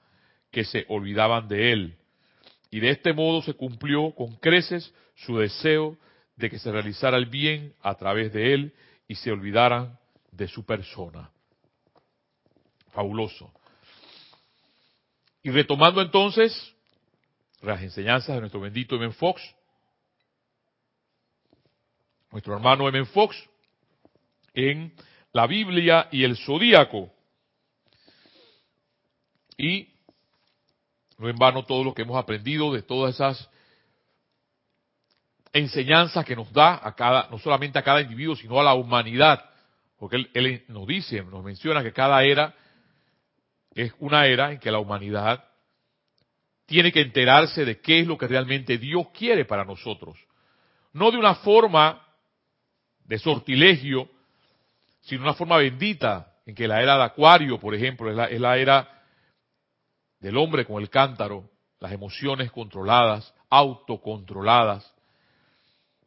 que 0.51 0.64
se 0.64 0.86
olvidaban 0.88 1.49
de 1.49 1.72
él. 1.72 1.97
Y 2.70 2.80
de 2.80 2.90
este 2.90 3.12
modo 3.12 3.42
se 3.42 3.55
cumplió 3.55 4.12
con 4.14 4.36
creces 4.36 4.92
su 5.14 5.38
deseo 5.38 5.97
de 6.36 6.51
que 6.51 6.59
se 6.59 6.70
realizara 6.70 7.16
el 7.16 7.26
bien 7.26 7.74
a 7.82 7.94
través 7.94 8.32
de 8.32 8.55
él 8.55 8.74
y 9.09 9.14
se 9.16 9.32
olvidaran 9.32 9.99
de 10.30 10.49
su 10.49 10.64
persona. 10.64 11.30
Fabuloso. 12.97 13.53
Y 15.42 15.51
retomando 15.51 16.01
entonces 16.01 16.74
las 17.61 17.82
enseñanzas 17.82 18.34
de 18.34 18.40
nuestro 18.40 18.59
bendito 18.59 18.97
M. 18.97 19.12
Fox, 19.12 19.42
nuestro 22.30 22.55
hermano 22.55 22.88
M. 22.88 23.05
Fox, 23.05 23.36
en 24.55 24.94
la 25.32 25.47
Biblia 25.47 26.09
y 26.11 26.24
el 26.24 26.38
Zodíaco. 26.38 27.12
Y 29.59 29.90
no 31.18 31.28
en 31.28 31.36
vano 31.36 31.66
todo 31.66 31.84
lo 31.84 31.92
que 31.92 32.01
hemos 32.01 32.16
aprendido 32.16 32.72
de 32.72 32.80
todas 32.80 33.14
esas 33.14 33.51
enseñanzas 35.53 36.24
que 36.24 36.34
nos 36.34 36.51
da 36.51 36.80
a 36.82 36.94
cada, 36.94 37.28
no 37.28 37.38
solamente 37.38 37.78
a 37.78 37.82
cada 37.82 38.01
individuo, 38.01 38.36
sino 38.36 38.59
a 38.59 38.64
la 38.64 38.72
humanidad. 38.72 39.44
Porque 39.99 40.16
él, 40.16 40.30
él 40.32 40.64
nos 40.68 40.86
dice, 40.86 41.22
nos 41.24 41.44
menciona 41.44 41.82
que 41.82 41.92
cada 41.92 42.24
era 42.24 42.55
es 43.77 43.93
una 43.99 44.27
era 44.27 44.53
en 44.53 44.59
que 44.59 44.70
la 44.70 44.79
humanidad 44.79 45.45
tiene 46.64 46.91
que 46.91 47.03
enterarse 47.03 47.64
de 47.64 47.79
qué 47.79 48.01
es 48.01 48.07
lo 48.07 48.16
que 48.16 48.27
realmente 48.27 48.79
Dios 48.79 49.09
quiere 49.11 49.45
para 49.45 49.64
nosotros. 49.64 50.18
No 50.95 51.11
de 51.11 51.18
una 51.18 51.35
forma 51.37 52.03
de 53.05 53.18
sortilegio, 53.18 54.09
sino 55.03 55.22
una 55.22 55.35
forma 55.35 55.59
bendita, 55.59 56.33
en 56.47 56.55
que 56.55 56.66
la 56.66 56.83
era 56.83 56.97
de 56.97 57.05
Acuario, 57.05 57.61
por 57.61 57.74
ejemplo, 57.74 58.11
es 58.11 58.41
la, 58.41 58.57
era 58.57 59.03
del 60.20 60.39
hombre 60.39 60.64
con 60.64 60.83
el 60.83 60.89
cántaro, 60.89 61.51
las 61.79 61.93
emociones 61.93 62.51
controladas, 62.51 63.33
autocontroladas. 63.51 64.91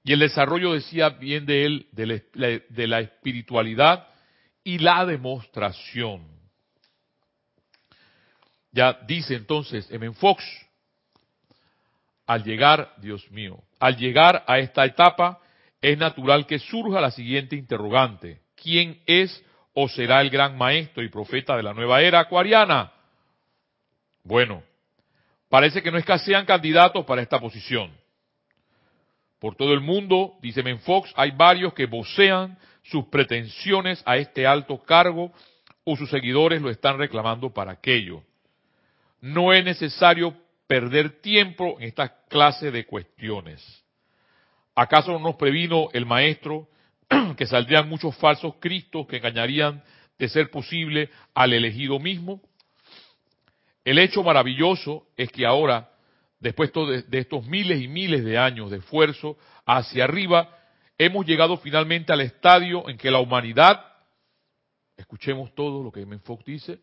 Y 0.04 0.14
el 0.14 0.20
desarrollo, 0.20 0.74
decía 0.74 1.10
bien 1.10 1.46
de 1.46 1.66
él, 1.66 1.88
de 1.92 2.88
la 2.88 3.00
espiritualidad 3.00 4.08
y 4.64 4.80
la 4.80 5.06
demostración. 5.06 6.39
Ya 8.72 9.00
dice 9.08 9.36
entonces 9.36 9.90
M. 9.92 10.14
Fox, 10.14 10.44
al 12.28 12.44
llegar, 12.44 12.94
Dios 12.98 13.30
mío, 13.32 13.64
al 13.80 13.98
llegar 13.98 14.44
a 14.48 14.60
esta 14.60 14.86
etapa, 14.86 15.40
es 15.82 15.98
natural 15.98 16.46
que 16.46 16.60
surja 16.60 17.02
la 17.02 17.12
siguiente 17.12 17.56
interrogante. 17.56 18.42
¿Quién 18.56 19.02
es 19.06 19.44
o 19.74 19.88
será 19.88 20.22
el 20.22 20.30
gran 20.30 20.58
maestro 20.58 21.04
y 21.04 21.10
profeta 21.10 21.56
de 21.56 21.64
la 21.64 21.74
nueva 21.74 22.02
era 22.02 22.20
acuariana? 22.20 22.92
Bueno, 24.24 24.62
parece 25.50 25.82
que 25.82 25.92
no 25.92 25.98
escasean 25.98 26.46
candidatos 26.46 27.06
para 27.06 27.22
esta 27.22 27.40
posición. 27.40 27.92
Por 29.40 29.56
todo 29.56 29.74
el 29.74 29.80
mundo, 29.80 30.34
dice 30.42 30.62
Menfox, 30.62 31.14
hay 31.16 31.32
varios 31.32 31.74
que 31.74 31.86
vocean 31.86 32.60
sus 32.84 33.06
pretensiones 33.06 34.04
a 34.06 34.18
este 34.18 34.46
alto 34.46 34.84
cargo 34.84 35.32
o 35.86 35.96
sus 35.96 36.10
seguidores 36.10 36.62
lo 36.62 36.70
están 36.70 36.98
reclamando 36.98 37.52
para 37.54 37.72
aquello. 37.72 38.22
No 39.22 39.54
es 39.54 39.64
necesario 39.64 40.36
perder 40.68 41.22
tiempo 41.22 41.78
en 41.80 41.88
esta 41.88 42.26
clase 42.28 42.72
de 42.72 42.86
cuestiones. 42.86 43.84
¿Acaso 44.76 45.12
no 45.12 45.20
nos 45.20 45.36
previno 45.36 45.90
el 45.94 46.06
maestro 46.06 46.70
que 47.38 47.46
saldrían 47.46 47.90
muchos 47.90 48.16
falsos 48.18 48.56
cristos 48.60 49.08
que 49.08 49.18
engañarían 49.18 49.84
de 50.18 50.30
ser 50.30 50.50
posible 50.52 51.10
al 51.34 51.54
elegido 51.54 52.00
mismo? 52.00 52.42
El 53.84 53.98
hecho 53.98 54.24
maravilloso 54.24 55.08
es 55.18 55.32
que 55.32 55.46
ahora, 55.46 55.90
después 56.40 56.72
de 56.74 57.20
estos 57.20 57.46
miles 57.46 57.82
y 57.82 57.88
miles 57.88 58.24
de 58.24 58.38
años 58.38 58.70
de 58.70 58.78
esfuerzo 58.78 59.38
hacia 59.66 60.04
arriba, 60.04 60.56
hemos 60.98 61.26
llegado 61.26 61.58
finalmente 61.58 62.14
al 62.14 62.22
estadio 62.22 62.88
en 62.88 62.98
que 62.98 63.10
la 63.10 63.20
humanidad, 63.20 63.84
escuchemos 64.96 65.56
todo 65.56 65.82
lo 65.82 65.92
que 65.92 66.06
Menfox 66.06 66.46
dice, 66.46 66.80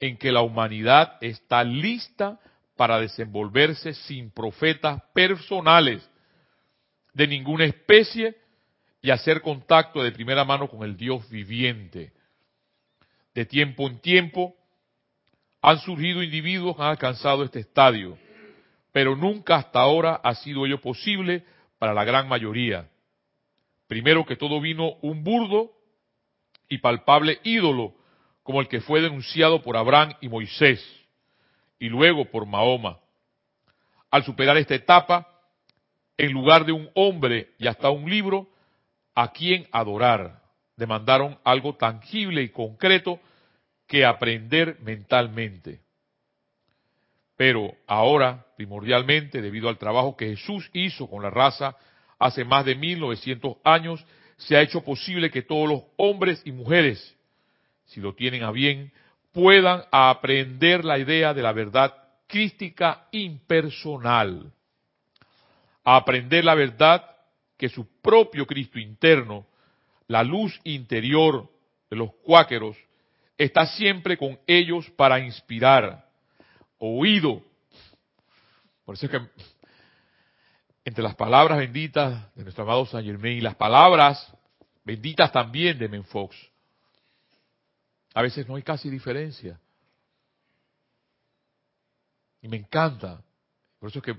en 0.00 0.16
que 0.16 0.32
la 0.32 0.42
humanidad 0.42 1.16
está 1.20 1.64
lista 1.64 2.38
para 2.76 3.00
desenvolverse 3.00 3.94
sin 3.94 4.30
profetas 4.30 5.02
personales 5.14 6.08
de 7.14 7.26
ninguna 7.26 7.64
especie 7.64 8.36
y 9.00 9.10
hacer 9.10 9.40
contacto 9.40 10.02
de 10.02 10.12
primera 10.12 10.44
mano 10.44 10.68
con 10.68 10.82
el 10.82 10.96
Dios 10.96 11.28
viviente. 11.30 12.12
De 13.34 13.46
tiempo 13.46 13.86
en 13.86 14.00
tiempo 14.00 14.54
han 15.62 15.78
surgido 15.80 16.22
individuos 16.22 16.76
que 16.76 16.82
han 16.82 16.88
alcanzado 16.88 17.42
este 17.42 17.60
estadio, 17.60 18.18
pero 18.92 19.16
nunca 19.16 19.56
hasta 19.56 19.80
ahora 19.80 20.20
ha 20.22 20.34
sido 20.34 20.66
ello 20.66 20.80
posible 20.80 21.44
para 21.78 21.94
la 21.94 22.04
gran 22.04 22.28
mayoría. 22.28 22.88
Primero 23.86 24.26
que 24.26 24.36
todo 24.36 24.60
vino 24.60 24.96
un 25.02 25.24
burdo 25.24 25.72
y 26.68 26.78
palpable 26.78 27.40
ídolo 27.44 27.95
como 28.46 28.60
el 28.60 28.68
que 28.68 28.80
fue 28.80 29.00
denunciado 29.00 29.60
por 29.60 29.76
Abraham 29.76 30.12
y 30.20 30.28
Moisés, 30.28 30.80
y 31.80 31.88
luego 31.88 32.26
por 32.26 32.46
Mahoma. 32.46 33.00
Al 34.08 34.22
superar 34.22 34.56
esta 34.56 34.76
etapa, 34.76 35.26
en 36.16 36.30
lugar 36.30 36.64
de 36.64 36.70
un 36.70 36.88
hombre 36.94 37.50
y 37.58 37.66
hasta 37.66 37.90
un 37.90 38.08
libro, 38.08 38.46
a 39.16 39.32
quien 39.32 39.66
adorar, 39.72 40.42
demandaron 40.76 41.36
algo 41.42 41.74
tangible 41.74 42.40
y 42.40 42.50
concreto 42.50 43.18
que 43.88 44.04
aprender 44.04 44.78
mentalmente. 44.80 45.80
Pero 47.36 47.74
ahora, 47.88 48.46
primordialmente, 48.56 49.42
debido 49.42 49.68
al 49.68 49.76
trabajo 49.76 50.16
que 50.16 50.36
Jesús 50.36 50.70
hizo 50.72 51.10
con 51.10 51.20
la 51.20 51.30
raza 51.30 51.76
hace 52.20 52.44
más 52.44 52.64
de 52.64 52.76
1900 52.76 53.56
años, 53.64 54.06
se 54.36 54.56
ha 54.56 54.62
hecho 54.62 54.84
posible 54.84 55.32
que 55.32 55.42
todos 55.42 55.68
los 55.68 55.82
hombres 55.96 56.40
y 56.44 56.52
mujeres 56.52 57.15
si 57.86 58.00
lo 58.00 58.14
tienen 58.14 58.42
a 58.42 58.50
bien, 58.50 58.92
puedan 59.32 59.82
aprender 59.90 60.84
la 60.84 60.98
idea 60.98 61.34
de 61.34 61.42
la 61.42 61.52
verdad 61.52 61.94
crística 62.26 63.06
impersonal. 63.12 64.52
Aprender 65.84 66.44
la 66.44 66.54
verdad 66.54 67.04
que 67.56 67.68
su 67.68 67.86
propio 68.00 68.46
Cristo 68.46 68.78
interno, 68.78 69.46
la 70.08 70.22
luz 70.22 70.58
interior 70.64 71.48
de 71.88 71.96
los 71.96 72.12
cuáqueros, 72.24 72.76
está 73.38 73.66
siempre 73.66 74.16
con 74.16 74.38
ellos 74.46 74.90
para 74.90 75.20
inspirar. 75.20 76.06
Oído. 76.78 77.42
Por 78.84 78.94
eso 78.94 79.06
es 79.06 79.12
que 79.12 79.20
entre 80.84 81.02
las 81.02 81.14
palabras 81.14 81.58
benditas 81.58 82.34
de 82.34 82.42
nuestro 82.42 82.64
amado 82.64 82.86
San 82.86 83.04
Germain 83.04 83.38
y 83.38 83.40
las 83.40 83.56
palabras 83.56 84.32
benditas 84.84 85.32
también 85.32 85.78
de 85.78 85.88
Menfox, 85.88 86.36
a 88.16 88.22
veces 88.22 88.48
no 88.48 88.56
hay 88.56 88.62
casi 88.62 88.88
diferencia. 88.88 89.60
Y 92.40 92.48
me 92.48 92.56
encanta. 92.56 93.22
Por 93.78 93.90
eso 93.90 93.98
es 93.98 94.04
que 94.06 94.16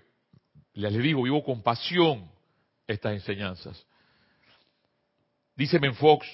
les 0.73 0.93
digo, 0.99 1.23
vivo 1.23 1.43
con 1.43 1.63
pasión 1.63 2.29
estas 2.85 3.13
enseñanzas. 3.13 3.87
Dice 5.55 5.79
Menfox, 5.79 6.27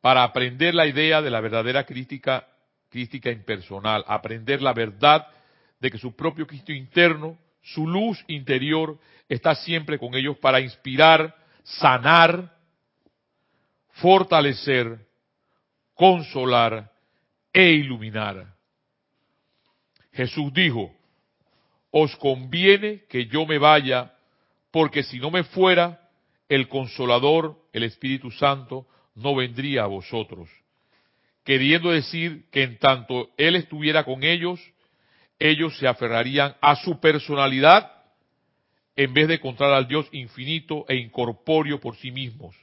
para 0.00 0.22
aprender 0.22 0.76
la 0.76 0.86
idea 0.86 1.20
de 1.20 1.30
la 1.30 1.40
verdadera 1.40 1.84
crítica, 1.84 2.46
crítica 2.88 3.32
impersonal, 3.32 4.04
aprender 4.06 4.62
la 4.62 4.72
verdad 4.72 5.26
de 5.80 5.90
que 5.90 5.98
su 5.98 6.14
propio 6.14 6.46
Cristo 6.46 6.70
interno, 6.70 7.36
su 7.62 7.84
luz 7.84 8.24
interior, 8.28 8.96
está 9.28 9.56
siempre 9.56 9.98
con 9.98 10.14
ellos 10.14 10.38
para 10.38 10.60
inspirar, 10.60 11.34
sanar, 11.64 12.56
fortalecer, 13.94 15.04
consolar 15.94 16.90
e 17.52 17.72
iluminar. 17.72 18.54
Jesús 20.12 20.52
dijo, 20.52 20.92
os 21.90 22.14
conviene 22.16 23.04
que 23.08 23.26
yo 23.26 23.46
me 23.46 23.58
vaya, 23.58 24.14
porque 24.70 25.02
si 25.02 25.18
no 25.18 25.30
me 25.30 25.44
fuera, 25.44 26.08
el 26.48 26.68
consolador, 26.68 27.56
el 27.72 27.84
Espíritu 27.84 28.30
Santo, 28.30 28.86
no 29.14 29.34
vendría 29.34 29.84
a 29.84 29.86
vosotros. 29.86 30.48
Queriendo 31.44 31.90
decir 31.90 32.48
que 32.50 32.62
en 32.62 32.78
tanto 32.78 33.30
Él 33.36 33.56
estuviera 33.56 34.04
con 34.04 34.24
ellos, 34.24 34.60
ellos 35.38 35.76
se 35.78 35.86
aferrarían 35.86 36.56
a 36.60 36.76
su 36.76 37.00
personalidad 37.00 37.92
en 38.96 39.12
vez 39.12 39.28
de 39.28 39.34
encontrar 39.34 39.72
al 39.72 39.88
Dios 39.88 40.08
infinito 40.12 40.84
e 40.88 40.96
incorpóreo 40.96 41.80
por 41.80 41.96
sí 41.96 42.10
mismos. 42.10 42.56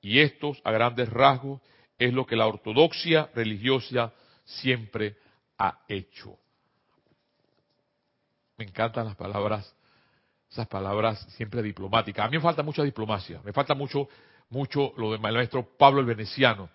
Y 0.00 0.20
estos, 0.20 0.60
a 0.64 0.70
grandes 0.70 1.08
rasgos, 1.08 1.60
es 1.98 2.12
lo 2.12 2.26
que 2.26 2.36
la 2.36 2.46
ortodoxia 2.46 3.30
religiosa 3.34 4.12
siempre 4.44 5.16
ha 5.58 5.80
hecho. 5.88 6.36
Me 8.58 8.64
encantan 8.64 9.06
las 9.06 9.16
palabras, 9.16 9.74
esas 10.50 10.66
palabras 10.66 11.20
siempre 11.36 11.62
diplomáticas. 11.62 12.26
A 12.26 12.28
mí 12.28 12.36
me 12.36 12.42
falta 12.42 12.62
mucha 12.62 12.82
diplomacia, 12.82 13.40
me 13.44 13.52
falta 13.52 13.74
mucho 13.74 14.08
mucho 14.50 14.92
lo 14.96 15.12
del 15.12 15.20
maestro 15.20 15.66
Pablo 15.76 16.00
el 16.00 16.06
Veneciano. 16.06 16.68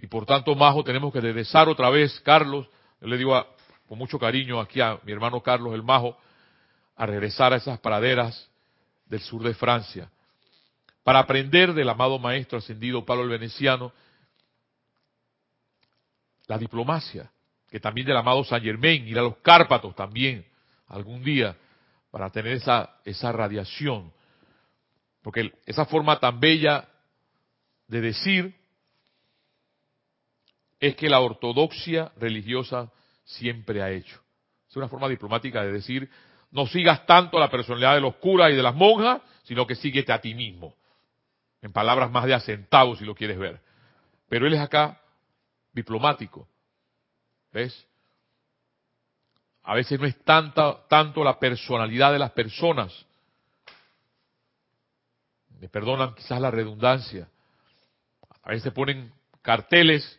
Y 0.00 0.06
por 0.06 0.26
tanto, 0.26 0.54
Majo, 0.54 0.84
tenemos 0.84 1.12
que 1.12 1.20
regresar 1.20 1.68
otra 1.68 1.90
vez, 1.90 2.20
Carlos, 2.20 2.68
yo 3.00 3.08
le 3.08 3.16
digo 3.16 3.46
con 3.88 3.98
mucho 3.98 4.18
cariño 4.18 4.60
aquí 4.60 4.80
a 4.80 4.98
mi 5.04 5.12
hermano 5.12 5.42
Carlos 5.42 5.74
el 5.74 5.82
Majo, 5.82 6.16
a 6.96 7.06
regresar 7.06 7.52
a 7.52 7.56
esas 7.56 7.78
praderas 7.80 8.48
del 9.06 9.20
sur 9.20 9.42
de 9.42 9.54
Francia, 9.54 10.10
para 11.02 11.20
aprender 11.20 11.72
del 11.72 11.88
amado 11.88 12.18
maestro 12.18 12.58
ascendido 12.58 13.04
Pablo 13.04 13.24
el 13.24 13.30
Veneciano 13.30 13.92
la 16.48 16.58
diplomacia, 16.58 17.30
que 17.70 17.78
también 17.78 18.06
del 18.06 18.16
amado 18.16 18.42
San 18.42 18.62
Germain, 18.62 19.06
ir 19.06 19.18
a 19.18 19.22
los 19.22 19.36
Cárpatos 19.36 19.94
también, 19.94 20.44
algún 20.88 21.22
día, 21.22 21.56
para 22.10 22.30
tener 22.30 22.54
esa, 22.54 22.96
esa 23.04 23.30
radiación. 23.30 24.12
Porque 25.22 25.52
esa 25.66 25.84
forma 25.84 26.18
tan 26.18 26.40
bella 26.40 26.88
de 27.86 28.00
decir 28.00 28.54
es 30.80 30.96
que 30.96 31.10
la 31.10 31.20
ortodoxia 31.20 32.12
religiosa 32.16 32.90
siempre 33.24 33.82
ha 33.82 33.90
hecho. 33.90 34.20
Es 34.68 34.76
una 34.76 34.88
forma 34.88 35.08
diplomática 35.08 35.62
de 35.62 35.72
decir, 35.72 36.08
no 36.50 36.66
sigas 36.66 37.04
tanto 37.04 37.38
la 37.38 37.50
personalidad 37.50 37.94
de 37.94 38.00
los 38.00 38.16
curas 38.16 38.50
y 38.50 38.56
de 38.56 38.62
las 38.62 38.74
monjas, 38.74 39.20
sino 39.42 39.66
que 39.66 39.74
síguete 39.74 40.12
a 40.12 40.20
ti 40.20 40.34
mismo. 40.34 40.74
En 41.60 41.72
palabras 41.72 42.10
más 42.10 42.24
de 42.24 42.34
asentado, 42.34 42.96
si 42.96 43.04
lo 43.04 43.14
quieres 43.14 43.38
ver. 43.38 43.60
Pero 44.28 44.46
él 44.46 44.54
es 44.54 44.60
acá 44.60 45.00
diplomático. 45.72 46.48
¿Ves? 47.52 47.86
A 49.62 49.74
veces 49.74 50.00
no 50.00 50.06
es 50.06 50.16
tanta, 50.24 50.86
tanto 50.88 51.22
la 51.22 51.38
personalidad 51.38 52.12
de 52.12 52.18
las 52.18 52.30
personas. 52.32 53.06
Me 55.60 55.68
perdonan 55.68 56.14
quizás 56.14 56.40
la 56.40 56.50
redundancia. 56.50 57.28
A 58.42 58.50
veces 58.50 58.72
ponen 58.72 59.12
carteles 59.42 60.18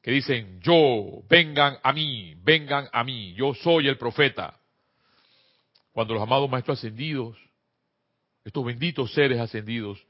que 0.00 0.10
dicen, 0.10 0.60
yo, 0.60 1.22
vengan 1.28 1.78
a 1.82 1.92
mí, 1.92 2.34
vengan 2.42 2.88
a 2.92 3.04
mí, 3.04 3.34
yo 3.34 3.54
soy 3.54 3.88
el 3.88 3.98
profeta. 3.98 4.58
Cuando 5.92 6.14
los 6.14 6.22
amados 6.22 6.50
maestros 6.50 6.78
ascendidos, 6.78 7.38
estos 8.44 8.64
benditos 8.64 9.12
seres 9.12 9.38
ascendidos 9.38 10.04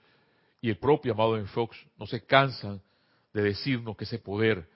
y 0.61 0.71
el 0.71 0.79
propio 0.79 1.13
amado 1.13 1.37
en 1.37 1.47
Fox 1.47 1.77
no 1.99 2.07
se 2.07 2.25
cansan 2.25 2.81
de 3.33 3.43
decirnos 3.43 3.97
que 3.97 4.05
ese 4.05 4.19
poder 4.19 4.69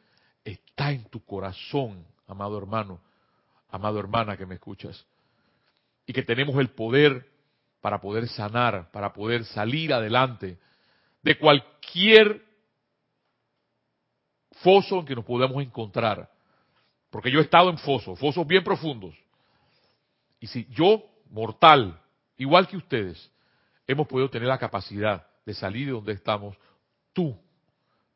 está 0.45 0.93
en 0.93 1.05
tu 1.11 1.25
corazón, 1.25 2.07
amado 2.27 2.59
hermano, 2.59 3.01
amado 3.69 3.99
hermana 3.99 4.37
que 4.37 4.47
me 4.47 4.55
escuchas. 4.55 5.07
Y 6.07 6.13
que 6.13 6.23
tenemos 6.23 6.57
el 6.57 6.71
poder 6.71 7.29
para 7.81 8.01
poder 8.01 8.29
sanar, 8.29 8.91
para 8.91 9.13
poder 9.13 9.45
salir 9.45 9.93
adelante 9.93 10.59
de 11.23 11.39
cualquier 11.39 12.45
foso 14.63 15.01
en 15.01 15.07
que 15.07 15.15
nos 15.15 15.25
podamos 15.25 15.63
encontrar. 15.63 16.31
Porque 17.11 17.31
yo 17.31 17.41
he 17.41 17.43
estado 17.43 17.71
en 17.71 17.79
fosos, 17.79 18.19
fosos 18.19 18.47
bien 18.47 18.65
profundos. 18.65 19.15
Y 20.41 20.47
si 20.47 20.67
yo, 20.71 21.05
mortal, 21.31 22.01
igual 22.37 22.69
que 22.69 22.77
ustedes, 22.77 23.31
hemos 23.87 24.07
podido 24.07 24.31
tener 24.31 24.49
la 24.49 24.59
capacidad 24.59 25.27
de 25.45 25.55
salir 25.55 25.87
de 25.87 25.93
donde 25.93 26.13
estamos, 26.13 26.57
tú 27.13 27.39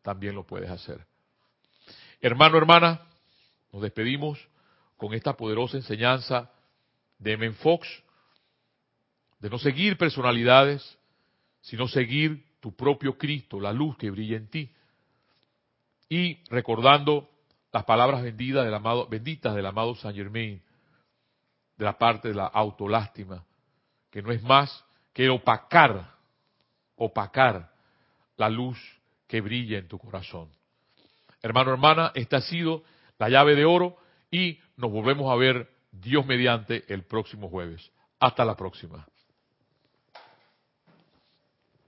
también 0.03 0.35
lo 0.35 0.47
puedes 0.47 0.71
hacer. 0.71 1.07
Hermano, 2.21 2.59
hermana, 2.59 3.01
nos 3.73 3.83
despedimos 3.83 4.39
con 4.97 5.15
esta 5.15 5.35
poderosa 5.37 5.77
enseñanza 5.77 6.51
de 7.19 7.37
Men 7.37 7.55
Fox, 7.55 7.89
de 9.39 9.49
no 9.49 9.59
seguir 9.59 9.97
personalidades, 9.97 10.99
sino 11.63 11.89
seguir 11.89 12.45
tu 12.61 12.75
propio 12.75 13.17
Cristo, 13.17 13.61
la 13.61 13.73
luz 13.73 13.97
que 13.97 14.11
brilla 14.11 14.37
en 14.37 14.49
ti. 14.49 14.71
Y 16.09 16.43
recordando 16.51 17.31
las 17.73 17.85
palabras 17.85 18.23
benditas 18.23 18.65
del 18.65 18.75
amado, 18.75 19.09
benditas 19.09 19.55
del 19.55 19.67
amado 19.67 19.95
Saint 19.95 20.17
Germain, 20.17 20.63
de 21.77 21.85
la 21.85 21.97
parte 21.97 22.29
de 22.29 22.35
la 22.35 22.47
autolástima, 22.47 23.45
que 24.11 24.21
no 24.21 24.33
es 24.33 24.43
más 24.43 24.85
que 25.15 25.31
opacar, 25.31 26.15
opacar 26.97 27.73
la 28.37 28.51
luz 28.51 28.79
que 29.31 29.41
brilla 29.41 29.79
en 29.79 29.87
tu 29.87 29.97
corazón. 29.97 30.49
Hermano, 31.41 31.71
hermana, 31.71 32.11
esta 32.17 32.39
ha 32.39 32.41
sido 32.41 32.83
la 33.17 33.29
llave 33.29 33.55
de 33.55 33.65
oro 33.65 33.97
y 34.29 34.59
nos 34.77 34.91
volvemos 34.91 35.31
a 35.31 35.37
ver 35.37 35.71
Dios 35.93 36.27
mediante 36.27 36.85
el 36.93 37.05
próximo 37.05 37.49
jueves. 37.49 37.93
Hasta 38.19 38.45
la 38.45 38.57
próxima. 38.57 39.07